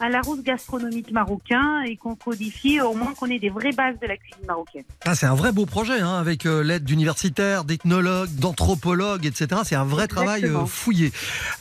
un 0.00 0.08
Larousse 0.08 0.42
gastronomique 0.42 1.10
marocain 1.10 1.82
et 1.82 1.96
qu'on 1.96 2.14
codifie, 2.14 2.80
au 2.80 2.94
moins 2.94 3.14
qu'on 3.14 3.26
ait 3.26 3.38
des 3.38 3.50
vraies 3.50 3.72
bases 3.72 3.98
de 3.98 4.06
la 4.06 4.16
cuisine 4.16 4.47
marocaine. 4.48 4.82
Ah, 5.04 5.14
c'est 5.14 5.26
un 5.26 5.34
vrai 5.34 5.52
beau 5.52 5.66
projet, 5.66 6.00
hein, 6.00 6.18
avec 6.18 6.46
euh, 6.46 6.62
l'aide 6.62 6.84
d'universitaires, 6.84 7.64
d'ethnologues, 7.64 8.34
d'anthropologues, 8.34 9.26
etc. 9.26 9.60
C'est 9.64 9.76
un 9.76 9.84
vrai 9.84 10.08
travail 10.08 10.44
euh, 10.44 10.66
fouillé. 10.66 11.12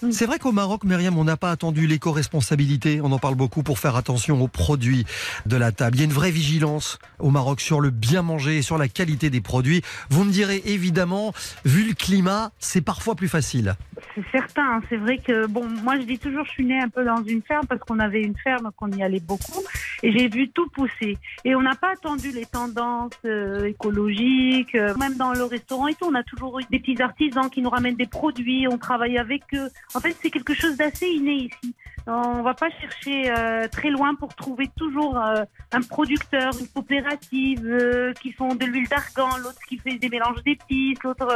Mm. 0.02 0.12
C'est 0.12 0.26
vrai 0.26 0.40
qu'au 0.40 0.52
Maroc, 0.52 0.84
Myriam, 0.84 1.18
on 1.18 1.24
n'a 1.24 1.38
pas 1.38 1.52
attendu 1.52 1.86
l'éco-responsabilité. 1.86 3.00
On 3.04 3.12
en 3.12 3.20
parle 3.20 3.36
beaucoup 3.36 3.62
pour 3.62 3.78
faire 3.78 3.96
attention 3.96 4.42
aux 4.42 4.48
produits 4.48 5.06
de 5.46 5.56
la 5.56 5.72
table. 5.72 5.98
Il 5.98 6.00
y 6.00 6.02
a 6.04 6.06
une 6.06 6.14
vraie 6.14 6.32
vigilance 6.32 6.98
au 7.20 7.30
Maroc 7.30 7.62
sur 7.62 7.80
le 7.80 7.92
bien 7.92 8.24
manger 8.24 8.58
et 8.58 8.62
sur 8.62 8.78
la 8.78 8.88
qualité 8.88 9.30
des 9.30 9.42
produits. 9.42 9.82
Vous 10.10 10.24
me 10.24 10.32
direz 10.32 10.64
évidemment, 10.66 11.34
vu 11.66 11.88
le 11.88 11.94
climat, 11.94 12.52
c'est 12.60 12.82
parfois 12.82 13.16
plus 13.16 13.30
facile. 13.30 13.76
C'est 14.18 14.32
certain, 14.32 14.78
hein. 14.78 14.82
c'est 14.90 14.98
vrai 14.98 15.20
que 15.20 15.46
bon, 15.46 15.64
moi 15.84 15.96
je 16.00 16.02
dis 16.02 16.18
toujours, 16.18 16.44
je 16.46 16.50
suis 16.50 16.66
née 16.66 16.80
un 16.80 16.90
peu 16.90 17.06
dans 17.06 17.24
une 17.24 17.44
ferme 17.44 17.68
parce 17.68 17.80
qu'on 17.82 18.00
avait 18.00 18.24
une 18.24 18.36
ferme, 18.36 18.72
qu'on 18.76 18.90
y 18.90 19.04
allait 19.04 19.20
beaucoup, 19.20 19.62
et 20.02 20.12
j'ai 20.12 20.28
vu 20.28 20.50
tout 20.50 20.68
pousser. 20.70 21.20
Et 21.46 21.54
on 21.54 21.62
n'a 21.62 21.76
pas 21.76 21.92
attendu 21.92 22.32
les 22.32 22.48
tendances 22.48 23.14
euh, 23.26 23.66
écologiques, 23.66 24.74
euh, 24.74 24.96
même 24.96 25.18
dans 25.18 25.34
le 25.34 25.44
restaurant 25.44 25.88
et 25.88 25.94
tout, 25.94 26.06
on 26.06 26.16
a 26.16 26.24
toujours 26.24 26.60
eu 26.60 26.64
des 26.72 26.80
petits 26.80 27.00
artisans 27.00 27.48
qui 27.48 27.62
nous 27.62 27.70
ramènent 27.70 27.96
des 27.96 28.08
produits, 28.08 28.68
on 28.68 28.80
travaille 28.80 29.20
avec 29.20 29.44
eux. 29.54 29.70
En 29.94 30.00
fait, 30.00 30.16
c'est 30.20 30.32
quelque 30.32 30.56
chose 30.56 30.78
d'assez 30.78 31.10
inné 31.10 31.34
ici. 31.34 31.76
On 32.08 32.42
va 32.42 32.56
pas 32.56 32.70
chercher 32.72 33.30
euh, 33.30 33.68
très 33.68 33.92
loin 33.92 34.16
pour 34.16 34.34
trouver 34.34 34.68
toujours 34.78 35.18
un 35.18 35.82
producteur, 35.82 36.54
une 36.60 36.68
coopérative 36.70 38.16
qui 38.20 38.32
font 38.32 38.56
de 38.56 38.66
l'huile 38.66 38.88
d'argan, 38.88 39.38
l'autre 39.44 39.60
qui 39.68 39.78
fait 39.78 39.98
des 39.98 40.10
mélanges 40.10 40.42
d'épices, 40.44 41.04
l'autre. 41.04 41.28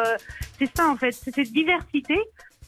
c'est 0.58 0.76
ça 0.76 0.88
en 0.88 0.96
fait, 0.96 1.12
c'est 1.12 1.36
cette 1.36 1.52
diversité 1.52 2.18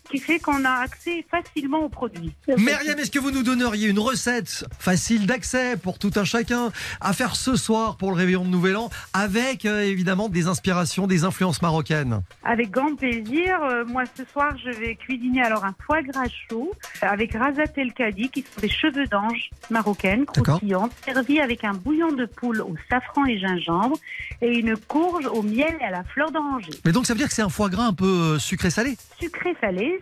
qui 0.09 0.19
fait 0.19 0.39
qu'on 0.39 0.65
a 0.65 0.71
accès 0.71 1.25
facilement 1.29 1.79
aux 1.79 1.89
produits. 1.89 2.33
Myriam, 2.47 2.99
est-ce 2.99 3.11
que 3.11 3.19
vous 3.19 3.31
nous 3.31 3.43
donneriez 3.43 3.87
une 3.87 3.99
recette 3.99 4.65
facile 4.79 5.25
d'accès 5.25 5.77
pour 5.77 5.97
tout 5.97 6.11
un 6.15 6.25
chacun 6.25 6.71
à 7.01 7.13
faire 7.13 7.35
ce 7.35 7.55
soir 7.55 7.97
pour 7.97 8.11
le 8.11 8.17
réveillon 8.17 8.43
de 8.43 8.49
Nouvel 8.49 8.77
An, 8.77 8.89
avec 9.13 9.65
euh, 9.65 9.81
évidemment 9.81 10.29
des 10.29 10.47
inspirations, 10.47 11.07
des 11.07 11.23
influences 11.23 11.61
marocaines? 11.61 12.21
Avec 12.43 12.71
grand 12.71 12.95
plaisir. 12.95 13.61
Euh, 13.63 13.85
moi, 13.85 14.03
ce 14.15 14.23
soir, 14.25 14.55
je 14.63 14.69
vais 14.71 14.95
cuisiner 14.95 15.41
alors 15.41 15.65
un 15.65 15.73
foie 15.85 16.01
gras 16.01 16.27
chaud 16.49 16.71
avec 17.01 17.33
razat 17.33 17.73
el 17.77 17.93
kadi, 17.93 18.29
qui 18.29 18.41
sont 18.41 18.61
des 18.61 18.69
cheveux 18.69 19.07
d'ange 19.07 19.49
marocaines, 19.69 20.25
croustillantes, 20.25 20.91
servis 21.05 21.39
avec 21.39 21.63
un 21.63 21.73
bouillon 21.73 22.11
de 22.11 22.25
poule 22.25 22.61
au 22.61 22.75
safran 22.89 23.25
et 23.25 23.39
gingembre 23.39 23.97
et 24.41 24.57
une 24.57 24.75
courge 24.77 25.25
au 25.25 25.41
miel 25.41 25.75
et 25.79 25.85
à 25.85 25.91
la 25.91 26.03
fleur 26.03 26.31
d'oranger. 26.31 26.71
Mais 26.85 26.91
donc 26.91 27.05
ça 27.05 27.13
veut 27.13 27.19
dire 27.19 27.27
que 27.27 27.33
c'est 27.33 27.41
un 27.41 27.49
foie 27.49 27.69
gras 27.69 27.85
un 27.85 27.93
peu 27.93 28.05
euh, 28.05 28.39
sucré-salé 28.39 28.97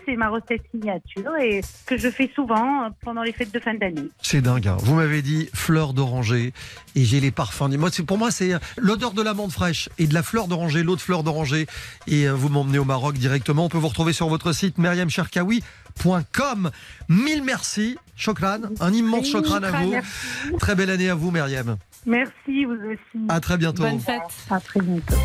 C'est 0.06 0.16
ma 0.16 0.30
recette 0.30 0.62
signature 0.72 1.36
et 1.42 1.62
que 1.86 1.98
je 1.98 2.10
fais 2.10 2.30
souvent 2.36 2.86
euh, 2.86 2.90
pendant 3.04 3.24
les 3.24 3.32
fêtes 3.32 3.54
de 3.54 3.60
fin 3.60 3.74
d'année. 3.74 4.10
C'est 4.22 4.42
dingue. 4.42 4.68
hein. 4.68 4.78
Vous 4.82 4.96
m'avez 4.96 5.22
dit 5.22 5.50
fleur 5.54 5.94
d'oranger 5.94 6.54
et 6.96 7.04
j'ai 7.04 7.20
les 7.20 7.32
parfums. 7.32 7.70
Moi, 7.78 7.90
c'est- 7.92 8.04
pour 8.04 8.18
moi, 8.18 8.32
c'est 8.32 8.54
euh, 8.54 8.60
l'odeur 8.78 9.12
de 9.14 9.22
l'amande 9.22 9.52
fraîche 9.52 9.90
et 9.98 10.08
de 10.08 10.14
la 10.14 10.24
fleur 10.24 10.48
d'oranger, 10.48 10.84
l'eau 10.84 10.96
de 10.96 11.02
fleur 11.02 11.24
d'oranger. 11.24 11.68
Et 12.08 12.28
euh, 12.28 12.34
vous 12.34 12.50
m'emmenez 12.50 12.80
au 12.80 12.86
Maroc 12.86 13.16
directement. 13.18 13.66
On 13.66 13.70
peut 13.70 13.78
vous 13.78 13.88
retrouver 13.90 14.14
sur 14.14 14.28
votre 14.30 14.52
site 14.54 14.78
myriamcherkaoui.com. 14.78 16.72
Mille 17.10 17.44
merci, 17.44 17.98
Chokran. 18.16 18.60
Un 18.80 18.94
immense 18.94 19.26
Oui, 19.26 19.32
chokran 19.32 19.64
à 19.64 19.72
vous. 19.72 19.90
merci. 19.92 20.10
Très 20.60 20.76
belle 20.76 20.90
année 20.90 21.10
à 21.10 21.16
vous, 21.16 21.32
Myriam. 21.32 21.78
Merci, 22.06 22.66
vous 22.66 22.74
aussi. 22.74 23.26
À 23.30 23.40
très 23.40 23.58
bientôt. 23.58 23.84
Bonne 23.84 24.00
fête. 24.00 24.22
À 24.50 24.60
très 24.60 24.80
bientôt. 24.82 25.16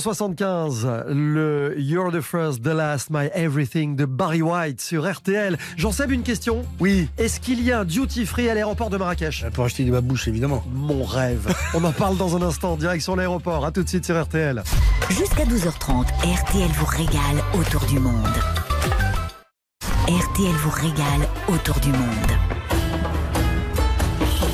1975, 0.00 1.04
le 1.08 1.74
You're 1.76 2.10
the 2.10 2.22
First, 2.22 2.62
the 2.62 2.68
Last, 2.68 3.10
My 3.10 3.28
Everything 3.34 3.96
de 3.96 4.06
Barry 4.06 4.40
White 4.40 4.80
sur 4.80 5.06
RTL. 5.06 5.58
J'en 5.76 5.92
sais 5.92 6.06
une 6.06 6.22
question? 6.22 6.64
Oui. 6.78 7.10
Est-ce 7.18 7.38
qu'il 7.38 7.62
y 7.62 7.70
a 7.70 7.80
un 7.80 7.84
duty 7.84 8.24
free 8.24 8.48
à 8.48 8.54
l'aéroport 8.54 8.88
de 8.88 8.96
Marrakech? 8.96 9.44
Pour 9.52 9.66
acheter 9.66 9.84
des 9.84 9.90
babouches, 9.90 10.26
évidemment. 10.26 10.64
Mon 10.72 11.04
rêve. 11.04 11.54
On 11.74 11.84
en 11.84 11.92
parle 11.92 12.16
dans 12.16 12.34
un 12.34 12.40
instant, 12.40 12.76
direction 12.76 13.14
l'aéroport. 13.14 13.66
À 13.66 13.72
tout 13.72 13.82
de 13.82 13.88
suite 13.90 14.06
sur 14.06 14.18
RTL. 14.18 14.62
Jusqu'à 15.10 15.44
12h30, 15.44 16.06
RTL 16.06 16.70
vous 16.78 16.86
régale 16.86 17.44
autour 17.52 17.84
du 17.84 17.98
monde. 17.98 18.24
RTL 20.08 20.54
vous 20.62 20.70
régale 20.70 21.28
autour 21.48 21.78
du 21.80 21.90
monde. 21.90 22.30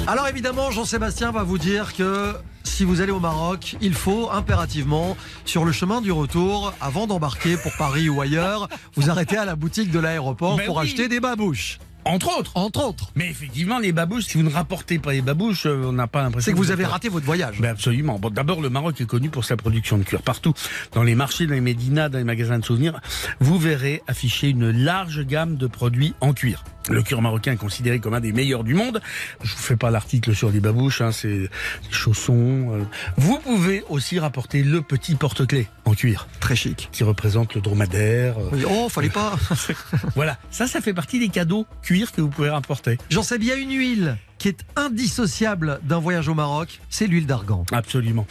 Alors 0.09 0.26
évidemment, 0.26 0.72
Jean-Sébastien 0.72 1.30
va 1.30 1.44
vous 1.44 1.59
dire 1.59 1.94
que 1.94 2.34
si 2.66 2.84
vous 2.84 3.00
allez 3.00 3.12
au 3.12 3.20
Maroc, 3.20 3.76
il 3.80 3.94
faut 3.94 4.30
impérativement, 4.30 5.16
sur 5.44 5.64
le 5.64 5.72
chemin 5.72 6.00
du 6.00 6.12
retour, 6.12 6.72
avant 6.80 7.06
d'embarquer 7.06 7.56
pour 7.56 7.72
Paris 7.78 8.08
ou 8.08 8.20
ailleurs, 8.20 8.68
vous 8.94 9.10
arrêter 9.10 9.36
à 9.36 9.44
la 9.44 9.56
boutique 9.56 9.90
de 9.90 9.98
l'aéroport 9.98 10.56
Ben 10.56 10.66
pour 10.66 10.76
oui. 10.76 10.84
acheter 10.84 11.08
des 11.08 11.20
babouches. 11.20 11.78
Entre 12.07 12.38
autres. 12.38 12.52
Entre 12.54 12.84
autres. 12.84 13.11
Mais 13.16 13.28
effectivement, 13.28 13.78
les 13.78 13.92
babouches, 13.92 14.24
si 14.24 14.38
vous 14.38 14.44
ne 14.44 14.50
rapportez 14.52 14.98
pas 14.98 15.12
les 15.12 15.22
babouches, 15.22 15.66
euh, 15.66 15.84
on 15.86 15.92
n'a 15.92 16.07
pas 16.07 16.22
l'impression 16.22 16.44
C'est 16.46 16.52
que 16.52 16.57
vous 16.57 16.70
avez 16.70 16.84
raté 16.84 17.09
votre 17.09 17.26
voyage. 17.26 17.61
Ben 17.61 17.70
absolument. 17.70 18.18
Bon, 18.18 18.30
d'abord, 18.30 18.61
le 18.61 18.70
Maroc 18.70 19.00
est 19.00 19.07
connu 19.07 19.28
pour 19.28 19.44
sa 19.44 19.57
production 19.57 19.98
de 19.98 20.04
cuir. 20.04 20.22
Partout, 20.22 20.54
dans 20.92 21.02
les 21.02 21.14
marchés, 21.14 21.46
dans 21.46 21.54
les 21.54 21.61
médinas, 21.61 22.09
dans 22.09 22.18
les 22.18 22.24
magasins 22.24 22.59
de 22.59 22.64
souvenirs, 22.64 23.00
vous 23.40 23.59
verrez 23.59 24.02
afficher 24.07 24.48
une 24.50 24.70
large 24.70 25.24
gamme 25.26 25.57
de 25.57 25.66
produits 25.66 26.14
en 26.20 26.32
cuir. 26.32 26.64
Le 26.88 27.02
cuir 27.02 27.20
marocain 27.20 27.50
est 27.54 27.57
considéré 27.57 27.98
comme 27.98 28.14
un 28.14 28.20
des 28.20 28.32
meilleurs 28.32 28.62
du 28.62 28.74
monde. 28.74 29.00
Je 29.42 29.50
vous 29.50 29.59
fais 29.61 29.74
pas 29.74 29.90
l'article 29.90 30.32
sur 30.36 30.50
les 30.50 30.61
babouches, 30.61 31.00
hein, 31.00 31.11
c'est 31.11 31.28
des 31.36 31.50
chaussons. 31.90 32.70
euh. 32.74 32.84
Vous 33.16 33.38
pouvez 33.40 33.82
aussi 33.88 34.20
rapporter 34.20 34.62
le 34.62 34.82
petit 34.82 35.16
porte-clés 35.16 35.66
en 35.84 35.94
cuir 35.94 36.28
Très 36.38 36.54
chic. 36.54 36.88
qui 36.92 37.02
représente 37.02 37.57
le 37.57 37.61
dromadaire. 37.61 38.38
euh. 38.38 38.50
Oui, 38.52 38.64
Oh, 38.68 38.88
fallait 38.88 39.09
pas. 39.09 39.34
Voilà, 40.14 40.38
ça, 40.52 40.68
ça 40.68 40.80
fait 40.80 40.94
partie 40.94 41.18
des 41.18 41.28
cadeaux 41.28 41.66
cuir 41.82 41.95
que 42.05 42.20
vous 42.20 42.28
pouvez 42.28 42.51
rapporter. 42.51 42.99
J'en 43.11 43.22
sais 43.22 43.38
bien 43.38 43.57
une 43.57 43.72
huile 43.72 44.16
qui 44.38 44.49
est 44.49 44.64
indissociable 44.76 45.80
d'un 45.82 45.99
voyage 45.99 46.28
au 46.28 46.34
Maroc, 46.34 46.80
c'est 46.90 47.07
l'huile 47.07 47.26
d'argan. 47.26 47.64
Absolument. 47.72 48.26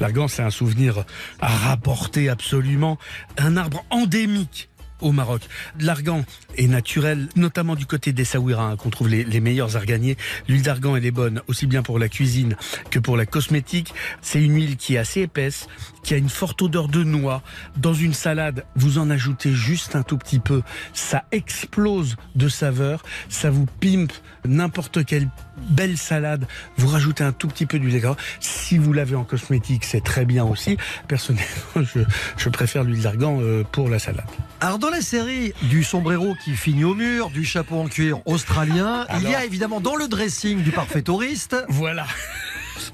L'argan, 0.00 0.28
c'est 0.28 0.42
un 0.42 0.50
souvenir 0.50 1.04
à 1.40 1.48
rapporter 1.48 2.28
absolument. 2.28 2.98
Un 3.38 3.56
arbre 3.56 3.84
endémique 3.90 4.68
au 5.00 5.12
Maroc. 5.12 5.42
L'argan 5.80 6.24
est 6.56 6.66
naturel, 6.66 7.28
notamment 7.36 7.74
du 7.74 7.86
côté 7.86 8.12
des 8.12 8.24
Saouira, 8.24 8.76
qu'on 8.76 8.90
trouve 8.90 9.08
les, 9.08 9.40
meilleurs 9.40 9.76
arganiers. 9.76 10.16
L'huile 10.48 10.62
d'argan, 10.62 10.96
elle 10.96 11.06
est 11.06 11.10
bonne 11.10 11.42
aussi 11.46 11.66
bien 11.66 11.82
pour 11.82 11.98
la 11.98 12.08
cuisine 12.08 12.56
que 12.90 12.98
pour 12.98 13.16
la 13.16 13.26
cosmétique. 13.26 13.94
C'est 14.22 14.42
une 14.42 14.54
huile 14.54 14.76
qui 14.76 14.94
est 14.94 14.98
assez 14.98 15.22
épaisse, 15.22 15.68
qui 16.02 16.14
a 16.14 16.16
une 16.16 16.28
forte 16.28 16.62
odeur 16.62 16.88
de 16.88 17.02
noix. 17.04 17.42
Dans 17.76 17.94
une 17.94 18.14
salade, 18.14 18.64
vous 18.74 18.98
en 18.98 19.10
ajoutez 19.10 19.52
juste 19.52 19.96
un 19.96 20.02
tout 20.02 20.18
petit 20.18 20.38
peu. 20.38 20.62
Ça 20.92 21.24
explose 21.32 22.16
de 22.34 22.48
saveur. 22.48 23.02
Ça 23.28 23.50
vous 23.50 23.66
pimpe 23.80 24.12
n'importe 24.46 25.04
quelle 25.04 25.28
belle 25.70 25.96
salade. 25.96 26.46
Vous 26.76 26.88
rajoutez 26.88 27.24
un 27.24 27.32
tout 27.32 27.48
petit 27.48 27.66
peu 27.66 27.78
d'huile 27.78 28.00
d'argan. 28.00 28.16
Si 28.40 28.78
vous 28.78 28.92
l'avez 28.92 29.16
en 29.16 29.24
cosmétique, 29.24 29.84
c'est 29.84 30.02
très 30.02 30.24
bien 30.24 30.44
aussi. 30.44 30.76
Personnellement, 31.08 31.46
je, 32.36 32.48
préfère 32.48 32.84
l'huile 32.84 33.02
d'argan 33.02 33.38
euh, 33.40 33.64
pour 33.70 33.88
la 33.88 33.98
salade. 33.98 34.26
Dans 34.86 34.92
la 34.92 35.00
série 35.00 35.52
du 35.62 35.82
sombrero 35.82 36.36
qui 36.44 36.52
finit 36.54 36.84
au 36.84 36.94
mur, 36.94 37.30
du 37.30 37.44
chapeau 37.44 37.74
en 37.80 37.88
cuir 37.88 38.20
australien, 38.24 39.04
il 39.20 39.28
y 39.28 39.34
a 39.34 39.44
évidemment 39.44 39.80
dans 39.80 39.96
le 39.96 40.06
dressing 40.06 40.62
du 40.62 40.70
parfait 40.70 41.02
touriste 41.02 41.56
Voilà. 41.68 42.06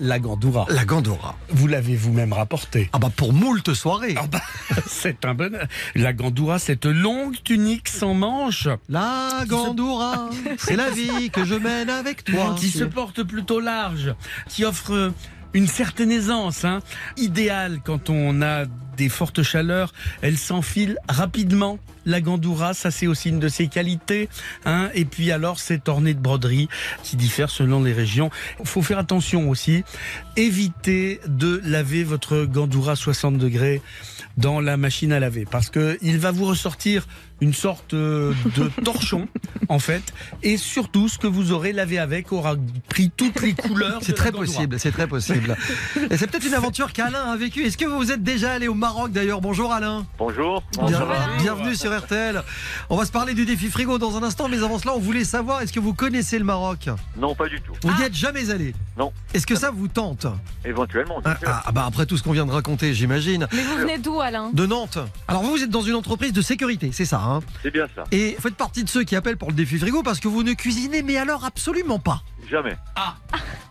La 0.00 0.18
gandoura. 0.18 0.64
la 0.70 0.86
gandora. 0.86 1.36
Vous 1.50 1.66
l'avez 1.66 1.94
vous-même 1.94 2.32
rapporté. 2.32 2.88
Ah 2.94 2.98
bah 2.98 3.10
pour 3.14 3.34
moult 3.34 3.74
soirées. 3.74 4.14
Ah 4.16 4.26
bah, 4.26 4.40
c'est 4.86 5.26
un 5.26 5.34
bonheur. 5.34 5.66
La 5.94 6.14
gandoura, 6.14 6.58
cette 6.58 6.86
longue 6.86 7.36
tunique 7.44 7.88
sans 7.88 8.14
manches, 8.14 8.68
La 8.88 9.44
gandora, 9.46 10.30
c'est 10.56 10.76
la 10.76 10.88
vie 10.88 11.28
que 11.30 11.44
je 11.44 11.56
mène 11.56 11.90
avec 11.90 12.24
toi. 12.24 12.56
qui 12.58 12.70
se 12.70 12.84
porte 12.84 13.22
plutôt 13.22 13.60
large, 13.60 14.14
qui 14.48 14.64
offre 14.64 14.94
euh, 14.94 15.10
une 15.54 15.66
certaine 15.66 16.10
aisance, 16.10 16.64
hein, 16.64 16.80
idéale 17.16 17.80
quand 17.84 18.10
on 18.10 18.42
a 18.42 18.64
des 18.96 19.08
fortes 19.08 19.42
chaleurs. 19.42 19.92
Elle 20.20 20.38
s'enfile 20.38 20.98
rapidement. 21.08 21.78
La 22.04 22.20
gandoura, 22.20 22.74
ça 22.74 22.90
c'est 22.90 23.06
aussi 23.06 23.28
une 23.28 23.38
de 23.38 23.48
ses 23.48 23.68
qualités. 23.68 24.28
Hein. 24.64 24.90
Et 24.94 25.04
puis 25.04 25.30
alors, 25.30 25.60
c'est 25.60 25.88
orné 25.88 26.14
de 26.14 26.18
broderies 26.18 26.68
qui 27.04 27.16
diffèrent 27.16 27.50
selon 27.50 27.82
les 27.82 27.92
régions. 27.92 28.30
Il 28.58 28.66
faut 28.66 28.82
faire 28.82 28.98
attention 28.98 29.48
aussi. 29.48 29.84
Évitez 30.36 31.20
de 31.28 31.60
laver 31.64 32.02
votre 32.02 32.44
gandoura 32.44 32.96
60 32.96 33.38
degrés 33.38 33.82
dans 34.36 34.60
la 34.60 34.76
machine 34.76 35.12
à 35.12 35.20
laver 35.20 35.46
parce 35.48 35.70
que 35.70 35.98
il 36.02 36.18
va 36.18 36.32
vous 36.32 36.46
ressortir 36.46 37.06
une 37.42 37.52
sorte 37.52 37.92
euh, 37.92 38.32
de 38.56 38.68
torchon 38.84 39.26
en 39.68 39.80
fait 39.80 40.14
et 40.44 40.56
surtout 40.56 41.08
ce 41.08 41.18
que 41.18 41.26
vous 41.26 41.50
aurez 41.50 41.72
lavé 41.72 41.98
avec 41.98 42.30
aura 42.32 42.54
pris 42.88 43.10
toutes 43.10 43.42
les 43.42 43.52
couleurs 43.52 43.98
C'est 44.00 44.12
très 44.14 44.30
possible, 44.30 44.78
c'est 44.78 44.92
très 44.92 45.08
possible. 45.08 45.56
Et 46.10 46.16
c'est 46.16 46.28
peut-être 46.28 46.46
une 46.46 46.54
aventure 46.54 46.92
qu'Alain 46.92 47.32
a 47.32 47.36
vécue. 47.36 47.64
Est-ce 47.64 47.76
que 47.76 47.84
vous 47.84 48.12
êtes 48.12 48.22
déjà 48.22 48.52
allé 48.52 48.68
au 48.68 48.74
Maroc 48.74 49.10
d'ailleurs? 49.10 49.40
Bonjour 49.40 49.72
Alain. 49.72 50.06
Bonjour. 50.18 50.62
Bien- 50.86 51.00
bienvenue 51.38 51.74
sur 51.74 51.96
RTL. 51.98 52.42
On 52.90 52.96
va 52.96 53.04
se 53.06 53.10
parler 53.12 53.34
du 53.34 53.44
défi 53.44 53.68
frigo 53.68 53.98
dans 53.98 54.16
un 54.16 54.22
instant, 54.22 54.48
mais 54.48 54.62
avant 54.62 54.78
cela, 54.78 54.94
on 54.94 55.00
voulait 55.00 55.24
savoir 55.24 55.62
est-ce 55.62 55.72
que 55.72 55.80
vous 55.80 55.94
connaissez 55.94 56.38
le 56.38 56.44
Maroc? 56.44 56.90
Non, 57.16 57.34
pas 57.34 57.48
du 57.48 57.60
tout. 57.60 57.72
Vous 57.82 57.92
n'y 57.96 58.02
êtes 58.02 58.14
jamais 58.14 58.50
allé? 58.50 58.72
Non. 58.96 59.12
Est-ce 59.34 59.46
que 59.48 59.56
ça 59.56 59.70
vous 59.72 59.88
tente? 59.88 60.26
Éventuellement, 60.64 61.20
ah, 61.24 61.36
ah, 61.66 61.72
bah 61.72 61.84
après 61.88 62.06
tout 62.06 62.16
ce 62.16 62.22
qu'on 62.22 62.32
vient 62.32 62.46
de 62.46 62.52
raconter, 62.52 62.94
j'imagine. 62.94 63.48
Mais 63.52 63.62
vous 63.62 63.76
venez 63.78 63.98
d'où, 63.98 64.20
Alain? 64.20 64.50
De 64.52 64.64
Nantes. 64.64 64.98
Alors 65.26 65.42
vous, 65.42 65.50
vous 65.50 65.62
êtes 65.62 65.70
dans 65.70 65.82
une 65.82 65.94
entreprise 65.94 66.32
de 66.32 66.42
sécurité, 66.42 66.90
c'est 66.92 67.04
ça, 67.04 67.20
hein? 67.20 67.31
C'est 67.62 67.70
bien 67.70 67.86
ça. 67.94 68.04
Et 68.12 68.36
faites 68.38 68.56
partie 68.56 68.84
de 68.84 68.88
ceux 68.88 69.04
qui 69.04 69.16
appellent 69.16 69.36
pour 69.36 69.48
le 69.48 69.54
défi 69.54 69.78
frigo 69.78 70.02
parce 70.02 70.20
que 70.20 70.28
vous 70.28 70.42
ne 70.42 70.52
cuisinez, 70.52 71.02
mais 71.02 71.16
alors 71.16 71.44
absolument 71.44 71.98
pas. 71.98 72.22
Jamais. 72.50 72.76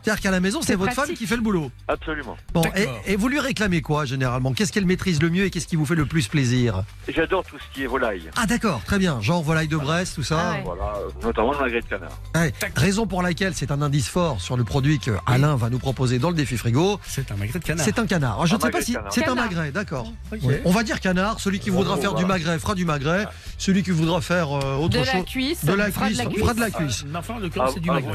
C'est-à-dire 0.03 0.21
qu'à 0.21 0.31
la 0.31 0.39
maison, 0.39 0.61
c'est 0.63 0.73
votre 0.75 0.93
pratique. 0.93 1.05
femme 1.11 1.15
qui 1.15 1.27
fait 1.27 1.35
le 1.35 1.43
boulot. 1.43 1.69
Absolument. 1.87 2.35
Bon, 2.53 2.63
et, 3.05 3.15
vous 3.15 3.27
lui 3.27 3.39
réclamez 3.39 3.81
quoi 3.81 4.05
généralement? 4.05 4.53
Qu'est-ce 4.53 4.71
qu'elle 4.71 4.87
maîtrise 4.87 5.21
le 5.21 5.29
mieux 5.29 5.45
et 5.45 5.51
qu'est-ce 5.51 5.67
qui 5.67 5.75
vous 5.75 5.85
fait 5.85 5.93
le 5.95 6.07
plus 6.07 6.27
plaisir? 6.27 6.83
J'adore 7.07 7.43
tout 7.45 7.57
ce 7.59 7.75
qui 7.75 7.83
est 7.83 7.87
volaille. 7.87 8.29
Ah 8.35 8.47
d'accord, 8.47 8.81
très 8.83 8.97
bien. 8.97 9.21
Genre 9.21 9.43
volaille 9.43 9.67
de 9.67 9.77
Brest, 9.77 10.15
tout 10.15 10.23
ça. 10.23 10.39
Ah 10.39 10.51
ouais. 10.53 10.61
Voilà, 10.65 10.93
euh, 10.97 11.09
notamment 11.21 11.51
le 11.53 11.59
magret 11.59 11.81
de 11.81 11.85
canard. 11.85 12.09
Ouais. 12.33 12.51
Raison 12.75 13.05
pour 13.05 13.21
laquelle 13.21 13.53
c'est 13.53 13.69
un 13.71 13.81
indice 13.83 14.09
fort 14.09 14.41
sur 14.41 14.57
le 14.57 14.63
produit 14.63 14.97
que 14.97 15.11
Alain 15.27 15.55
va 15.55 15.69
nous 15.69 15.77
proposer 15.79 16.17
dans 16.17 16.29
le 16.29 16.35
défi 16.35 16.57
frigo. 16.57 16.99
c'est 17.05 17.31
un 17.31 17.35
magret 17.35 17.59
de 17.59 17.63
canard 17.63 17.85
C'est 17.85 17.99
un 17.99 18.07
canard. 18.07 18.33
Alors, 18.33 18.47
je 18.47 18.55
ne 18.55 18.59
sais 18.61 18.71
pas 18.71 18.81
si 18.81 18.95
c'est 19.11 19.27
un 19.27 19.35
magret, 19.35 19.71
d'accord. 19.71 20.11
Ouais. 20.41 20.61
On 20.65 20.71
va 20.71 20.81
dire 20.81 20.99
canard. 20.99 21.39
Celui 21.39 21.59
qui 21.59 21.69
voudra 21.69 21.95
Oh, 21.97 22.01
faire 22.01 22.13
du 22.15 22.25
magret 22.25 22.57
fera 22.57 22.73
du 22.73 22.85
magret. 22.85 23.25
Celui 23.59 23.83
qui 23.83 23.91
voudra 23.91 24.21
faire 24.21 24.51
euh, 24.57 24.75
autre 24.77 24.93
De 24.97 24.99
la 24.99 25.11
chose 25.11 25.25
cuisse. 25.25 25.63
de 25.65 25.73
la 25.73 25.91
fera 25.91 26.05
cuisse, 26.07 26.17
de 26.17 26.23
la 26.23 26.29
cuisse. 26.29 26.39
fera 26.41 26.53
de 26.55 26.59
la 26.59 26.71
cuisse. 26.71 27.05
Ah, 27.13 27.17
enfin, 27.19 27.37
le 27.39 27.47
À, 27.47 27.49
corps, 27.49 27.71
c'est 27.73 27.79
du 27.79 27.89
magret. 27.91 28.11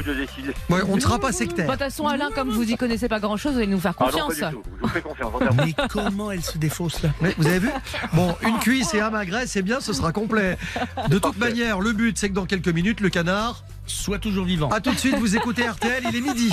Ouais, 0.69 0.81
on 0.87 0.95
ne 0.95 0.99
sera 1.01 1.19
pas 1.19 1.27
Bon, 1.27 1.33
De 1.33 1.33
sectaire. 1.33 1.67
toute 1.69 1.79
façon, 1.79 2.07
Alain, 2.07 2.29
comme 2.33 2.49
vous 2.49 2.63
y 2.63 2.75
connaissez 2.77 3.07
pas 3.09 3.19
grand 3.19 3.37
chose, 3.37 3.53
vous 3.53 3.57
allez 3.59 3.67
nous 3.67 3.79
faire 3.79 3.93
Ah 3.99 4.05
non, 4.13 4.27
confiance. 4.27 4.39
pas 4.39 4.49
du 4.49 4.55
tout. 4.55 4.61
Je 4.77 4.81
vous 4.81 4.87
fais 4.89 5.01
confiance. 5.01 5.33
Regardez. 5.33 5.63
Mais 5.77 5.87
comment 5.89 6.31
elle 6.31 6.43
se 6.43 6.57
défausse 6.57 7.01
là 7.01 7.09
vous 7.37 7.47
avez 7.47 7.59
vu 7.59 7.69
Bon, 8.13 8.35
une 8.45 8.57
cuisse 8.59 8.93
et 8.93 9.01
un 9.01 9.09
magret, 9.09 9.47
c'est 9.47 9.61
bien, 9.61 9.79
ce 9.81 9.93
sera 9.93 10.11
complet. 10.11 10.57
De 11.09 11.13
toute 11.19 11.21
Parfait. 11.21 11.39
manière, 11.39 11.79
le 11.79 11.93
but, 11.93 12.17
c'est 12.17 12.29
que 12.29 12.33
dans 12.33 12.45
quelques 12.45 12.67
minutes, 12.69 12.99
le 13.01 13.09
canard. 13.09 13.63
Soit 13.85 14.19
toujours 14.19 14.45
vivant. 14.45 14.69
A 14.69 14.81
tout 14.81 14.91
de 14.93 14.97
suite, 14.99 15.15
vous 15.17 15.35
écoutez 15.35 15.67
RTL, 15.67 16.03
il 16.09 16.15
est 16.15 16.21
midi. 16.21 16.51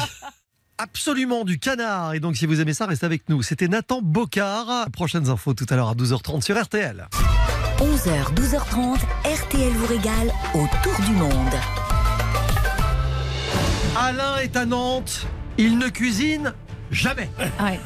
Absolument 0.78 1.44
du 1.44 1.58
canard. 1.58 2.14
Et 2.14 2.20
donc, 2.20 2.36
si 2.36 2.46
vous 2.46 2.60
aimez 2.60 2.74
ça, 2.74 2.86
restez 2.86 3.06
avec 3.06 3.28
nous. 3.28 3.42
C'était 3.42 3.68
Nathan 3.68 4.00
Bocard. 4.02 4.86
Prochaines 4.92 5.28
infos 5.30 5.54
tout 5.54 5.66
à 5.70 5.76
l'heure 5.76 5.88
à 5.90 5.94
12h30 5.94 6.42
sur 6.42 6.60
RTL. 6.60 7.06
11h, 7.78 8.34
12h30, 8.34 8.98
RTL 9.24 9.72
vous 9.72 9.86
régale 9.86 10.32
autour 10.54 11.04
du 11.06 11.12
monde. 11.12 11.54
Alain 13.96 14.38
est 14.38 14.56
à 14.56 14.66
Nantes. 14.66 15.26
Il 15.56 15.78
ne 15.78 15.88
cuisine 15.88 16.52
jamais. 16.90 17.30
Ouais. 17.60 17.78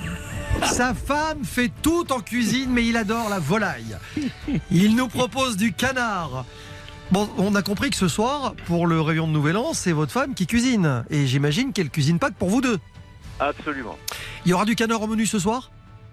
Sa 0.64 0.94
femme 0.94 1.44
fait 1.44 1.70
tout 1.82 2.10
en 2.12 2.20
cuisine, 2.20 2.70
mais 2.70 2.86
il 2.86 2.96
adore 2.96 3.28
la 3.28 3.38
volaille. 3.38 3.98
Il 4.70 4.96
nous 4.96 5.08
propose 5.08 5.58
du 5.58 5.74
canard. 5.74 6.46
Bon, 7.10 7.28
on 7.36 7.54
a 7.54 7.62
compris 7.62 7.90
que 7.90 7.96
ce 7.96 8.08
soir, 8.08 8.54
pour 8.66 8.86
le 8.86 9.00
réveillon 9.00 9.26
de 9.26 9.32
Nouvel 9.32 9.58
An, 9.58 9.74
c'est 9.74 9.92
votre 9.92 10.12
femme 10.12 10.34
qui 10.34 10.46
cuisine. 10.46 11.04
Et 11.10 11.26
j'imagine 11.26 11.74
qu'elle 11.74 11.90
cuisine 11.90 12.18
pas 12.18 12.30
que 12.30 12.36
pour 12.36 12.48
vous 12.48 12.62
deux. 12.62 12.78
Absolument. 13.38 13.98
Il 14.46 14.50
y 14.50 14.54
aura 14.54 14.64
du 14.64 14.76
canard 14.76 15.02
au 15.02 15.06
menu 15.06 15.26
ce 15.26 15.38
soir? 15.38 15.70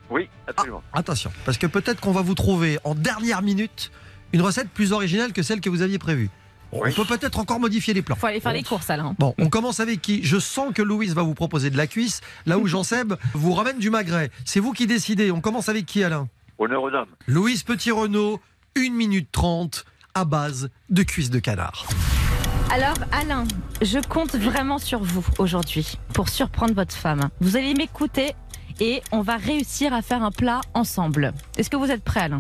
Oui, 0.09 0.27
absolument. 0.45 0.83
Attention, 0.93 1.31
parce 1.45 1.57
que 1.57 1.67
peut-être 1.67 2.01
qu'on 2.01 2.11
va 2.11 2.21
vous 2.21 2.35
trouver 2.35 2.79
en 2.83 2.95
dernière 2.95 3.41
minute 3.41 3.91
une 4.33 4.41
recette 4.41 4.69
plus 4.69 4.91
originale 4.91 5.31
que 5.31 5.41
celle 5.41 5.61
que 5.61 5.69
vous 5.69 5.81
aviez 5.81 5.97
prévue. 5.97 6.29
On 6.71 6.91
peut 6.91 7.05
peut-être 7.05 7.39
encore 7.39 7.59
modifier 7.59 7.93
les 7.93 8.01
plans. 8.01 8.15
Faut 8.15 8.27
aller 8.27 8.39
faire 8.39 8.53
les 8.53 8.63
courses, 8.63 8.89
Alain. 8.89 9.15
Bon, 9.19 9.33
on 9.37 9.49
commence 9.49 9.79
avec 9.79 10.01
qui 10.01 10.23
Je 10.23 10.37
sens 10.37 10.73
que 10.73 10.81
Louise 10.81 11.13
va 11.13 11.23
vous 11.23 11.33
proposer 11.33 11.69
de 11.69 11.77
la 11.77 11.87
cuisse, 11.87 12.21
là 12.45 12.57
où 12.57 12.67
Jean-Seb 12.75 13.13
vous 13.33 13.53
ramène 13.53 13.79
du 13.79 13.89
magret. 13.89 14.31
C'est 14.43 14.59
vous 14.59 14.73
qui 14.73 14.87
décidez. 14.87 15.31
On 15.31 15.41
commence 15.41 15.69
avec 15.69 15.85
qui, 15.85 16.03
Alain 16.03 16.27
Honneur 16.57 16.83
aux 16.83 16.91
dames. 16.91 17.07
Louise 17.27 17.63
Petit-Renault, 17.63 18.39
1 18.77 18.91
minute 18.91 19.29
30 19.31 19.85
à 20.13 20.23
base 20.23 20.69
de 20.89 21.03
cuisse 21.03 21.29
de 21.29 21.39
canard. 21.39 21.85
Alors, 22.71 22.95
Alain, 23.11 23.43
je 23.81 23.99
compte 23.99 24.35
vraiment 24.35 24.79
sur 24.79 25.03
vous 25.03 25.25
aujourd'hui 25.37 25.97
pour 26.13 26.29
surprendre 26.29 26.73
votre 26.73 26.95
femme. 26.95 27.29
Vous 27.41 27.57
allez 27.57 27.73
m'écouter 27.73 28.33
et 28.79 29.01
on 29.11 29.21
va 29.21 29.37
réussir 29.37 29.93
à 29.93 30.01
faire 30.01 30.23
un 30.23 30.31
plat 30.31 30.61
ensemble. 30.73 31.33
Est-ce 31.57 31.69
que 31.69 31.77
vous 31.77 31.91
êtes 31.91 32.03
prêts, 32.03 32.21
Alain? 32.21 32.39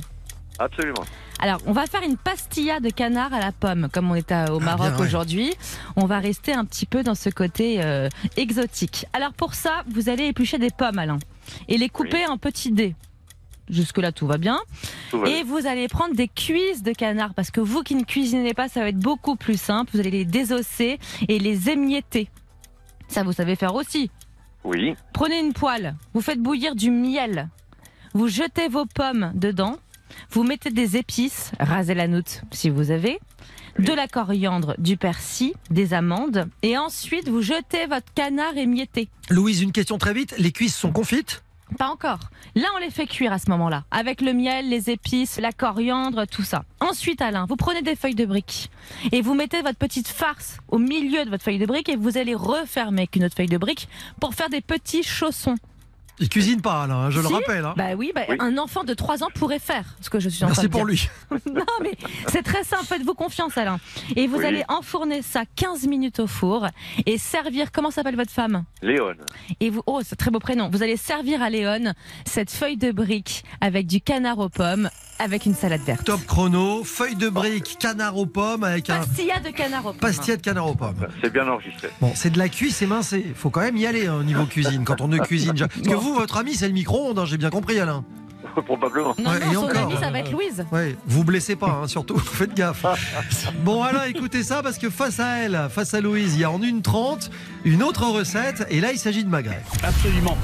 Absolument. 0.59 1.03
alors, 1.39 1.59
on 1.65 1.73
va 1.73 1.85
faire 1.85 2.01
une 2.03 2.17
pastilla 2.17 2.79
de 2.79 2.89
canard 2.89 3.33
à 3.33 3.39
la 3.39 3.51
pomme, 3.51 3.89
comme 3.91 4.09
on 4.09 4.15
est 4.15 4.31
à- 4.31 4.53
au 4.53 4.59
Maroc 4.59 4.87
Ah, 4.93 4.95
ouais. 4.97 5.05
aujourd'hui. 5.05 5.53
On 5.95 6.05
va 6.05 6.19
rester 6.19 6.53
un 6.53 6.63
petit 6.65 6.85
peu 6.85 7.03
dans 7.03 7.15
ce 7.15 7.29
côté 7.29 7.83
euh, 7.83 8.07
exotique. 8.37 9.05
Alors, 9.13 9.33
pour 9.33 9.53
ça, 9.53 9.83
vous 9.89 10.07
allez 10.09 10.25
éplucher 10.27 10.57
des 10.57 10.69
pommes, 10.71 10.97
Alain, 10.99 11.19
et 11.67 11.77
les 11.77 11.89
couper 11.89 12.25
en 12.27 12.37
petits 12.37 12.71
dés. 12.71 12.95
Jusque-là, 13.69 14.11
tout 14.11 14.27
va 14.27 14.37
bien. 14.37 14.59
Tout 15.09 15.19
va 15.19 15.27
Et 15.27 15.41
vous 15.43 15.65
allez 15.65 15.87
prendre 15.87 16.15
des 16.15 16.27
cuisses 16.27 16.83
de 16.83 16.93
canard, 16.93 17.33
parce 17.33 17.49
que 17.51 17.59
vous 17.61 17.81
qui 17.83 17.95
ne 17.95 18.03
cuisinez 18.03 18.53
pas, 18.53 18.69
ça 18.69 18.81
va 18.81 18.89
être 18.89 18.99
beaucoup 18.99 19.35
plus 19.35 19.59
simple. 19.59 19.89
Vous 19.93 19.99
allez 19.99 20.11
les 20.11 20.25
désosser 20.25 20.99
et 21.27 21.39
les 21.39 21.69
émietter. 21.69 22.29
Ça, 23.07 23.23
vous 23.23 23.33
savez 23.33 23.55
faire 23.55 23.73
aussi. 23.75 24.09
Oui. 24.63 24.95
Prenez 25.13 25.39
une 25.39 25.53
poêle, 25.53 25.95
vous 26.13 26.21
faites 26.21 26.39
bouillir 26.39 26.75
du 26.75 26.89
miel, 26.91 27.49
vous 28.13 28.27
jetez 28.27 28.67
vos 28.67 28.85
pommes 28.85 29.31
dedans, 29.35 29.77
vous 30.31 30.43
mettez 30.43 30.69
des 30.69 30.97
épices, 30.97 31.51
rasez 31.59 31.93
la 31.93 32.07
noute 32.07 32.41
si 32.51 32.69
vous 32.69 32.91
avez, 32.91 33.19
de 33.79 33.93
la 33.93 34.07
coriandre, 34.07 34.75
du 34.77 34.97
persil, 34.97 35.53
des 35.69 35.93
amandes, 35.93 36.49
et 36.61 36.77
ensuite 36.77 37.27
vous 37.27 37.41
jetez 37.41 37.87
votre 37.87 38.13
canard 38.13 38.57
émietté. 38.57 39.09
Louise, 39.29 39.61
une 39.61 39.71
question 39.71 39.97
très 39.97 40.13
vite. 40.13 40.35
Les 40.37 40.51
cuisses 40.51 40.75
sont 40.75 40.91
confites? 40.91 41.43
Pas 41.79 41.89
encore. 41.89 42.19
Là, 42.53 42.67
on 42.75 42.77
les 42.77 42.91
fait 42.91 43.07
cuire 43.07 43.33
à 43.33 43.39
ce 43.39 43.49
moment-là, 43.49 43.83
avec 43.91 44.21
le 44.21 44.33
miel, 44.33 44.69
les 44.69 44.91
épices, 44.91 45.39
la 45.39 45.51
coriandre, 45.51 46.25
tout 46.27 46.43
ça. 46.43 46.63
Ensuite, 46.79 47.21
Alain, 47.21 47.45
vous 47.49 47.55
prenez 47.55 47.81
des 47.81 47.95
feuilles 47.95 48.15
de 48.15 48.25
briques 48.25 48.69
et 49.11 49.21
vous 49.21 49.33
mettez 49.33 49.61
votre 49.61 49.77
petite 49.77 50.07
farce 50.07 50.59
au 50.69 50.77
milieu 50.77 51.25
de 51.25 51.29
votre 51.29 51.43
feuille 51.43 51.57
de 51.57 51.65
brique 51.65 51.89
et 51.89 51.95
vous 51.95 52.17
allez 52.17 52.35
refermer 52.35 53.01
avec 53.01 53.15
une 53.15 53.25
autre 53.25 53.35
feuille 53.35 53.47
de 53.47 53.57
brique 53.57 53.89
pour 54.21 54.35
faire 54.35 54.49
des 54.49 54.61
petits 54.61 55.03
chaussons. 55.03 55.55
Il 56.19 56.29
cuisine 56.29 56.61
pas, 56.61 56.83
Alain, 56.83 56.95
hein, 56.95 57.09
je 57.09 57.19
le 57.19 57.27
rappelle. 57.27 57.65
hein. 57.65 57.73
Bah 57.75 57.89
oui, 57.97 58.11
bah, 58.15 58.21
Oui. 58.29 58.37
un 58.39 58.57
enfant 58.57 58.83
de 58.83 58.93
3 58.93 59.23
ans 59.23 59.27
pourrait 59.35 59.59
faire 59.59 59.83
ce 60.01 60.09
que 60.09 60.19
je 60.19 60.29
suis 60.29 60.43
en 60.45 60.47
train 60.47 60.61
Merci 60.63 60.67
de 60.67 60.71
pour 60.71 60.85
dire. 60.85 61.09
lui. 61.31 61.41
non, 61.53 61.65
mais 61.81 61.91
c'est 62.27 62.43
très 62.43 62.63
simple, 62.63 62.85
faites-vous 62.85 63.13
confiance, 63.15 63.57
Alain. 63.57 63.79
Et 64.15 64.27
vous 64.27 64.37
Oui. 64.37 64.45
allez 64.45 64.63
enfourner 64.69 65.21
ça 65.21 65.43
15 65.55 65.87
minutes 65.87 66.19
au 66.19 66.27
four 66.27 66.67
et 67.05 67.17
servir. 67.17 67.71
Comment 67.71 67.91
s'appelle 67.91 68.15
votre 68.15 68.31
femme? 68.31 68.63
Léon. 68.81 69.13
Et 69.59 69.69
vous, 69.69 69.81
oh, 69.87 69.99
c'est 70.03 70.13
un 70.13 70.15
très 70.15 70.31
beau 70.31 70.39
prénom. 70.39 70.69
Vous 70.71 70.83
allez 70.83 70.97
servir 70.97 71.41
à 71.41 71.49
Léon 71.49 71.93
cette 72.25 72.51
feuille 72.51 72.77
de 72.77 72.91
brique 72.91 73.43
avec 73.61 73.85
du 73.87 73.99
canard 74.01 74.39
aux 74.39 74.49
pommes, 74.49 74.89
avec 75.19 75.45
une 75.45 75.55
salade 75.55 75.81
verte. 75.81 76.03
Top 76.05 76.25
chrono, 76.25 76.83
feuille 76.83 77.15
de 77.15 77.29
brique, 77.29 77.77
canard 77.79 78.17
aux 78.17 78.25
pommes 78.25 78.63
avec 78.63 78.89
un 78.89 78.99
Pastilla 78.99 79.39
de 79.39 79.49
canard 79.49 79.85
aux 79.85 79.91
pommes. 79.91 79.99
pastilla 79.99 80.37
de 80.37 80.41
canard 80.41 80.67
aux 80.67 80.75
pommes. 80.75 81.07
C'est 81.21 81.31
bien 81.31 81.47
enregistré. 81.47 81.89
Bon, 82.01 82.11
c'est 82.15 82.29
de 82.31 82.37
la 82.37 82.49
cuisse 82.49 82.81
émincée. 82.81 83.25
Faut 83.35 83.49
quand 83.49 83.61
même 83.61 83.77
y 83.77 83.85
aller 83.85 84.07
hein, 84.07 84.15
au 84.19 84.23
niveau 84.23 84.45
cuisine 84.45 84.83
quand 84.85 85.01
on 85.01 85.07
ne 85.07 85.17
cuisine 85.19 85.55
jamais. 85.55 85.71
Parce 85.73 85.87
que 85.87 85.93
vous, 85.95 86.04
votre 86.13 86.37
ami, 86.37 86.55
c'est 86.55 86.67
le 86.67 86.73
micro-ondes, 86.73 87.19
hein, 87.19 87.25
j'ai 87.25 87.37
bien 87.37 87.49
compris, 87.49 87.79
Alain. 87.79 88.03
Probablement. 88.65 89.15
Non, 89.17 89.31
Ouais, 89.31 89.39
non, 89.39 89.51
et 89.51 89.53
son 89.55 89.63
encore. 89.63 89.77
ami, 89.89 89.95
ça 89.99 90.11
va 90.11 90.19
être 90.19 90.31
Louise. 90.31 90.65
Ouais, 90.71 90.95
vous 91.07 91.23
blessez 91.23 91.55
pas, 91.55 91.81
hein, 91.83 91.87
surtout, 91.87 92.17
faites 92.19 92.53
gaffe. 92.53 92.85
Bon, 93.63 93.81
Alain, 93.83 94.03
écoutez 94.05 94.43
ça, 94.43 94.61
parce 94.63 94.77
que 94.77 94.89
face 94.89 95.19
à 95.19 95.39
elle, 95.39 95.67
face 95.69 95.93
à 95.93 95.99
Louise, 96.01 96.35
il 96.35 96.41
y 96.41 96.43
a 96.43 96.51
en 96.51 96.61
une 96.61 96.81
30 96.81 97.31
une 97.65 97.81
autre 97.83 98.05
recette, 98.05 98.65
et 98.69 98.79
là, 98.79 98.91
il 98.91 98.99
s'agit 98.99 99.23
de 99.23 99.29
magret. 99.29 99.61
Absolument. 99.83 100.37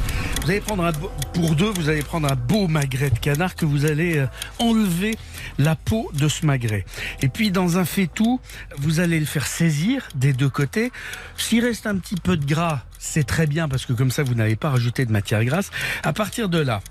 Vous 0.43 0.49
allez 0.49 0.59
prendre 0.61 0.83
un 0.83 0.91
beau- 0.91 1.11
pour 1.33 1.55
deux, 1.55 1.69
vous 1.69 1.87
allez 1.89 2.01
prendre 2.01 2.29
un 2.31 2.35
beau 2.35 2.67
magret 2.67 3.11
de 3.11 3.19
canard 3.19 3.55
que 3.55 3.65
vous 3.65 3.85
allez 3.85 4.17
euh, 4.17 4.25
enlever 4.59 5.15
la 5.61 5.75
peau 5.75 6.11
de 6.13 6.27
ce 6.27 6.45
magret. 6.45 6.85
Et 7.21 7.27
puis 7.27 7.51
dans 7.51 7.77
un 7.77 7.85
faitout, 7.85 8.39
vous 8.77 8.99
allez 8.99 9.19
le 9.19 9.25
faire 9.25 9.47
saisir 9.47 10.07
des 10.15 10.33
deux 10.33 10.49
côtés. 10.49 10.91
S'il 11.37 11.63
reste 11.63 11.87
un 11.87 11.97
petit 11.97 12.15
peu 12.15 12.37
de 12.37 12.45
gras, 12.45 12.83
c'est 12.99 13.25
très 13.25 13.47
bien 13.47 13.67
parce 13.67 13.85
que 13.85 13.93
comme 13.93 14.11
ça 14.11 14.23
vous 14.23 14.35
n'avez 14.35 14.55
pas 14.55 14.69
rajouté 14.69 15.05
de 15.05 15.11
matière 15.11 15.43
grasse. 15.45 15.71
À 16.03 16.13
partir 16.13 16.49
de 16.49 16.59
là, 16.59 16.81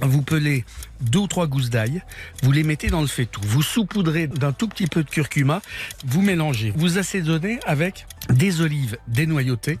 vous 0.00 0.22
pelez 0.22 0.64
deux 1.00 1.20
ou 1.20 1.26
trois 1.26 1.46
gousses 1.46 1.70
d'ail, 1.70 2.02
vous 2.42 2.52
les 2.52 2.62
mettez 2.62 2.88
dans 2.88 3.02
le 3.02 3.06
faitout, 3.06 3.42
vous 3.44 3.62
saupoudrez 3.62 4.26
d'un 4.26 4.52
tout 4.52 4.68
petit 4.68 4.86
peu 4.86 5.02
de 5.04 5.10
curcuma, 5.10 5.60
vous 6.06 6.22
mélangez, 6.22 6.72
vous 6.74 6.98
assaisonnez 6.98 7.60
avec 7.66 8.06
des 8.30 8.62
olives 8.62 8.96
dénoyautées, 9.08 9.78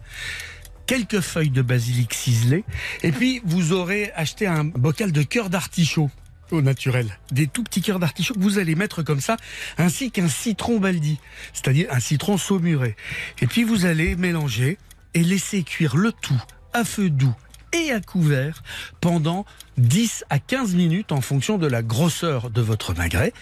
quelques 0.86 1.20
feuilles 1.20 1.50
de 1.50 1.62
basilic 1.62 2.12
ciselées, 2.12 2.64
et 3.02 3.10
puis 3.10 3.40
vous 3.44 3.72
aurez 3.72 4.12
acheté 4.14 4.46
un 4.46 4.64
bocal 4.64 5.12
de 5.12 5.22
cœur 5.22 5.48
d'artichaut 5.48 6.10
au 6.52 6.62
naturel. 6.62 7.18
Des 7.30 7.46
tout 7.46 7.62
petits 7.64 7.82
cœurs 7.82 7.98
d'artichaut 7.98 8.34
que 8.34 8.40
vous 8.40 8.58
allez 8.58 8.74
mettre 8.74 9.02
comme 9.02 9.20
ça, 9.20 9.36
ainsi 9.78 10.10
qu'un 10.10 10.28
citron 10.28 10.78
baldi, 10.78 11.18
c'est-à-dire 11.52 11.88
un 11.90 12.00
citron 12.00 12.36
saumuré. 12.38 12.96
Et 13.40 13.46
puis 13.46 13.64
vous 13.64 13.84
allez 13.86 14.16
mélanger 14.16 14.78
et 15.14 15.22
laisser 15.22 15.62
cuire 15.62 15.96
le 15.96 16.12
tout 16.12 16.40
à 16.72 16.84
feu 16.84 17.10
doux 17.10 17.34
et 17.72 17.90
à 17.90 18.00
couvert 18.00 18.62
pendant 19.00 19.46
10 19.78 20.24
à 20.30 20.38
15 20.38 20.74
minutes 20.74 21.12
en 21.12 21.20
fonction 21.20 21.58
de 21.58 21.66
la 21.66 21.82
grosseur 21.82 22.50
de 22.50 22.60
votre 22.60 22.94
magret. 22.94 23.32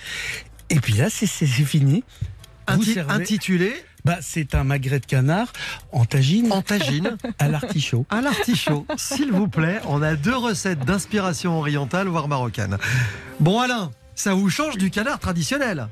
Et 0.70 0.78
puis 0.80 0.92
là, 0.94 1.08
c'est 1.10 1.26
fini. 1.26 2.04
Vous 2.68 2.82
Inti- 2.82 2.94
servez- 2.94 3.12
intitulé 3.12 3.74
bah, 4.04 4.16
c'est 4.20 4.54
un 4.54 4.64
magret 4.64 5.00
de 5.00 5.06
canard 5.06 5.52
en 5.92 6.04
tagine 6.04 6.52
En 6.52 6.62
tagine 6.62 7.16
à 7.38 7.48
l'artichaut. 7.48 8.06
à 8.10 8.20
l'artichaut. 8.20 8.86
S'il 8.96 9.32
vous 9.32 9.48
plaît, 9.48 9.80
on 9.86 10.02
a 10.02 10.14
deux 10.14 10.36
recettes 10.36 10.80
d'inspiration 10.84 11.58
orientale, 11.58 12.08
voire 12.08 12.28
marocaine. 12.28 12.78
Bon, 13.40 13.60
Alain, 13.60 13.90
ça 14.14 14.34
vous 14.34 14.50
change 14.50 14.76
du 14.78 14.90
canard 14.90 15.18
traditionnel? 15.18 15.88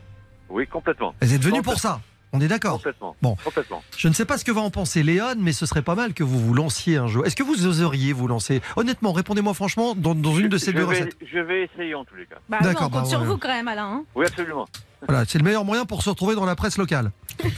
Oui, 0.49 0.67
complètement. 0.67 1.15
Vous 1.21 1.35
êtes 1.35 1.43
venu 1.45 1.63
pour 1.63 1.79
ça. 1.79 2.01
On 2.33 2.43
est 2.43 2.49
d'accord. 2.49 2.75
Complètement. 2.75 3.17
Bon. 3.23 3.37
Complètement. 3.43 3.83
Je 3.97 4.07
ne 4.07 4.13
sais 4.13 4.27
pas 4.27 4.37
ce 4.37 4.45
que 4.45 4.53
va 4.53 4.61
en 4.61 4.69
penser 4.71 5.03
Léon, 5.03 5.37
mais 5.39 5.53
ce 5.53 5.65
serait 5.65 5.81
pas 5.81 5.95
mal 5.95 6.13
que 6.13 6.23
vous 6.23 6.39
vous 6.39 6.53
lanciez 6.53 6.99
un 6.99 7.07
jour. 7.07 7.25
Est-ce 7.25 7.35
que 7.37 7.43
vous 7.43 7.67
oseriez 7.67 8.13
vous 8.13 8.29
lancer? 8.29 8.61
Honnêtement, 8.77 9.13
répondez-moi 9.13 9.55
franchement 9.55 9.95
dans, 9.95 10.15
dans 10.15 10.35
une 10.37 10.49
de 10.49 10.59
ces 10.59 10.73
je 10.73 10.77
deux 10.77 10.85
vais, 10.85 11.01
recettes. 11.01 11.17
Je 11.33 11.39
vais 11.39 11.65
essayer 11.65 11.95
en 11.95 12.05
tous 12.05 12.17
les 12.17 12.27
cas. 12.27 12.37
Bah, 12.51 12.59
D'accord, 12.61 12.89
on 12.89 12.91
compte 12.91 13.03
bah, 13.05 13.09
sur 13.09 13.21
ouais. 13.21 13.27
vous 13.27 13.39
quand 13.39 13.49
même, 13.49 13.67
Alain. 13.69 13.87
hein. 13.87 14.05
Oui, 14.15 14.27
absolument. 14.27 14.69
Voilà, 15.07 15.25
c'est 15.27 15.39
le 15.39 15.45
meilleur 15.45 15.65
moyen 15.65 15.85
pour 15.85 16.03
se 16.03 16.11
retrouver 16.11 16.35
dans 16.35 16.45
la 16.45 16.57
presse 16.57 16.79
locale. 16.79 17.13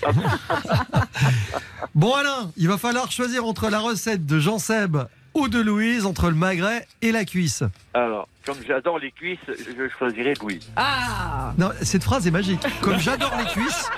bon 1.94 2.14
Alain, 2.14 2.50
il 2.56 2.68
va 2.68 2.76
falloir 2.76 3.10
choisir 3.10 3.44
entre 3.44 3.70
la 3.70 3.78
recette 3.80 4.26
de 4.26 4.38
Jean 4.38 4.58
Seb 4.58 4.98
ou 5.34 5.48
de 5.48 5.60
Louise, 5.60 6.06
entre 6.06 6.28
le 6.28 6.34
magret 6.34 6.86
et 7.02 7.12
la 7.12 7.24
cuisse. 7.24 7.62
Alors, 7.94 8.28
comme 8.44 8.56
j'adore 8.66 8.98
les 8.98 9.10
cuisses, 9.12 9.38
je 9.48 9.88
choisirais 9.98 10.34
Louise. 10.40 10.70
Ah 10.76 11.52
Non, 11.58 11.70
cette 11.82 12.02
phrase 12.04 12.26
est 12.26 12.30
magique. 12.30 12.60
Comme 12.80 12.98
j'adore 12.98 13.32
les 13.38 13.44
cuisses, 13.46 13.88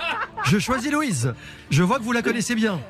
je 0.44 0.58
choisis 0.58 0.90
Louise. 0.90 1.34
Je 1.70 1.82
vois 1.82 1.98
que 1.98 2.04
vous 2.04 2.12
la 2.12 2.22
connaissez 2.22 2.54
bien. 2.54 2.80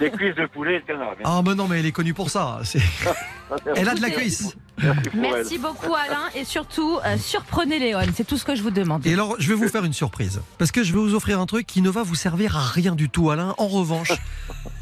Les 0.00 0.10
cuisses 0.10 0.34
de 0.34 0.46
poulet 0.46 0.76
et 0.76 0.80
de 0.80 0.86
canard. 0.86 1.14
bien. 1.16 1.24
Ah 1.24 1.40
mais 1.44 1.54
non, 1.54 1.68
mais 1.68 1.80
elle 1.80 1.86
est 1.86 1.92
connue 1.92 2.14
pour 2.14 2.30
ça. 2.30 2.60
C'est- 2.64 2.80
Elle 3.76 3.88
a 3.88 3.94
de 3.94 4.02
la 4.02 4.10
cuisse. 4.10 4.56
Merci 4.82 5.08
pour 5.10 5.20
Merci 5.20 5.58
beaucoup, 5.58 5.94
Alain. 5.94 6.28
Et 6.34 6.44
surtout, 6.44 6.98
euh, 7.06 7.16
surprenez 7.16 7.78
Léon. 7.78 8.00
C'est 8.14 8.26
tout 8.26 8.36
ce 8.36 8.44
que 8.44 8.56
je 8.56 8.62
vous 8.62 8.72
demande. 8.72 9.06
Et 9.06 9.12
alors, 9.12 9.36
je 9.38 9.48
vais 9.48 9.54
vous 9.54 9.68
faire 9.68 9.84
une 9.84 9.92
surprise. 9.92 10.40
Parce 10.58 10.72
que 10.72 10.82
je 10.82 10.92
vais 10.92 10.98
vous 10.98 11.14
offrir 11.14 11.40
un 11.40 11.46
truc 11.46 11.64
qui 11.64 11.80
ne 11.80 11.88
va 11.88 12.02
vous 12.02 12.16
servir 12.16 12.56
à 12.56 12.62
rien 12.66 12.96
du 12.96 13.08
tout, 13.08 13.30
Alain. 13.30 13.54
En 13.58 13.68
revanche, 13.68 14.10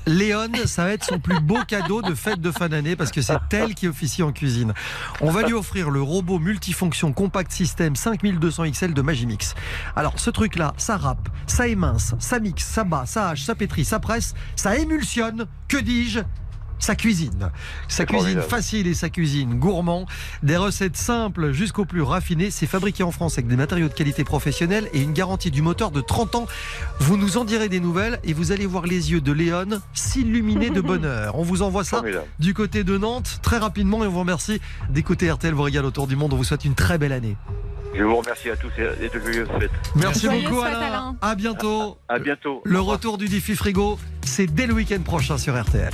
Léon, 0.06 0.48
ça 0.64 0.84
va 0.84 0.92
être 0.92 1.04
son 1.04 1.18
plus 1.18 1.38
beau 1.40 1.58
cadeau 1.68 2.00
de 2.02 2.14
fête 2.14 2.40
de 2.40 2.50
fin 2.50 2.68
d'année 2.70 2.96
parce 2.96 3.12
que 3.12 3.20
c'est 3.20 3.34
elle 3.52 3.74
qui 3.74 3.86
officie 3.86 4.22
en 4.22 4.32
cuisine. 4.32 4.72
On 5.20 5.30
va 5.30 5.42
lui 5.42 5.52
offrir 5.52 5.90
le 5.90 6.00
robot 6.14 6.38
multifonction 6.38 7.12
Compact 7.12 7.50
System 7.50 7.96
5200 7.96 8.70
XL 8.70 8.94
de 8.94 9.02
Magimix. 9.02 9.56
Alors, 9.96 10.20
ce 10.20 10.30
truc-là, 10.30 10.72
ça 10.76 10.96
râpe, 10.96 11.28
ça 11.48 11.66
émince, 11.66 12.14
ça 12.20 12.38
mixe, 12.38 12.64
ça 12.64 12.84
bat, 12.84 13.04
ça 13.04 13.30
hache, 13.30 13.42
ça 13.42 13.56
pétrit, 13.56 13.84
ça 13.84 13.98
presse, 13.98 14.32
ça 14.54 14.76
émulsionne. 14.76 15.46
Que 15.66 15.76
dis-je? 15.76 16.20
Sa 16.78 16.94
cuisine. 16.94 17.50
Sa 17.88 18.04
cuisine 18.04 18.24
formidable. 18.24 18.48
facile 18.50 18.86
et 18.86 18.94
sa 18.94 19.08
cuisine 19.08 19.58
gourmand. 19.58 20.06
Des 20.42 20.56
recettes 20.56 20.96
simples 20.96 21.52
jusqu'au 21.52 21.84
plus 21.84 22.02
raffiné. 22.02 22.50
C'est 22.50 22.66
fabriqué 22.66 23.02
en 23.02 23.10
France 23.10 23.34
avec 23.34 23.46
des 23.46 23.56
matériaux 23.56 23.88
de 23.88 23.94
qualité 23.94 24.24
professionnelle 24.24 24.88
et 24.92 25.00
une 25.00 25.12
garantie 25.12 25.50
du 25.50 25.62
moteur 25.62 25.90
de 25.90 26.00
30 26.00 26.34
ans. 26.34 26.46
Vous 27.00 27.16
nous 27.16 27.36
en 27.38 27.44
direz 27.44 27.68
des 27.68 27.80
nouvelles 27.80 28.20
et 28.24 28.32
vous 28.32 28.52
allez 28.52 28.66
voir 28.66 28.84
les 28.86 29.12
yeux 29.12 29.20
de 29.20 29.32
Léon 29.32 29.80
s'illuminer 29.94 30.70
de 30.70 30.80
bonheur. 30.82 31.38
On 31.38 31.42
vous 31.42 31.62
envoie 31.62 31.84
ça 31.84 31.98
Formidable. 31.98 32.26
du 32.38 32.54
côté 32.54 32.84
de 32.84 32.98
Nantes 32.98 33.38
très 33.42 33.58
rapidement 33.58 34.04
et 34.04 34.06
on 34.06 34.10
vous 34.10 34.20
remercie 34.20 34.60
d'écouter 34.90 35.30
RTL 35.30 35.54
vous 35.54 35.62
régale 35.62 35.84
autour 35.86 36.06
du 36.06 36.16
monde. 36.16 36.32
On 36.32 36.36
vous 36.36 36.44
souhaite 36.44 36.64
une 36.64 36.74
très 36.74 36.98
belle 36.98 37.12
année. 37.12 37.36
Je 37.96 38.02
vous 38.02 38.16
remercie 38.16 38.50
à 38.50 38.56
tous 38.56 38.70
et 38.76 39.04
et 39.04 39.08
de 39.08 39.20
joyeuses 39.20 39.48
fêtes. 39.60 39.70
Merci 39.94 40.28
beaucoup 40.28 40.60
fêtes, 40.62 40.74
Alain. 40.74 40.86
Alain. 40.86 41.16
À 41.22 41.34
bientôt. 41.36 41.96
À 42.08 42.18
bientôt. 42.18 42.60
Le 42.64 42.80
retour 42.80 43.18
du 43.18 43.28
défi 43.28 43.54
frigo, 43.54 43.98
c'est 44.24 44.46
dès 44.52 44.66
le 44.66 44.74
week-end 44.74 45.00
prochain 45.02 45.38
sur 45.38 45.60
RTL. 45.60 45.92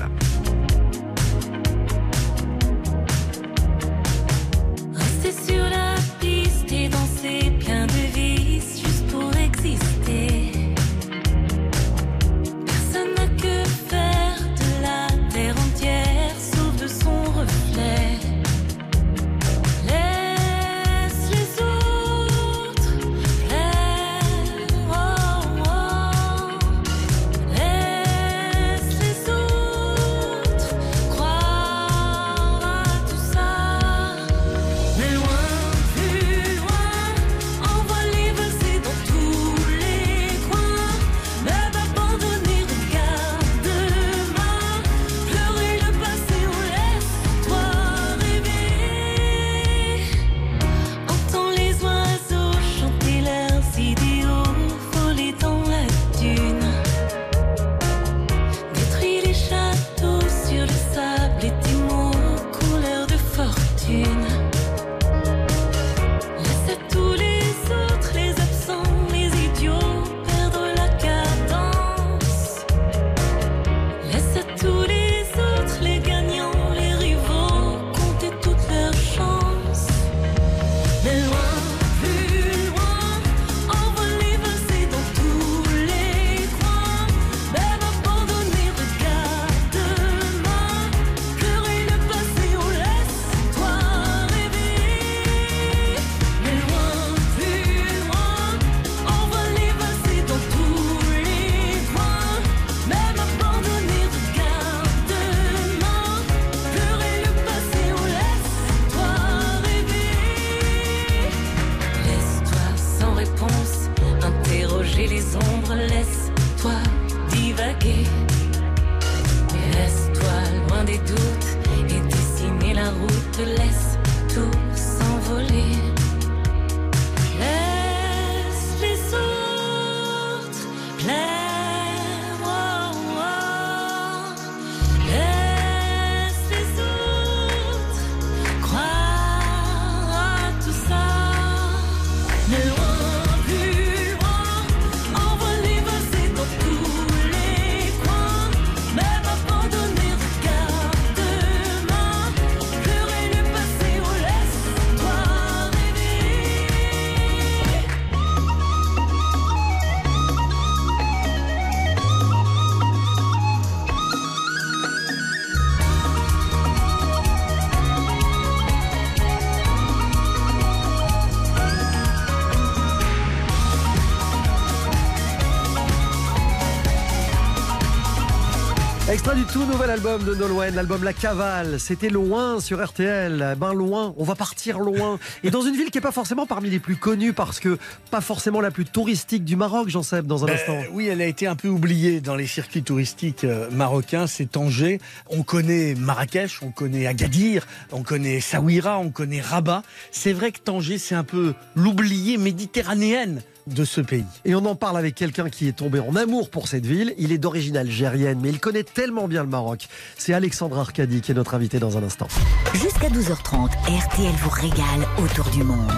Tout 179.53 179.65
nouvel 179.65 179.91
album 179.91 180.23
de 180.23 180.35
Nolwenn, 180.35 180.75
l'album 180.77 181.03
La 181.03 181.13
Cavale. 181.13 181.81
C'était 181.81 182.09
loin 182.09 182.61
sur 182.61 182.85
RTL. 182.85 183.57
Ben 183.59 183.73
loin, 183.73 184.15
on 184.17 184.23
va 184.25 184.37
partir 184.37 184.79
loin. 184.79 185.19
Et 185.43 185.51
dans 185.51 185.63
une 185.63 185.75
ville 185.75 185.91
qui 185.91 185.99
n'est 185.99 186.03
pas 186.03 186.13
forcément 186.13 186.47
parmi 186.47 186.71
les 186.71 186.79
plus 186.79 186.95
connues 186.97 187.33
parce 187.33 187.59
que 187.59 187.77
pas 188.13 188.21
forcément 188.21 188.61
la 188.61 188.71
plus 188.71 188.85
touristique 188.85 189.45
du 189.45 189.57
Maroc, 189.57 189.89
j'en 189.89 190.05
sais 190.05 190.23
dans 190.23 190.45
un 190.45 190.47
Ben, 190.47 190.55
instant. 190.55 190.79
oui, 190.93 191.09
elle 191.09 191.21
a 191.21 191.27
été 191.27 191.49
un 191.49 191.57
peu 191.57 191.67
oubliée 191.69 192.21
dans 192.21 192.37
les 192.37 192.47
circuits 192.47 192.83
touristiques 192.85 193.43
euh, 193.45 193.69
marocains, 193.73 194.29
c'est 194.29 194.47
Tanger. 194.53 195.01
On 195.29 195.43
connaît 195.43 195.95
Marrakech, 195.97 196.61
on 196.63 196.71
connaît 196.71 197.07
Agadir, 197.07 197.67
on 197.91 198.03
connaît 198.03 198.41
Saouira, 198.41 198.99
on 198.99 199.11
connaît 199.11 199.41
Rabat. 199.41 199.83
C'est 200.13 200.33
vrai 200.33 200.53
que 200.53 200.61
Tanger, 200.61 200.99
c'est 200.99 201.17
un 201.17 201.25
peu 201.25 201.55
l'oublié 201.75 202.37
méditerranéenne 202.39 203.43
de 203.67 203.85
ce 203.85 204.01
pays. 204.01 204.25
Et 204.45 204.55
on 204.55 204.65
en 204.67 204.75
parle 204.75 204.97
avec 204.99 205.15
quelqu'un 205.15 205.49
qui 205.49 205.69
est 205.69 205.73
tombé 205.73 206.01
en 206.01 206.17
amour 206.17 206.51
pour 206.51 206.69
cette 206.69 206.87
ville. 206.87 207.15
Il 207.19 207.33
est 207.33 207.39
d'origine 207.39 207.77
algérienne, 207.77 208.39
mais 208.43 208.49
il 208.51 208.61
connaît 208.61 208.83
tellement 208.85 209.29
bien 209.29 209.43
le 209.43 209.49
Maroc. 209.49 209.89
C'est 210.17 210.33
Alexandre 210.35 210.79
Arcadi 210.79 211.21
qui 211.21 211.33
est 211.33 211.35
notre 211.35 211.55
invité 211.55 211.79
dans 211.79 211.97
un 211.99 212.03
instant. 212.03 212.29
Jusqu'à 212.75 213.09
12h30, 213.09 213.71
RTL 213.89 214.33
vous 214.43 214.51
régale 214.51 215.07
autour 215.23 215.49
du 215.51 215.63
monde. 215.63 215.91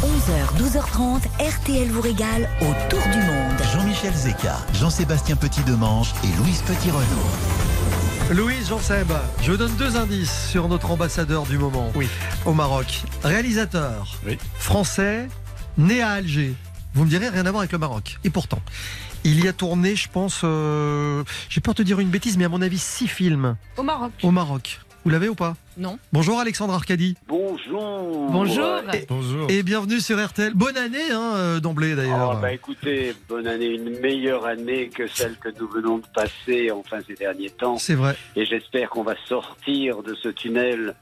11h, 0.00 0.60
12h30, 0.60 1.20
RTL 1.40 1.88
vous 1.88 2.00
régale 2.00 2.48
autour 2.60 3.00
du 3.10 3.18
monde. 3.18 3.58
Jean-Michel 3.72 4.12
Zeka, 4.12 4.58
Jean-Sébastien 4.74 5.36
Petit-Demange 5.36 6.12
et 6.24 6.36
Louise 6.42 6.62
Petit-Renaud. 6.66 7.04
Louise 8.32 8.68
Jean 8.68 8.78
Seb, 8.78 9.12
je 9.42 9.52
vous 9.52 9.56
donne 9.58 9.74
deux 9.76 9.96
indices 9.96 10.48
sur 10.50 10.68
notre 10.68 10.90
ambassadeur 10.90 11.44
du 11.44 11.58
moment 11.58 11.90
Oui. 11.94 12.08
au 12.46 12.52
Maroc. 12.54 13.02
Réalisateur 13.22 14.16
Oui. 14.26 14.38
français, 14.58 15.28
né 15.78 16.02
à 16.02 16.10
Alger. 16.10 16.54
Vous 16.94 17.04
me 17.04 17.08
direz 17.10 17.28
rien 17.28 17.44
à 17.46 17.50
voir 17.50 17.60
avec 17.62 17.72
le 17.72 17.78
Maroc. 17.78 18.18
Et 18.24 18.30
pourtant, 18.30 18.60
il 19.24 19.44
y 19.44 19.48
a 19.48 19.52
tourné, 19.52 19.96
je 19.96 20.08
pense, 20.08 20.42
euh, 20.44 21.24
j'ai 21.48 21.60
peur 21.60 21.74
de 21.74 21.78
te 21.78 21.82
dire 21.82 21.98
une 22.00 22.08
bêtise, 22.10 22.36
mais 22.38 22.44
à 22.44 22.48
mon 22.48 22.62
avis, 22.62 22.78
six 22.78 23.08
films 23.08 23.56
Au 23.76 23.82
Maroc. 23.82 24.12
au 24.22 24.30
Maroc. 24.30 24.80
Vous 25.04 25.10
l'avez 25.10 25.28
ou 25.28 25.34
pas? 25.34 25.54
Non. 25.76 25.98
Bonjour 26.14 26.38
Alexandre 26.40 26.72
Arcadi. 26.72 27.14
Bonjour. 27.28 28.30
Bonjour. 28.30 28.80
Et- 28.94 29.04
Bonjour. 29.06 29.50
Et 29.50 29.62
bienvenue 29.62 30.00
sur 30.00 30.24
RTL. 30.24 30.54
Bonne 30.54 30.78
année 30.78 31.10
hein, 31.10 31.32
euh, 31.34 31.60
d'emblée 31.60 31.94
d'ailleurs. 31.94 32.36
Oh, 32.36 32.40
bah 32.40 32.52
écoutez, 32.52 33.14
bonne 33.28 33.46
année, 33.46 33.66
une 33.66 33.98
meilleure 34.00 34.46
année 34.46 34.88
que 34.88 35.06
celle 35.06 35.36
que 35.36 35.50
nous 35.60 35.68
venons 35.68 35.98
de 35.98 36.06
passer 36.14 36.70
enfin 36.70 37.00
ces 37.06 37.14
derniers 37.16 37.50
temps. 37.50 37.76
C'est 37.76 37.96
vrai. 37.96 38.16
Et 38.34 38.46
j'espère 38.46 38.88
qu'on 38.88 39.02
va 39.02 39.14
sortir 39.28 40.02
de 40.02 40.14
ce 40.14 40.28
tunnel 40.28 40.94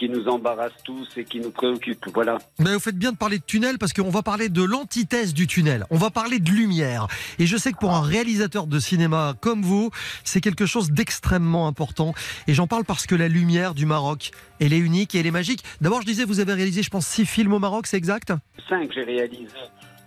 qui 0.00 0.08
nous 0.08 0.28
embarrasse 0.28 0.72
tous 0.82 1.06
et 1.18 1.24
qui 1.24 1.40
nous 1.40 1.50
préoccupe. 1.50 2.06
Voilà. 2.14 2.38
Mais 2.58 2.72
vous 2.72 2.80
faites 2.80 2.96
bien 2.96 3.12
de 3.12 3.18
parler 3.18 3.38
de 3.38 3.44
tunnel 3.44 3.76
parce 3.78 3.92
qu'on 3.92 4.08
va 4.08 4.22
parler 4.22 4.48
de 4.48 4.62
l'antithèse 4.62 5.34
du 5.34 5.46
tunnel. 5.46 5.84
On 5.90 5.98
va 5.98 6.08
parler 6.08 6.38
de 6.38 6.50
lumière. 6.50 7.06
Et 7.38 7.44
je 7.44 7.58
sais 7.58 7.72
que 7.72 7.76
pour 7.76 7.90
un 7.90 8.00
réalisateur 8.00 8.66
de 8.66 8.78
cinéma 8.78 9.34
comme 9.42 9.60
vous, 9.60 9.90
c'est 10.24 10.40
quelque 10.40 10.64
chose 10.64 10.90
d'extrêmement 10.90 11.66
important. 11.66 12.14
Et 12.46 12.54
j'en 12.54 12.66
parle 12.66 12.86
parce 12.86 13.04
que 13.04 13.14
la 13.14 13.28
lumière 13.28 13.74
du 13.74 13.84
Maroc, 13.84 14.30
elle 14.58 14.72
est 14.72 14.78
unique 14.78 15.14
et 15.14 15.18
elle 15.18 15.26
est 15.26 15.30
magique. 15.30 15.62
D'abord, 15.82 16.00
je 16.00 16.06
disais, 16.06 16.24
vous 16.24 16.40
avez 16.40 16.54
réalisé, 16.54 16.82
je 16.82 16.88
pense, 16.88 17.06
six 17.06 17.26
films 17.26 17.52
au 17.52 17.58
Maroc, 17.58 17.86
c'est 17.86 17.98
exact? 17.98 18.32
Cinq, 18.70 18.92
j'ai 18.94 19.04
réalisé 19.04 19.48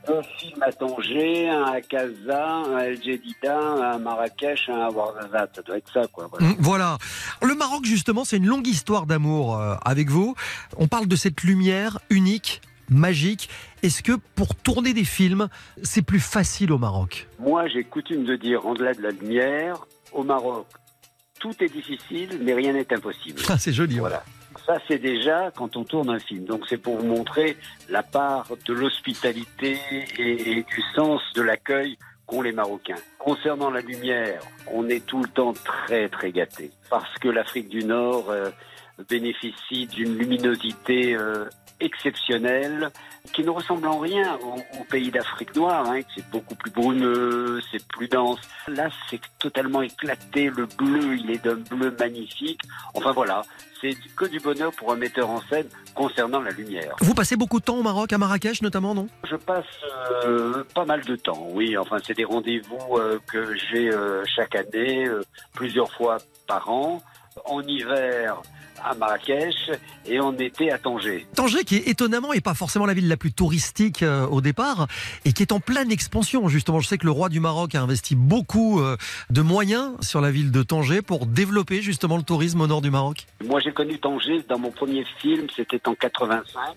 un 0.08 0.22
film 0.38 0.62
à 0.62 0.72
Tanger, 0.72 1.50
un 1.50 1.64
à 1.64 1.82
Casa, 1.82 2.46
un 2.48 2.76
à 2.78 2.84
El 2.86 3.02
Jedida, 3.04 3.58
un 3.60 3.82
à 3.82 3.98
Marrakech, 3.98 4.70
un 4.70 4.82
à 4.82 4.90
Ouarzazate. 4.90 5.56
Ça 5.56 5.62
doit 5.62 5.78
être 5.78 5.92
ça, 5.94 6.02
quoi. 6.12 6.28
Voilà. 6.32 6.48
Mm, 6.48 6.56
Voilà. 6.60 6.98
Le 7.42 7.56
Maroc, 7.56 7.86
justement, 7.86 8.26
c'est 8.26 8.38
une 8.38 8.48
longue 8.48 8.68
histoire 8.68 9.06
d'amour 9.06 9.58
euh, 9.58 9.76
avec 9.86 10.10
vous. 10.10 10.36
On 10.78 10.88
parle 10.88 11.08
de 11.08 11.16
cette 11.16 11.44
lumière 11.44 12.00
unique, 12.10 12.62
magique. 12.90 13.50
Est-ce 13.82 14.04
que 14.04 14.14
pour 14.36 14.56
tourner 14.56 14.94
des 14.94 15.06
films, 15.06 15.48
c'est 15.84 16.02
plus 16.02 16.20
facile 16.20 16.72
au 16.72 16.78
Maroc? 16.78 17.28
Moi, 17.40 17.68
j'ai 17.68 17.84
coutume 17.84 18.26
de 18.26 18.36
dire, 18.36 18.66
en-delà 18.66 18.94
de 18.94 19.02
la 19.02 19.12
lumière, 19.12 19.86
au 20.12 20.24
Maroc, 20.24 20.68
tout 21.40 21.54
est 21.62 21.70
difficile, 21.74 22.40
mais 22.42 22.54
rien 22.54 22.74
n'est 22.74 22.94
impossible. 22.94 23.42
Ah, 23.50 23.58
C'est 23.58 23.74
joli. 23.74 24.00
ouais. 24.00 24.10
Ça, 24.66 24.78
c'est 24.88 25.00
déjà 25.00 25.52
quand 25.56 25.76
on 25.76 25.84
tourne 25.84 26.10
un 26.10 26.20
film. 26.20 26.46
Donc, 26.46 26.64
c'est 26.70 26.78
pour 26.78 26.98
vous 26.98 27.06
montrer 27.06 27.58
la 27.90 28.02
part 28.02 28.48
de 28.66 28.74
l'hospitalité 28.74 29.78
et, 30.18 30.52
et 30.52 30.64
du 30.64 30.82
sens 30.96 31.22
de 31.36 31.42
l'accueil 31.42 31.98
qu'ont 32.26 32.42
les 32.42 32.54
Marocains. 32.54 32.96
Concernant 33.20 33.70
la 33.70 33.82
lumière, 33.82 34.42
on 34.72 34.88
est 34.88 35.06
tout 35.06 35.22
le 35.22 35.28
temps 35.28 35.54
très, 35.54 36.08
très 36.08 36.32
gâté. 36.32 36.72
Parce 36.90 37.14
que 37.20 37.28
l'Afrique 37.28 37.68
du 37.68 37.84
Nord 37.84 38.30
euh, 38.30 38.50
bénéficie 39.10 39.88
d'une 39.88 40.18
luminosité 40.18 41.16
euh, 41.16 41.46
exceptionnelle 41.84 42.90
qui 43.34 43.44
ne 43.44 43.50
ressemble 43.50 43.88
en 43.88 44.00
rien 44.00 44.38
au, 44.42 44.56
au 44.80 44.84
pays 44.90 45.12
d'Afrique 45.12 45.56
noire. 45.56 45.90
Hein, 45.90 46.02
c'est 46.16 46.28
beaucoup 46.30 46.56
plus 46.56 46.72
brumeux, 46.72 47.62
c'est 47.72 47.86
plus 47.88 48.08
dense. 48.08 48.40
Là, 48.68 48.90
c'est 49.10 49.22
totalement 49.40 49.82
éclaté. 49.82 50.50
Le 50.50 50.66
bleu, 50.66 51.16
il 51.18 51.32
est 51.32 51.44
d'un 51.44 51.56
bleu 51.56 51.96
magnifique. 51.98 52.62
Enfin 52.94 53.12
voilà, 53.12 53.44
c'est 53.80 53.96
que 54.16 54.26
du 54.26 54.40
bonheur 54.40 54.72
pour 54.74 54.92
un 54.92 54.96
metteur 54.96 55.30
en 55.30 55.42
scène 55.42 55.68
concernant 55.96 56.42
la 56.42 56.52
lumière. 56.52 56.96
Vous 57.00 57.14
passez 57.14 57.36
beaucoup 57.36 57.60
de 57.60 57.66
temps 57.66 57.78
au 57.78 57.84
Maroc, 57.84 58.12
à 58.12 58.18
Marrakech 58.18 58.62
notamment, 58.62 58.94
non? 58.94 59.08
Je 59.30 59.36
passe 59.36 59.66
euh, 60.26 60.64
pas 60.74 60.86
mal 60.86 61.04
de 61.04 61.16
temps, 61.16 61.48
oui. 61.52 61.78
Enfin, 61.78 61.98
c'est 62.06 62.16
des 62.16 62.26
rendez-vous 62.26 62.98
euh, 62.98 63.20
que 63.32 63.56
j'ai 63.56 63.90
euh, 63.90 64.24
chaque 64.26 64.56
année, 64.56 65.08
plusieurs 65.54 65.92
fois 65.94 66.18
par 66.48 66.70
an. 66.70 67.02
En 67.46 67.62
hiver 67.62 68.42
à 68.84 68.94
Marrakech 68.96 69.72
et 70.06 70.20
en 70.20 70.38
été 70.38 70.72
à 70.72 70.78
Tanger. 70.78 71.26
Tanger, 71.36 71.64
qui 71.64 71.78
est 71.78 71.88
étonnamment 71.88 72.34
et 72.34 72.42
pas 72.42 72.54
forcément 72.54 72.86
la 72.86 72.94
ville 72.94 73.08
la 73.08 73.18
plus 73.18 73.32
touristique 73.32 74.04
euh, 74.04 74.26
au 74.28 74.42
départ, 74.42 74.88
et 75.26 75.34
qui 75.34 75.44
est 75.44 75.52
en 75.52 75.60
pleine 75.60 75.92
expansion. 75.92 76.48
Justement, 76.50 76.80
je 76.80 76.88
sais 76.88 76.98
que 76.98 77.06
le 77.06 77.12
roi 77.12 77.30
du 77.30 77.40
Maroc 77.40 77.76
a 77.76 77.82
investi 77.82 78.16
beaucoup 78.16 78.82
euh, 78.82 78.98
de 79.30 79.42
moyens 79.42 79.94
sur 80.02 80.22
la 80.22 80.32
ville 80.32 80.52
de 80.52 80.64
Tanger 80.64 81.02
pour 81.02 81.26
développer 81.26 81.82
justement 81.82 82.18
le 82.18 82.24
tourisme 82.24 82.62
au 82.62 82.68
nord 82.68 82.82
du 82.82 82.92
Maroc. 82.92 83.26
Moi, 83.46 83.60
j'ai 83.62 83.72
connu 83.72 84.00
Tanger 84.00 84.44
dans 84.50 84.60
mon 84.60 84.72
premier 84.72 85.06
film, 85.20 85.48
c'était 85.56 85.88
en 85.88 85.96
85. 85.96 86.76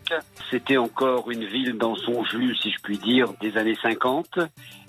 C'était 0.51 0.77
encore 0.77 1.31
une 1.31 1.45
ville 1.45 1.77
dans 1.77 1.97
son 1.97 2.25
jus, 2.25 2.55
si 2.63 2.71
je 2.71 2.79
puis 2.83 2.99
dire, 2.99 3.33
des 3.41 3.57
années 3.57 3.77
50. 3.83 4.39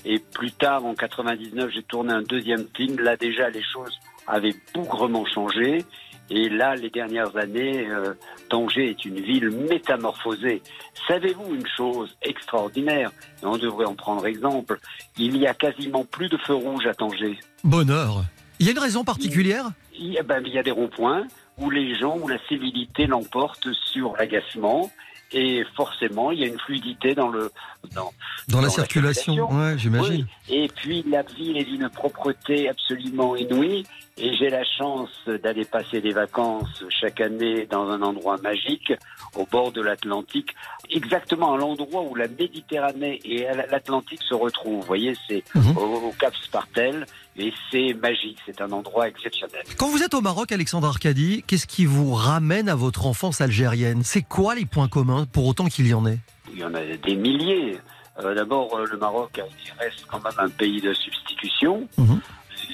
Et 0.05 0.20
plus 0.20 0.51
tard, 0.51 0.86
en 0.86 0.93
99, 0.93 1.72
j'ai 1.74 1.84
tourné 1.84 2.13
un 2.13 2.22
deuxième 2.22 2.65
film. 2.76 2.99
Là, 2.99 3.18
déjà, 3.18 3.49
les 3.49 3.63
choses 3.63 3.97
avaient 4.28 4.56
bougrement 4.74 5.26
changé. 5.26 5.84
Et 6.30 6.50
là, 6.50 6.76
les 6.76 6.90
dernières 6.90 7.36
années, 7.38 7.88
euh, 7.88 8.14
Tanger 8.50 8.90
est 8.90 9.06
une 9.06 9.20
ville 9.22 9.50
métamorphosée. 9.50 10.62
Savez-vous 11.08 11.56
une 11.56 11.68
chose 11.78 12.18
extraordinaire? 12.22 13.12
Et 13.42 13.46
On 13.46 13.58
devrait 13.58 13.86
en 13.86 13.96
prendre 13.96 14.26
exemple. 14.26 14.78
Il 15.18 15.38
y 15.38 15.48
a 15.48 15.54
quasiment 15.54 16.04
plus 16.04 16.28
de 16.28 16.38
feux 16.38 16.54
rouges 16.54 16.86
à 16.86 16.94
Tanger. 16.94 17.40
Bonheur. 17.64 18.26
Il 18.60 18.66
y 18.66 18.70
a 18.70 18.72
une 18.74 18.80
raison 18.80 19.04
particulière? 19.04 19.72
Il 19.98 20.12
y 20.12 20.20
a, 20.20 20.24
ben, 20.24 20.44
il 20.46 20.52
y 20.52 20.58
a 20.58 20.64
des 20.64 20.72
ronds-points 20.72 21.28
où 21.58 21.70
les 21.70 21.96
gens, 21.96 22.18
où 22.18 22.28
la 22.28 22.40
civilité 22.48 23.08
l'emporte 23.08 23.72
sur 23.92 24.16
l'agacement. 24.18 24.92
Et 25.34 25.64
forcément, 25.76 26.32
il 26.32 26.40
y 26.40 26.44
a 26.44 26.48
une 26.48 26.60
fluidité 26.60 27.14
dans 27.14 27.28
le 27.28 27.52
dans, 27.94 28.12
Dans 28.48 28.62
la 28.62 28.70
circulation, 28.70 29.52
ouais, 29.52 29.78
j'imagine. 29.78 30.26
Oui. 30.50 30.56
Et 30.56 30.68
puis 30.70 31.04
la 31.10 31.22
ville 31.22 31.58
est 31.58 31.66
d'une 31.66 31.90
propreté 31.90 32.70
absolument 32.70 33.36
inouïe. 33.36 33.86
Et 34.20 34.34
j'ai 34.36 34.50
la 34.50 34.64
chance 34.64 35.10
d'aller 35.44 35.64
passer 35.64 36.02
des 36.02 36.12
vacances 36.12 36.84
chaque 36.90 37.22
année 37.22 37.68
dans 37.70 37.88
un 37.92 38.02
endroit 38.02 38.38
magique 38.38 38.92
au 39.36 39.46
bord 39.46 39.72
de 39.72 39.80
l'Atlantique, 39.82 40.56
exactement 40.90 41.54
à 41.54 41.58
l'endroit 41.58 42.02
où 42.02 42.16
la 42.16 42.28
Méditerranée 42.28 43.20
et 43.26 43.46
l'Atlantique 43.70 44.24
se 44.28 44.34
retrouvent. 44.34 44.80
Vous 44.82 44.88
voyez, 44.88 45.14
c'est 45.30 45.44
Mhm. 45.54 45.78
au, 45.78 46.08
au 46.08 46.16
Cap 46.18 46.34
Spartel 46.36 47.06
et 47.38 47.54
c'est 47.72 47.94
magique. 47.94 48.38
C'est 48.46 48.62
un 48.62 48.72
endroit 48.72 49.08
exceptionnel. 49.08 49.64
Quand 49.78 49.90
vous 49.90 50.04
êtes 50.04 50.14
au 50.14 50.22
Maroc, 50.22 50.52
Alexandre 50.52 50.88
Arcadi, 50.88 51.44
qu'est-ce 51.48 51.68
qui 51.68 51.86
vous 51.86 52.14
ramène 52.14 52.70
à 52.70 52.76
votre 52.76 53.06
enfance 53.06 53.42
algérienne? 53.42 54.04
C'est 54.04 54.22
quoi 54.24 54.56
les 54.56 54.66
points 54.66 54.88
communs, 54.88 55.26
pour 55.26 55.46
autant 55.46 55.66
qu'il 55.66 55.88
y 55.88 55.94
en 55.94 56.06
ait? 56.06 56.20
Il 56.52 56.60
y 56.60 56.64
en 56.64 56.74
a 56.74 56.82
des 56.82 57.16
milliers. 57.16 57.78
Euh, 58.20 58.34
D'abord, 58.34 58.76
euh, 58.76 58.86
le 58.90 58.98
Maroc 58.98 59.40
il 59.40 59.74
reste 59.80 60.06
quand 60.08 60.24
même 60.24 60.34
un 60.38 60.50
pays 60.50 60.82
de 60.82 60.94
substitution. 60.94 61.88
Mhm. 61.98 62.20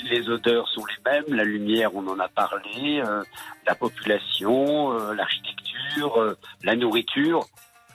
Les 0.09 0.29
odeurs 0.29 0.67
sont 0.69 0.83
les 0.85 1.11
mêmes, 1.11 1.35
la 1.35 1.43
lumière, 1.43 1.93
on 1.93 2.07
en 2.07 2.19
a 2.19 2.27
parlé, 2.27 3.01
euh, 3.05 3.23
la 3.67 3.75
population, 3.75 4.91
euh, 4.93 5.13
l'architecture, 5.13 6.17
euh, 6.19 6.37
la 6.63 6.75
nourriture. 6.75 7.45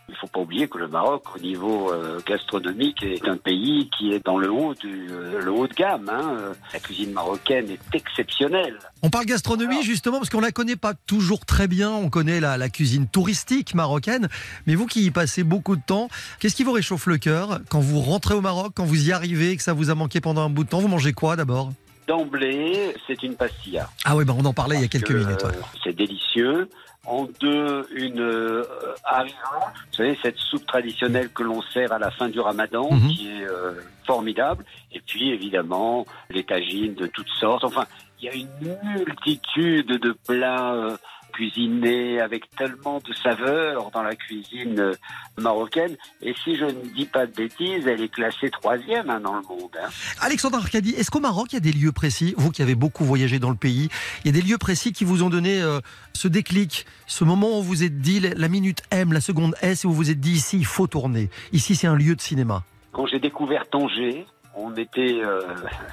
Il 0.09 0.13
ne 0.13 0.17
faut 0.17 0.27
pas 0.27 0.41
oublier 0.41 0.69
que 0.69 0.79
le 0.79 0.89
Maroc, 0.89 1.23
au 1.37 1.39
niveau 1.39 1.93
euh, 1.93 2.19
gastronomique, 2.27 3.03
est 3.03 3.29
un 3.29 3.37
pays 3.37 3.91
qui 3.97 4.11
est 4.13 4.25
dans 4.25 4.39
le 4.39 4.51
haut, 4.51 4.75
du, 4.75 5.07
euh, 5.11 5.39
le 5.43 5.51
haut 5.53 5.67
de 5.69 5.75
gamme. 5.75 6.09
hein. 6.09 6.55
La 6.73 6.81
cuisine 6.81 7.13
marocaine 7.13 7.71
est 7.71 7.95
exceptionnelle. 7.95 8.79
On 9.03 9.11
parle 9.11 9.27
gastronomie 9.27 9.83
justement 9.83 10.17
parce 10.19 10.31
qu'on 10.31 10.41
la 10.41 10.51
connaît 10.51 10.77
pas 10.77 10.95
toujours 10.95 11.45
très 11.45 11.69
bien. 11.69 11.91
On 11.91 12.09
connaît 12.09 12.41
la, 12.41 12.57
la 12.57 12.71
cuisine 12.71 13.07
touristique 13.07 13.75
marocaine, 13.75 14.29
mais 14.67 14.75
vous 14.77 14.87
qui 14.87 15.05
y 15.05 15.11
passez 15.11 15.45
beaucoup 15.45 15.77
de 15.77 15.83
temps, 15.87 16.09
qu'est-ce 16.41 16.57
qui 16.57 16.65
vous 16.65 16.73
réchauffe 16.73 17.07
le 17.07 17.19
cœur 17.19 17.61
quand 17.69 17.81
vous 17.81 18.01
rentrez 18.01 18.35
au 18.35 18.41
Maroc, 18.41 18.73
quand 18.75 18.85
vous 18.87 19.09
y 19.09 19.13
arrivez 19.13 19.51
et 19.53 19.57
que 19.59 19.63
ça 19.63 19.75
vous 19.75 19.91
a 19.91 19.95
manqué 19.95 20.21
pendant 20.23 20.41
un 20.43 20.51
bout 20.51 20.65
de 20.65 20.71
temps? 20.71 20.81
Vous 20.81 20.89
mangez 20.89 21.13
quoi 21.13 21.37
d'abord? 21.37 21.71
D'emblée, 22.09 22.95
c'est 23.07 23.23
une 23.23 23.35
pastilla. 23.37 23.91
Ah 24.07 24.17
oui, 24.17 24.25
bah 24.25 24.33
on 24.37 24.45
en 24.47 24.55
parlait 24.55 24.77
il 24.77 24.81
y 24.81 24.85
a 24.85 24.89
quelques 24.89 25.09
que, 25.09 25.13
minutes. 25.13 25.43
ouais. 25.45 25.51
euh, 25.51 25.63
C'est 25.85 25.95
délicieux. 25.95 26.71
En 27.09 27.27
deux, 27.41 27.87
une 27.95 28.21
euh, 28.21 28.65
harira, 29.05 29.73
vous 29.91 29.95
savez, 29.97 30.19
cette 30.23 30.37
soupe 30.37 30.67
traditionnelle 30.67 31.31
que 31.31 31.43
l'on 31.43 31.63
sert 31.63 31.91
à 31.93 31.99
la 31.99 32.11
fin 32.11 32.29
du 32.29 32.39
ramadan, 32.39 32.91
Mhm. 32.93 33.09
qui 33.09 33.29
est 33.31 33.45
euh, 33.49 33.73
formidable. 34.07 34.65
Et 34.93 35.01
puis, 35.01 35.31
évidemment, 35.31 36.05
les 36.29 36.45
tagines 36.45 36.95
de 36.95 37.07
toutes 37.07 37.29
sortes. 37.41 37.65
Enfin, 37.65 37.87
il 38.21 38.27
y 38.27 38.29
a 38.29 38.35
une 38.35 38.79
multitude 38.97 39.87
de 39.87 40.13
plats 40.27 40.75
euh, 40.75 40.97
cuisinés 41.39 42.21
avec 42.21 42.51
tellement 42.57 42.99
de 42.99 43.13
saveurs 43.15 43.91
dans 43.93 44.03
la 44.03 44.17
cuisine 44.17 44.81
euh, 44.81 44.95
marocaine. 45.39 45.97
Et 46.21 46.35
si 46.43 46.57
je 46.57 46.65
ne 46.65 46.95
dis 46.97 47.07
pas 47.07 47.27
de 47.27 47.33
bêtises, 47.33 47.87
elle 47.87 48.01
est 48.03 48.09
classée 48.13 48.51
troisième 48.51 49.09
hein, 49.09 49.21
dans 49.21 49.35
le 49.37 49.43
monde. 49.43 49.71
hein. 49.81 49.89
Alexandre 50.21 50.59
Arcadi, 50.59 50.91
est-ce 50.91 51.11
qu'au 51.13 51.21
Maroc, 51.21 51.49
il 51.53 51.55
y 51.55 51.59
a 51.59 51.61
des 51.61 51.73
lieux 51.73 51.93
précis, 51.93 52.35
vous 52.37 52.51
qui 52.51 52.61
avez 52.63 52.75
beaucoup 52.75 53.05
voyagé 53.05 53.39
dans 53.39 53.51
le 53.51 53.57
pays, 53.57 53.89
il 54.25 54.27
y 54.27 54.37
a 54.37 54.41
des 54.41 54.47
lieux 54.47 54.59
précis 54.59 54.93
qui 54.93 55.05
vous 55.05 55.23
ont 55.23 55.31
donné 55.31 55.63
euh, 55.63 55.81
ce 56.13 56.27
déclic, 56.27 56.87
ce 57.07 57.23
moment 57.25 57.61
où 57.61 57.63
vous 57.63 57.85
êtes 57.85 58.01
dit 58.01 58.19
la 58.21 58.31
la 58.35 58.49
minute 58.49 58.83
M, 58.91 59.13
la 59.13 59.21
seconde 59.21 59.55
S, 59.63 59.85
et 59.85 59.87
où 59.87 59.91
vous 59.93 59.97
vous 59.97 60.11
êtes 60.11 60.21
dit 60.21 60.33
ici, 60.33 60.57
il 60.59 60.65
faut 60.67 60.87
tourner. 60.87 61.29
Ici, 61.53 61.77
c'est 61.77 61.87
un 61.87 61.95
lieu 61.97 62.15
de 62.17 62.21
cinéma. 62.21 62.65
Quand 62.93 63.07
j'ai 63.07 63.19
découvert 63.21 63.69
Tanger, 63.69 64.27
on 64.57 64.75
était, 64.77 65.21
euh, 65.23 65.43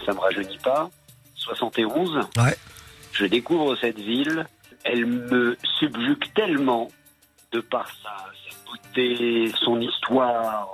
ça 0.06 0.14
me 0.14 0.20
rajeunit 0.20 0.58
pas, 0.64 0.90
71. 1.36 2.20
Ouais. 2.38 2.56
Je 3.14 3.26
découvre 3.26 3.76
cette 3.78 4.00
ville, 4.00 4.46
elle 4.86 5.06
me 5.06 5.58
subjugue 5.80 6.34
tellement 6.34 6.90
de 7.52 7.60
par 7.60 7.88
sa, 8.02 8.16
sa 8.16 8.72
beauté, 8.72 9.52
son 9.60 9.82
histoire, 9.82 10.70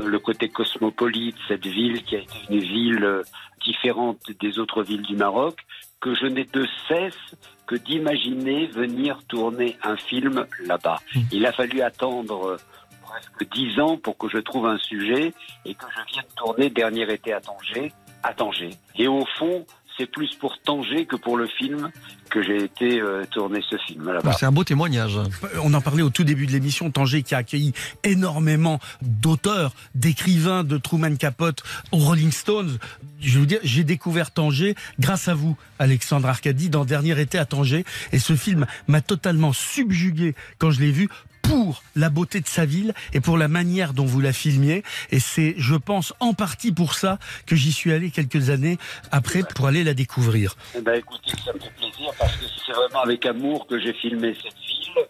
euh, 0.00 0.04
le 0.04 0.18
côté 0.18 0.48
cosmopolite, 0.48 1.36
cette 1.48 1.66
ville 1.66 2.02
qui 2.02 2.16
a 2.16 2.18
été 2.18 2.34
une 2.50 2.60
ville 2.60 3.04
euh, 3.04 3.22
différente 3.64 4.18
des 4.40 4.58
autres 4.58 4.82
villes 4.82 5.02
du 5.02 5.16
Maroc, 5.16 5.58
que 6.00 6.14
je 6.14 6.26
n'ai 6.26 6.44
de 6.44 6.66
cesse 6.88 7.36
que 7.66 7.76
d'imaginer 7.76 8.66
venir 8.66 9.18
tourner 9.28 9.76
un 9.82 9.96
film 9.96 10.46
là-bas. 10.60 11.00
Il 11.32 11.46
a 11.46 11.52
fallu 11.52 11.80
attendre 11.80 12.46
euh, 12.46 12.56
presque 13.02 13.50
dix 13.52 13.80
ans 13.80 13.96
pour 13.96 14.18
que 14.18 14.28
je 14.28 14.38
trouve 14.38 14.66
un 14.66 14.78
sujet 14.78 15.32
et 15.64 15.74
que 15.74 15.84
je 15.96 16.12
vienne 16.12 16.26
tourner 16.36 16.70
dernier 16.70 17.10
été 17.12 17.32
à 17.32 17.40
Tanger, 17.40 17.92
à 18.22 18.34
Tanger. 18.34 18.70
Et 18.96 19.08
au 19.08 19.24
fond, 19.38 19.66
c'est 19.96 20.06
plus 20.06 20.34
pour 20.34 20.58
Tanger 20.58 21.06
que 21.06 21.16
pour 21.16 21.36
le 21.36 21.46
film 21.46 21.90
que 22.30 22.42
j'ai 22.42 22.64
été 22.64 23.00
euh, 23.00 23.24
tourner 23.30 23.60
ce 23.68 23.76
film 23.86 24.10
là-bas. 24.10 24.32
C'est 24.32 24.46
un 24.46 24.52
beau 24.52 24.64
témoignage. 24.64 25.18
On 25.62 25.72
en 25.74 25.80
parlait 25.80 26.02
au 26.02 26.10
tout 26.10 26.24
début 26.24 26.46
de 26.46 26.52
l'émission, 26.52 26.90
Tanger 26.90 27.22
qui 27.22 27.34
a 27.34 27.38
accueilli 27.38 27.72
énormément 28.04 28.80
d'auteurs, 29.02 29.72
d'écrivains 29.94 30.64
de 30.64 30.76
Truman 30.76 31.16
Capote 31.16 31.62
aux 31.92 31.98
Rolling 31.98 32.32
Stones. 32.32 32.78
Je 33.20 33.38
veux 33.38 33.46
dire, 33.46 33.60
j'ai 33.62 33.84
découvert 33.84 34.32
Tanger 34.32 34.74
grâce 34.98 35.28
à 35.28 35.34
vous, 35.34 35.56
Alexandre 35.78 36.28
Arcadi, 36.28 36.68
dans 36.68 36.84
Dernier 36.84 37.18
été 37.20 37.38
à 37.38 37.46
Tanger. 37.46 37.84
Et 38.12 38.18
ce 38.18 38.36
film 38.36 38.66
m'a 38.88 39.00
totalement 39.00 39.52
subjugué 39.52 40.34
quand 40.58 40.70
je 40.70 40.80
l'ai 40.80 40.92
vu 40.92 41.08
pour 41.48 41.82
la 41.94 42.10
beauté 42.10 42.40
de 42.40 42.46
sa 42.46 42.64
ville 42.64 42.94
et 43.12 43.20
pour 43.20 43.38
la 43.38 43.48
manière 43.48 43.92
dont 43.92 44.04
vous 44.04 44.20
la 44.20 44.32
filmiez. 44.32 44.82
Et 45.10 45.20
c'est, 45.20 45.54
je 45.58 45.74
pense, 45.74 46.12
en 46.20 46.34
partie 46.34 46.72
pour 46.72 46.94
ça 46.94 47.18
que 47.46 47.56
j'y 47.56 47.72
suis 47.72 47.92
allé 47.92 48.10
quelques 48.10 48.50
années 48.50 48.78
après 49.10 49.42
pour 49.54 49.66
aller 49.66 49.84
la 49.84 49.94
découvrir. 49.94 50.54
Eh 50.74 50.80
ben, 50.80 50.94
écoutez, 50.94 51.32
ça 51.44 51.52
me 51.52 51.58
fait 51.58 51.70
plaisir 51.76 52.12
parce 52.18 52.36
que 52.36 52.44
c'est 52.64 52.72
vraiment 52.72 53.00
avec 53.00 53.24
amour 53.26 53.66
que 53.66 53.78
j'ai 53.80 53.92
filmé 53.94 54.36
cette 54.42 54.54
ville. 54.54 55.06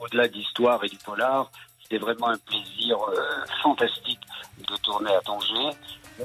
Au-delà 0.00 0.28
d'histoire 0.28 0.82
et 0.84 0.88
du 0.88 0.96
polar, 0.98 1.50
c'était 1.82 1.98
vraiment 1.98 2.28
un 2.28 2.38
plaisir 2.38 2.96
euh, 2.96 3.20
fantastique 3.62 4.20
de 4.58 4.76
tourner 4.82 5.10
à 5.10 5.20
Tanger. 5.20 5.76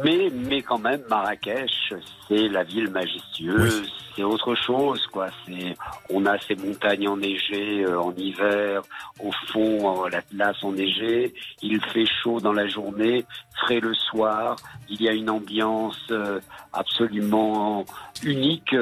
Mais, 0.04 0.30
mais 0.34 0.62
quand 0.62 0.80
même, 0.80 1.02
Marrakech, 1.10 1.94
c'est 2.28 2.48
la 2.50 2.64
ville 2.64 2.90
majestueuse. 2.90 3.92
C'est 4.16 4.24
autre 4.24 4.56
chose, 4.56 5.06
quoi. 5.08 5.28
C'est, 5.46 5.76
on 6.10 6.26
a 6.26 6.38
ces 6.40 6.56
montagnes 6.56 7.08
enneigées 7.08 7.84
euh, 7.84 8.00
en 8.00 8.14
hiver, 8.16 8.82
au 9.20 9.32
fond, 9.48 10.06
euh, 10.06 10.10
l'Atlas 10.10 10.56
enneigé. 10.64 11.34
Il 11.62 11.82
fait 11.82 12.06
chaud 12.06 12.40
dans 12.40 12.54
la 12.54 12.68
journée, 12.68 13.26
frais 13.58 13.82
le 13.82 13.94
soir. 13.94 14.56
Il 14.90 15.02
y 15.02 15.10
a 15.10 15.12
une 15.12 15.30
ambiance 15.30 16.00
euh, 16.12 16.40
absolument 16.72 17.86
unique. 18.24 18.76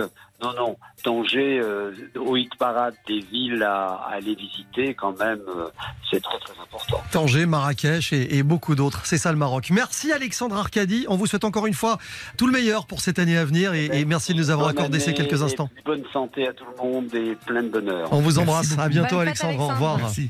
Non, 0.43 0.53
non, 0.57 0.77
Tanger, 1.03 1.59
euh, 1.61 1.91
au 2.17 2.35
hit 2.35 2.53
parade 2.59 2.95
des 3.07 3.21
villes 3.21 3.63
à, 3.63 3.93
à 3.93 4.15
aller 4.15 4.35
visiter, 4.35 4.93
quand 4.93 5.17
même, 5.17 5.39
euh, 5.47 5.69
c'est 6.11 6.21
très 6.21 6.37
très 6.39 6.53
important. 6.61 7.01
Tanger, 7.11 7.45
Marrakech 7.45 8.11
et, 8.11 8.37
et 8.37 8.43
beaucoup 8.43 8.75
d'autres. 8.75 9.05
C'est 9.05 9.17
ça 9.17 9.31
le 9.31 9.37
Maroc. 9.37 9.69
Merci 9.71 10.11
Alexandre 10.11 10.57
Arcadi. 10.57 11.05
On 11.07 11.15
vous 11.15 11.27
souhaite 11.27 11.45
encore 11.45 11.65
une 11.65 11.73
fois 11.73 11.97
tout 12.37 12.45
le 12.45 12.51
meilleur 12.51 12.85
pour 12.87 12.99
cette 12.99 13.19
année 13.19 13.37
à 13.37 13.45
venir 13.45 13.73
et, 13.73 13.85
et 13.85 14.05
merci 14.05 14.33
de 14.33 14.37
nous 14.37 14.49
avoir 14.49 14.67
Bonne 14.67 14.77
accordé 14.77 14.99
ces 14.99 15.13
quelques 15.13 15.41
instants. 15.41 15.69
Bonne 15.85 16.03
santé 16.11 16.47
à 16.47 16.53
tout 16.53 16.65
le 16.69 16.83
monde 16.83 17.15
et 17.15 17.35
plein 17.45 17.63
de 17.63 17.69
bonheur. 17.69 18.11
On 18.11 18.19
vous 18.19 18.37
embrasse. 18.39 18.77
À 18.77 18.89
bientôt 18.89 19.19
Alexandre. 19.19 19.59
Au 19.61 19.67
revoir. 19.67 19.97
Merci. 19.97 20.29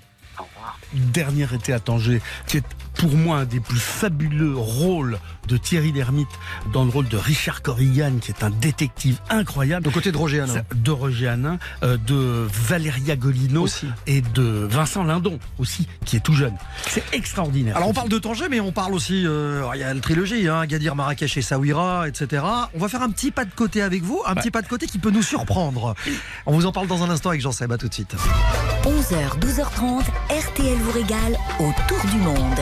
Dernier 0.93 1.47
été 1.53 1.73
à 1.73 1.79
Tanger, 1.79 2.21
qui 2.47 2.57
est 2.57 2.63
pour 2.95 3.15
moi 3.15 3.37
un 3.39 3.45
des 3.45 3.59
plus 3.59 3.79
fabuleux 3.79 4.55
rôles 4.55 5.19
de 5.47 5.57
Thierry 5.57 5.91
Lhermitte 5.91 6.29
dans 6.71 6.85
le 6.85 6.89
rôle 6.89 7.07
de 7.09 7.17
Richard 7.17 7.61
Corrigan, 7.61 8.13
qui 8.21 8.31
est 8.31 8.43
un 8.43 8.49
détective 8.49 9.19
incroyable. 9.29 9.85
De 9.85 9.89
côté 9.89 10.11
de 10.11 10.17
Roger 10.17 10.39
Hanin. 10.41 10.61
De 10.73 10.91
Roger 10.91 11.27
Hanin, 11.27 11.59
euh, 11.83 11.97
de 11.97 12.47
Valéria 12.67 13.15
Golino 13.15 13.63
Aussi. 13.63 13.87
et 14.07 14.21
de 14.21 14.67
Vincent 14.69 15.03
Lindon 15.03 15.39
aussi, 15.59 15.87
qui 16.05 16.15
est 16.15 16.21
tout 16.21 16.33
jeune. 16.33 16.55
C'est 16.87 17.03
extraordinaire. 17.13 17.75
Alors 17.75 17.89
on 17.89 17.93
parle 17.93 18.09
de 18.09 18.17
Tanger, 18.19 18.47
mais 18.49 18.59
on 18.59 18.71
parle 18.71 18.93
aussi, 18.93 19.25
euh, 19.25 19.67
il 19.73 19.79
y 19.79 19.83
a 19.83 19.93
la 19.93 19.99
trilogie, 19.99 20.47
hein, 20.47 20.65
Gadir, 20.65 20.95
Marrakech 20.95 21.35
et 21.37 21.41
Saouira, 21.41 22.07
etc. 22.07 22.43
On 22.73 22.79
va 22.79 22.87
faire 22.87 23.01
un 23.01 23.09
petit 23.09 23.31
pas 23.31 23.45
de 23.45 23.53
côté 23.53 23.81
avec 23.81 24.03
vous, 24.03 24.21
un 24.25 24.35
petit 24.35 24.51
pas 24.51 24.61
de 24.61 24.67
côté 24.67 24.85
qui 24.85 24.99
peut 24.99 25.11
nous 25.11 25.23
surprendre. 25.23 25.95
On 26.45 26.53
vous 26.53 26.65
en 26.65 26.71
parle 26.71 26.87
dans 26.87 27.03
un 27.03 27.09
instant 27.09 27.29
avec 27.29 27.41
Jean-Seb, 27.41 27.71
à 27.71 27.77
tout 27.77 27.89
de 27.89 27.93
suite. 27.93 28.15
11h, 28.83 29.39
12h30, 29.39 30.03
RTL 30.29 30.77
vous 30.77 30.91
régale 30.91 31.37
autour 31.59 32.05
du 32.11 32.17
monde. 32.17 32.59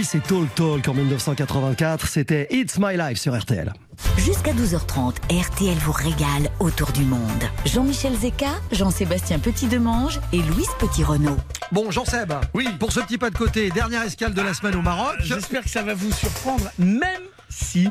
Collis 0.00 0.14
et 0.14 0.20
Tall 0.20 0.46
Talk 0.54 0.88
en 0.88 0.94
1984. 0.94 2.08
C'était 2.08 2.46
It's 2.50 2.78
My 2.78 2.96
Life 2.96 3.18
sur 3.18 3.38
RTL. 3.38 3.70
Jusqu'à 4.16 4.52
12h30, 4.52 5.16
RTL 5.30 5.76
vous 5.78 5.92
régale 5.92 6.50
autour 6.58 6.90
du 6.92 7.02
monde. 7.02 7.20
Jean-Michel 7.66 8.14
Zeka, 8.14 8.52
Jean-Sébastien 8.72 9.38
Petit-Demange 9.38 10.20
et 10.32 10.38
Louise 10.38 10.70
Petit-Renault. 10.78 11.36
Bon, 11.72 11.90
Jean-Seb, 11.90 12.32
oui. 12.54 12.68
pour 12.78 12.92
ce 12.92 13.00
petit 13.00 13.18
pas 13.18 13.30
de 13.30 13.36
côté, 13.36 13.70
dernière 13.70 14.02
escale 14.02 14.32
de 14.32 14.40
la 14.40 14.54
semaine 14.54 14.76
au 14.76 14.82
Maroc. 14.82 15.16
J'espère 15.20 15.64
que 15.64 15.70
ça 15.70 15.82
va 15.82 15.92
vous 15.92 16.12
surprendre, 16.12 16.70
même 16.78 17.22
si 17.50 17.88